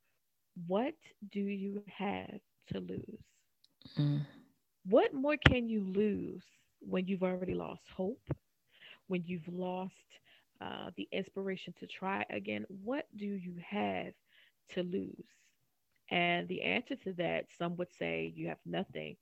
What 0.66 0.94
do 1.30 1.40
you 1.40 1.78
have 1.84 2.28
to 2.60 2.68
lose? 2.70 3.12
Mm, 3.98 4.24
What 4.84 5.12
more 5.14 5.36
can 5.36 5.68
you 5.68 5.82
lose 5.84 6.44
when 6.80 7.06
you've 7.06 7.22
already 7.22 7.54
lost 7.54 7.82
hope? 7.96 8.20
When 9.06 9.22
you've 9.24 9.48
lost 9.48 9.94
uh, 10.60 10.90
the 10.96 11.08
inspiration 11.12 11.74
to 11.80 11.86
try 11.86 12.24
again? 12.30 12.64
What 12.84 13.06
do 13.16 13.26
you 13.26 13.56
have 13.68 14.14
to 14.70 14.82
lose? 14.82 15.39
And 16.10 16.48
the 16.48 16.62
answer 16.62 16.96
to 16.96 17.12
that, 17.14 17.46
some 17.50 17.76
would 17.76 17.92
say 17.92 18.32
you 18.34 18.48
have 18.48 18.58
nothing. 18.66 19.16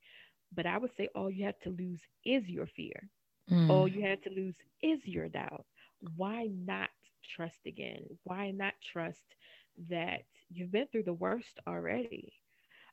But 0.54 0.66
I 0.66 0.78
would 0.78 0.92
say 0.96 1.08
all 1.14 1.30
you 1.30 1.44
have 1.44 1.58
to 1.60 1.70
lose 1.70 2.00
is 2.24 2.48
your 2.48 2.66
fear. 2.66 3.08
mm, 3.50 3.58
All 3.68 3.88
you 3.88 4.02
have 4.06 4.20
to 4.22 4.30
lose 4.30 4.56
is 4.82 5.06
your 5.06 5.28
doubt. 5.28 5.66
Why 6.16 6.48
not 6.52 6.90
trust 7.36 7.66
again? 7.66 8.04
Why 8.24 8.50
not 8.50 8.74
trust 8.92 9.36
that 9.88 10.22
you've 10.50 10.72
been 10.72 10.86
through 10.88 11.04
the 11.04 11.14
worst 11.14 11.58
already? 11.66 12.26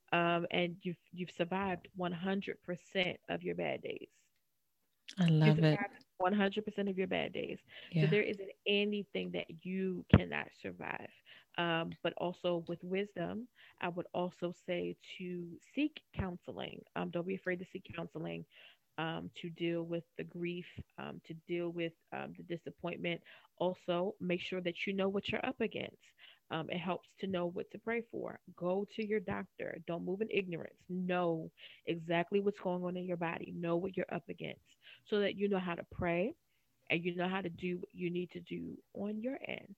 Um, 0.06 0.40
and 0.46 0.70
you've 0.78 0.92
you've 1.12 1.32
survived 1.32 1.88
100% 1.96 3.18
of 3.30 3.44
your 3.44 3.56
bad 3.56 3.82
days. 3.82 4.10
I 5.18 5.28
love 5.28 5.64
it. 5.64 5.82
100% 6.18 6.90
of 6.90 6.98
your 6.98 7.08
bad 7.08 7.34
days. 7.34 7.60
Yeah. 7.76 8.00
So 8.00 8.06
there 8.08 8.22
isn't 8.22 8.50
anything 8.68 9.32
that 9.32 9.48
you 9.64 10.06
cannot 10.16 10.48
survive. 10.62 11.10
Um, 11.58 11.92
but 12.04 12.14
also 12.18 12.64
with 12.68 12.84
wisdom, 12.84 13.48
I 13.82 13.90
would 13.90 14.08
also 14.14 14.54
say 14.66 14.96
to 15.18 15.46
seek 15.74 16.02
counseling. 16.16 16.82
Um, 16.96 17.10
don't 17.10 17.28
be 17.28 17.36
afraid 17.36 17.60
to 17.60 17.66
seek 17.72 17.86
counseling 17.96 18.46
um, 18.98 19.30
to 19.42 19.50
deal 19.50 19.84
with 19.84 20.04
the 20.18 20.24
grief, 20.24 20.66
um, 20.98 21.22
to 21.28 21.34
deal 21.48 21.70
with 21.70 21.94
um, 22.14 22.34
the 22.38 22.44
disappointment. 22.44 23.22
Also, 23.58 24.16
make 24.20 24.42
sure 24.42 24.62
that 24.62 24.86
you 24.86 24.94
know 24.94 25.10
what 25.10 25.30
you're 25.30 25.46
up 25.46 25.60
against. 25.62 25.98
Um, 26.52 26.70
it 26.70 26.78
helps 26.80 27.10
to 27.20 27.28
know 27.28 27.48
what 27.48 27.70
to 27.72 27.80
pray 27.80 28.04
for. 28.12 28.40
Go 28.56 28.86
to 28.96 29.06
your 29.06 29.20
doctor. 29.20 29.78
Don't 29.88 30.06
move 30.06 30.22
in 30.22 30.30
ignorance. 30.32 30.76
Know 30.90 31.50
exactly 31.88 32.40
what's 32.40 32.60
going 32.60 32.84
on 32.84 32.98
in 32.98 33.06
your 33.06 33.18
body. 33.18 33.54
Know 33.56 33.78
what 33.78 33.98
you're 33.98 34.06
up 34.14 34.24
against 34.30 34.62
so 35.10 35.20
that 35.20 35.36
you 35.36 35.50
know 35.50 35.60
how 35.60 35.76
to 35.76 35.86
pray 35.92 36.34
and 36.90 37.04
you 37.04 37.16
know 37.16 37.28
how 37.28 37.42
to 37.42 37.50
do 37.50 37.78
what 37.78 37.90
you 37.94 38.10
need 38.10 38.30
to 38.32 38.40
do 38.42 38.78
on 38.94 39.22
your 39.22 39.38
end. 39.48 39.76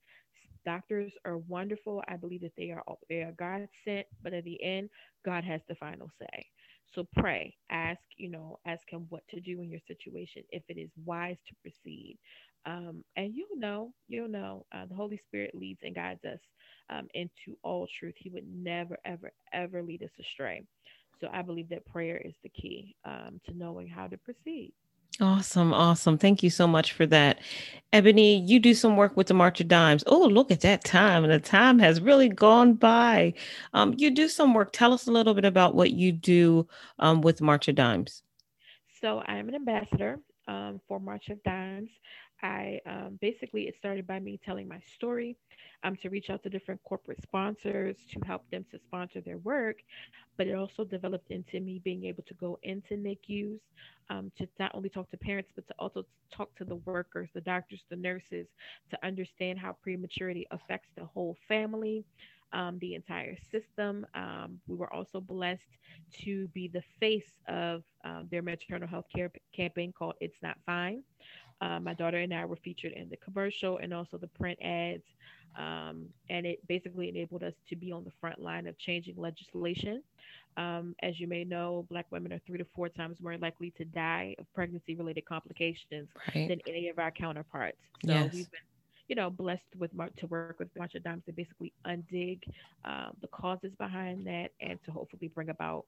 Doctors 0.68 1.14
are 1.26 1.38
wonderful. 1.38 2.04
I 2.10 2.18
believe 2.18 2.42
that 2.42 2.52
they 2.58 2.72
are 2.72 2.84
they 3.10 3.22
are 3.22 3.32
God 3.40 3.70
sent, 3.86 4.06
but 4.22 4.34
at 4.34 4.44
the 4.44 4.62
end, 4.62 4.90
God 5.24 5.46
has 5.46 5.62
the 5.70 5.76
final 5.76 6.12
say. 6.20 6.46
So 6.94 7.08
pray, 7.16 7.56
ask, 7.72 8.02
you 8.18 8.30
know, 8.30 8.60
ask 8.66 8.82
him 8.90 9.06
what 9.08 9.24
to 9.30 9.40
do 9.40 9.62
in 9.62 9.70
your 9.70 9.80
situation, 9.88 10.44
if 10.52 10.64
it 10.68 10.78
is 10.78 10.90
wise 11.06 11.38
to 11.48 11.56
proceed. 11.62 12.18
Um, 12.66 13.06
and 13.16 13.34
you'll 13.34 13.58
know, 13.58 13.94
you'll 14.10 14.28
know, 14.28 14.66
uh, 14.76 14.86
the 14.88 14.96
Holy 14.96 15.22
Spirit 15.28 15.56
leads 15.56 15.80
and 15.84 15.96
guides 15.96 16.26
us 16.26 16.40
um, 16.90 17.08
into 17.14 17.58
all 17.64 17.88
truth. 17.98 18.16
He 18.18 18.30
would 18.30 18.48
never, 18.54 18.98
ever, 19.06 19.32
ever 19.54 19.82
lead 19.82 20.04
us 20.04 20.10
astray. 20.20 20.64
So 21.22 21.30
I 21.32 21.44
believe 21.44 21.70
that 21.70 21.86
prayer 21.86 22.18
is 22.18 22.34
the 22.44 22.50
key 22.50 22.94
um, 23.06 23.40
to 23.46 23.58
knowing 23.58 23.88
how 23.88 24.08
to 24.08 24.18
proceed. 24.18 24.74
Awesome. 25.20 25.74
Awesome. 25.74 26.18
Thank 26.18 26.44
you 26.44 26.50
so 26.50 26.68
much 26.68 26.94
for 26.94 27.06
that. 27.08 27.40
Ebony, 27.94 28.42
you 28.42 28.60
do 28.60 28.74
some 28.74 28.98
work 28.98 29.16
with 29.16 29.28
the 29.28 29.34
March 29.34 29.60
of 29.62 29.68
Dimes. 29.68 30.04
Oh, 30.06 30.28
look 30.28 30.52
at 30.52 30.62
that 30.62 30.84
time. 30.84 31.24
And 31.24 31.34
the 31.34 31.40
time 31.40 31.80
has 31.80 32.02
really 32.02 32.30
gone 32.30 32.74
by. 32.74 33.34
Um, 33.74 33.96
you 33.98 34.12
do 34.12 34.28
some 34.28 34.54
work. 34.54 34.72
Tell 34.74 34.94
us 34.94 35.08
a 35.08 35.12
little 35.12 35.34
bit 35.34 35.46
about 35.46 35.74
what 35.74 35.92
you 35.92 36.12
do 36.12 36.68
um, 37.00 37.22
with 37.22 37.42
March 37.42 37.68
of 37.68 37.76
Dimes. 37.76 38.22
So 39.02 39.24
I'm 39.26 39.48
an 39.48 39.56
ambassador 39.56 40.20
um, 40.48 40.82
for 40.88 41.00
March 41.00 41.30
of 41.30 41.42
Dimes. 41.44 41.90
I 42.42 42.80
um, 42.86 43.18
basically, 43.22 43.68
it 43.68 43.76
started 43.78 44.06
by 44.08 44.20
me 44.20 44.40
telling 44.44 44.68
my 44.68 44.80
story 44.96 45.36
um, 45.84 45.96
to 45.98 46.10
reach 46.10 46.30
out 46.30 46.44
to 46.44 46.50
different 46.50 46.84
corporate 46.84 47.22
sponsors 47.22 47.98
to 48.12 48.20
help 48.26 48.50
them 48.52 48.66
to 48.72 48.80
sponsor 48.80 49.22
their 49.22 49.38
work. 49.40 49.78
But 50.38 50.48
it 50.48 50.56
also 50.56 50.84
developed 50.84 51.32
into 51.32 51.60
me 51.60 51.80
being 51.84 52.06
able 52.06 52.24
to 52.24 52.34
go 52.36 52.60
into 52.64 52.96
NICUs 52.96 53.60
um, 54.10 54.32
to 54.38 54.48
not 54.60 54.72
only 54.76 54.90
talk 54.90 55.10
to 55.12 55.18
parents, 55.18 55.52
but 55.56 55.68
to 55.68 55.74
also 55.80 56.06
talk 56.32 56.56
to 56.56 56.66
the 56.66 56.76
workers, 56.76 57.30
the 57.34 57.42
doctors, 57.42 57.84
the 57.90 57.96
nurses, 57.96 58.48
to 58.90 59.06
understand 59.06 59.60
how 59.60 59.74
prematurity 59.82 60.48
affects 60.52 60.90
the 60.96 61.06
whole 61.06 61.36
family. 61.48 62.06
Um, 62.54 62.80
the 62.80 62.96
entire 62.96 63.36
system. 63.52 64.06
Um, 64.16 64.62
we 64.68 64.76
were 64.78 64.92
also 64.94 65.20
blessed 65.20 65.78
to 66.22 66.48
be 66.48 66.70
the 66.70 66.82
face 66.98 67.34
of 67.50 67.84
um, 68.06 68.30
their 68.32 68.42
maternal 68.42 68.88
health 68.88 69.08
care 69.14 69.30
campaign 69.54 69.92
called 69.92 70.14
It's 70.22 70.38
Not 70.42 70.56
Fine. 70.66 71.04
Uh, 71.62 71.80
my 71.80 71.94
daughter 71.94 72.18
and 72.18 72.34
I 72.34 72.46
were 72.46 72.56
featured 72.58 72.94
in 72.94 73.10
the 73.10 73.18
commercial 73.18 73.78
and 73.78 73.94
also 73.94 74.18
the 74.18 74.28
print 74.28 74.60
ads 74.62 75.04
um, 75.58 76.06
and 76.30 76.46
it 76.46 76.60
basically 76.68 77.10
enabled 77.10 77.44
us 77.44 77.54
to 77.70 77.76
be 77.76 77.92
on 77.92 78.04
the 78.04 78.12
front 78.22 78.40
line 78.40 78.68
of 78.68 78.78
changing 78.78 79.16
legislation. 79.18 80.04
Um, 80.56 80.96
as 81.02 81.20
you 81.20 81.28
may 81.28 81.44
know, 81.44 81.86
Black 81.90 82.06
women 82.12 82.34
are 82.34 82.40
three 82.46 82.58
to 82.58 82.66
four 82.76 82.90
times 82.90 83.20
more 83.22 83.38
likely 83.38 83.72
to 83.72 83.86
die 83.86 84.36
of 84.40 84.46
pregnancy 84.54 84.96
related 84.96 85.26
complications 85.26 86.10
right. 86.36 86.48
than 86.48 86.60
any 86.68 86.90
of 86.90 87.00
our 87.00 87.12
counterparts. 87.12 87.78
So 88.06 88.12
yes. 88.12 88.34
we've 88.34 88.52
been 88.52 88.62
you 89.08 89.16
know, 89.16 89.30
blessed 89.30 89.64
with 89.78 89.92
to 90.18 90.28
work 90.28 90.60
with 90.60 90.68
March 90.78 90.96
of 90.96 91.04
Dimes 91.04 91.24
to 91.28 91.32
basically 91.32 91.72
undig 91.86 92.42
uh, 92.84 93.10
the 93.22 93.28
causes 93.28 93.72
behind 93.78 94.28
that 94.28 94.52
and 94.60 94.84
to 94.84 94.92
hopefully 94.92 95.30
bring 95.34 95.48
about 95.50 95.86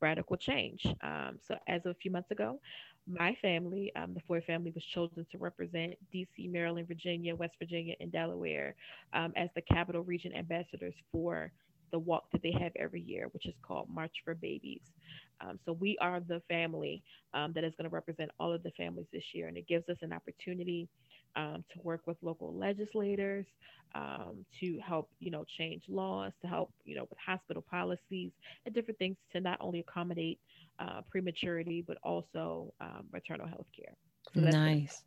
radical 0.00 0.36
change. 0.36 0.86
Um, 1.02 1.38
so, 1.46 1.56
as 1.66 1.86
of 1.86 1.92
a 1.92 1.94
few 1.94 2.10
months 2.10 2.30
ago, 2.30 2.60
my 3.08 3.36
family, 3.40 3.92
um, 3.96 4.14
the 4.14 4.20
Ford 4.26 4.44
family, 4.44 4.70
was 4.74 4.84
chosen 4.84 5.26
to 5.32 5.38
represent 5.38 5.94
DC, 6.14 6.50
Maryland, 6.50 6.88
Virginia, 6.88 7.34
West 7.34 7.54
Virginia, 7.58 7.94
and 8.00 8.12
Delaware 8.12 8.74
um, 9.12 9.32
as 9.36 9.48
the 9.54 9.62
capital 9.62 10.02
region 10.02 10.34
ambassadors 10.34 10.94
for 11.10 11.50
the 11.90 11.98
walk 11.98 12.30
that 12.32 12.42
they 12.42 12.52
have 12.52 12.72
every 12.76 13.00
year, 13.00 13.28
which 13.32 13.46
is 13.46 13.54
called 13.62 13.88
March 13.88 14.14
for 14.24 14.34
Babies. 14.34 14.82
Um, 15.40 15.58
so 15.64 15.72
we 15.72 15.96
are 16.00 16.20
the 16.20 16.42
family 16.48 17.02
um, 17.32 17.52
that 17.54 17.64
is 17.64 17.74
going 17.76 17.88
to 17.88 17.94
represent 17.94 18.30
all 18.38 18.52
of 18.52 18.62
the 18.62 18.72
families 18.72 19.06
this 19.12 19.24
year, 19.32 19.48
and 19.48 19.56
it 19.56 19.66
gives 19.66 19.88
us 19.88 19.96
an 20.02 20.12
opportunity 20.12 20.88
um, 21.38 21.64
to 21.72 21.80
work 21.82 22.02
with 22.06 22.16
local 22.20 22.52
legislators, 22.52 23.46
um, 23.94 24.44
to 24.60 24.78
help, 24.86 25.08
you 25.20 25.30
know, 25.30 25.44
change 25.56 25.84
laws, 25.88 26.32
to 26.42 26.48
help, 26.48 26.72
you 26.84 26.96
know, 26.96 27.06
with 27.08 27.18
hospital 27.24 27.64
policies 27.70 28.32
and 28.66 28.74
different 28.74 28.98
things 28.98 29.16
to 29.32 29.40
not 29.40 29.56
only 29.60 29.80
accommodate 29.80 30.40
uh, 30.80 31.00
prematurity, 31.08 31.82
but 31.86 31.96
also 32.02 32.74
um, 32.80 33.06
maternal 33.12 33.46
health 33.46 33.66
care. 33.74 33.94
So 34.34 34.40
nice. 34.40 35.04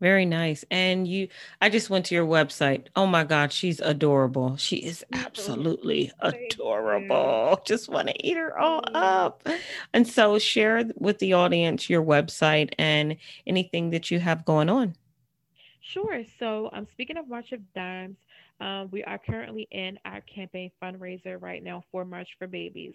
Very 0.00 0.26
nice. 0.26 0.62
And 0.70 1.08
you, 1.08 1.28
I 1.62 1.70
just 1.70 1.88
went 1.88 2.06
to 2.06 2.14
your 2.14 2.26
website. 2.26 2.88
Oh 2.96 3.06
my 3.06 3.24
God, 3.24 3.50
she's 3.50 3.80
adorable. 3.80 4.56
She 4.56 4.76
is 4.76 5.04
absolutely 5.12 6.12
adorable. 6.20 7.60
Just 7.66 7.88
want 7.88 8.08
to 8.08 8.26
eat 8.26 8.36
her 8.36 8.58
all 8.58 8.82
up. 8.92 9.48
And 9.94 10.06
so, 10.06 10.38
share 10.38 10.84
with 10.96 11.18
the 11.18 11.32
audience 11.32 11.88
your 11.88 12.02
website 12.02 12.74
and 12.78 13.16
anything 13.46 13.90
that 13.90 14.10
you 14.10 14.18
have 14.18 14.44
going 14.44 14.68
on. 14.68 14.96
Sure. 15.86 16.24
So, 16.40 16.68
um, 16.72 16.86
speaking 16.90 17.16
of 17.16 17.28
March 17.28 17.52
of 17.52 17.60
Dimes. 17.72 18.16
Um, 18.60 18.88
we 18.90 19.04
are 19.04 19.18
currently 19.18 19.68
in 19.70 19.98
our 20.04 20.20
campaign 20.22 20.70
fundraiser 20.82 21.40
right 21.40 21.62
now 21.62 21.84
for 21.92 22.04
March 22.04 22.36
for 22.38 22.46
Babies. 22.46 22.94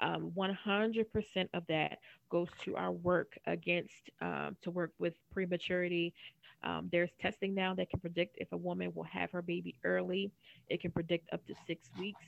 Um, 0.00 0.30
100% 0.36 1.48
of 1.54 1.66
that 1.68 1.98
goes 2.30 2.48
to 2.64 2.76
our 2.76 2.92
work 2.92 3.36
against 3.46 4.10
um, 4.20 4.56
to 4.62 4.70
work 4.70 4.92
with 4.98 5.14
prematurity. 5.32 6.14
Um, 6.62 6.88
there's 6.92 7.10
testing 7.20 7.54
now 7.54 7.74
that 7.74 7.90
can 7.90 7.98
predict 7.98 8.36
if 8.38 8.52
a 8.52 8.56
woman 8.56 8.92
will 8.94 9.04
have 9.04 9.32
her 9.32 9.42
baby 9.42 9.74
early. 9.84 10.30
It 10.68 10.80
can 10.80 10.90
predict 10.90 11.32
up 11.32 11.44
to 11.46 11.54
six 11.66 11.90
weeks. 11.98 12.24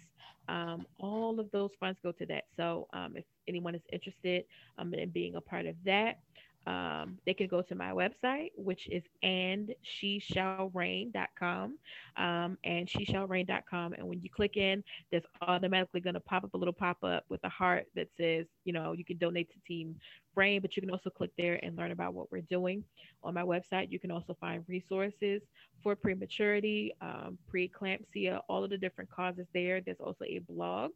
Um, 0.48 0.86
all 0.98 1.38
of 1.38 1.50
those 1.50 1.70
funds 1.78 2.00
go 2.02 2.10
to 2.12 2.26
that. 2.26 2.44
So 2.56 2.88
um, 2.92 3.16
if 3.16 3.24
anyone 3.46 3.74
is 3.74 3.82
interested 3.92 4.44
um, 4.78 4.92
in 4.94 5.10
being 5.10 5.36
a 5.36 5.40
part 5.40 5.66
of 5.66 5.76
that, 5.84 6.18
um, 6.66 7.18
they 7.26 7.34
can 7.34 7.48
go 7.48 7.62
to 7.62 7.74
my 7.74 7.90
website, 7.90 8.50
which 8.56 8.88
is 8.88 9.02
and 9.22 9.74
she 9.82 10.20
shall 10.20 10.70
reign.com. 10.74 11.78
Um, 12.16 12.58
and 12.64 12.88
she 12.88 13.04
shall 13.04 13.26
reign.com. 13.26 13.94
And 13.94 14.06
when 14.06 14.20
you 14.20 14.30
click 14.30 14.56
in, 14.56 14.84
there's 15.10 15.24
automatically 15.40 16.00
going 16.00 16.14
to 16.14 16.20
pop 16.20 16.44
up 16.44 16.54
a 16.54 16.56
little 16.56 16.72
pop 16.72 17.02
up 17.02 17.24
with 17.28 17.40
a 17.44 17.48
heart 17.48 17.86
that 17.94 18.08
says, 18.16 18.46
you 18.64 18.72
know, 18.72 18.92
you 18.92 19.04
can 19.04 19.18
donate 19.18 19.50
to 19.50 19.58
Team 19.66 19.96
Reign, 20.34 20.60
but 20.60 20.76
you 20.76 20.82
can 20.82 20.90
also 20.90 21.10
click 21.10 21.30
there 21.36 21.60
and 21.62 21.76
learn 21.76 21.90
about 21.90 22.14
what 22.14 22.30
we're 22.32 22.42
doing. 22.42 22.84
On 23.22 23.34
my 23.34 23.42
website, 23.42 23.90
you 23.90 23.98
can 23.98 24.10
also 24.10 24.36
find 24.40 24.64
resources 24.68 25.42
for 25.82 25.94
prematurity, 25.96 26.94
um, 27.00 27.38
preeclampsia, 27.52 28.40
all 28.48 28.64
of 28.64 28.70
the 28.70 28.78
different 28.78 29.10
causes 29.10 29.46
there. 29.52 29.80
There's 29.80 30.00
also 30.00 30.24
a 30.24 30.40
blog 30.40 30.92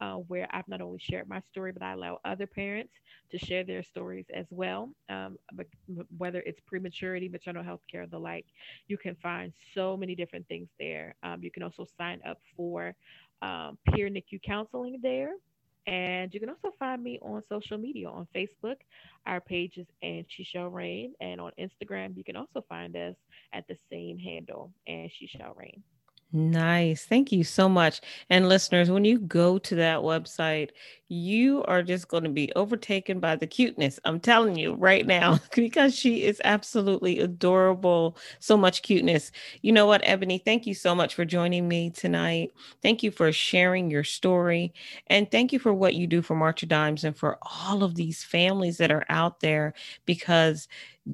uh, 0.00 0.16
where 0.16 0.46
I've 0.50 0.68
not 0.68 0.80
only 0.80 0.98
shared 0.98 1.28
my 1.28 1.40
story, 1.50 1.72
but 1.72 1.82
I 1.82 1.92
allow 1.92 2.20
other 2.24 2.46
parents 2.46 2.92
to 3.30 3.38
share 3.38 3.64
their 3.64 3.82
stories 3.82 4.26
as 4.34 4.46
well. 4.50 4.90
Um, 5.08 5.36
but 5.52 5.66
whether 6.18 6.40
it's 6.40 6.60
prematurity, 6.66 7.28
maternal 7.28 7.62
health 7.62 7.80
care, 7.90 8.06
the 8.06 8.18
like, 8.18 8.46
you 8.88 8.98
can 8.98 9.16
find 9.16 9.52
so 9.74 9.96
many 9.96 10.14
different 10.14 10.46
things 10.48 10.68
there. 10.78 11.14
Um, 11.22 11.42
you 11.42 11.50
can 11.50 11.62
also 11.62 11.86
sign 11.98 12.20
up 12.28 12.38
for 12.56 12.94
um, 13.42 13.78
peer 13.92 14.08
NICU 14.08 14.42
counseling 14.42 14.98
there. 15.02 15.32
And 15.86 16.34
you 16.34 16.40
can 16.40 16.48
also 16.48 16.74
find 16.78 17.02
me 17.02 17.18
on 17.22 17.42
social 17.48 17.78
media 17.78 18.08
on 18.08 18.26
Facebook. 18.34 18.76
Our 19.26 19.40
page 19.40 19.76
is 19.76 19.86
and 20.02 20.24
she 20.28 20.44
shall 20.44 20.68
reign. 20.68 21.14
And 21.20 21.40
on 21.40 21.52
Instagram, 21.58 22.16
you 22.16 22.24
can 22.24 22.36
also 22.36 22.64
find 22.68 22.96
us 22.96 23.14
at 23.52 23.66
the 23.68 23.76
same 23.90 24.18
handle 24.18 24.72
and 24.86 25.10
she 25.18 25.28
shall 25.28 25.54
reign. 25.56 25.82
Nice. 26.32 27.04
Thank 27.04 27.30
you 27.30 27.44
so 27.44 27.68
much. 27.68 28.00
And 28.28 28.48
listeners, 28.48 28.90
when 28.90 29.04
you 29.04 29.20
go 29.20 29.58
to 29.58 29.74
that 29.76 30.00
website, 30.00 30.70
you 31.08 31.62
are 31.64 31.84
just 31.84 32.08
going 32.08 32.24
to 32.24 32.30
be 32.30 32.52
overtaken 32.56 33.20
by 33.20 33.36
the 33.36 33.46
cuteness. 33.46 34.00
I'm 34.04 34.18
telling 34.18 34.56
you 34.58 34.74
right 34.74 35.06
now, 35.06 35.38
because 35.54 35.96
she 35.96 36.24
is 36.24 36.42
absolutely 36.44 37.20
adorable. 37.20 38.18
So 38.40 38.56
much 38.56 38.82
cuteness. 38.82 39.30
You 39.62 39.70
know 39.70 39.86
what, 39.86 40.00
Ebony? 40.02 40.38
Thank 40.38 40.66
you 40.66 40.74
so 40.74 40.96
much 40.96 41.14
for 41.14 41.24
joining 41.24 41.68
me 41.68 41.90
tonight. 41.90 42.52
Thank 42.82 43.04
you 43.04 43.12
for 43.12 43.30
sharing 43.30 43.88
your 43.88 44.04
story. 44.04 44.74
And 45.06 45.30
thank 45.30 45.52
you 45.52 45.60
for 45.60 45.72
what 45.72 45.94
you 45.94 46.08
do 46.08 46.22
for 46.22 46.34
March 46.34 46.64
of 46.64 46.68
Dimes 46.68 47.04
and 47.04 47.16
for 47.16 47.38
all 47.42 47.84
of 47.84 47.94
these 47.94 48.24
families 48.24 48.78
that 48.78 48.90
are 48.90 49.06
out 49.08 49.38
there 49.40 49.74
because 50.06 50.66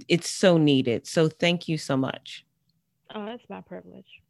it's 0.08 0.30
so 0.30 0.56
needed. 0.56 1.06
So 1.06 1.28
thank 1.28 1.68
you 1.68 1.76
so 1.76 1.98
much. 1.98 2.46
Oh, 3.14 3.26
that's 3.26 3.44
my 3.50 3.60
privilege. 3.60 4.21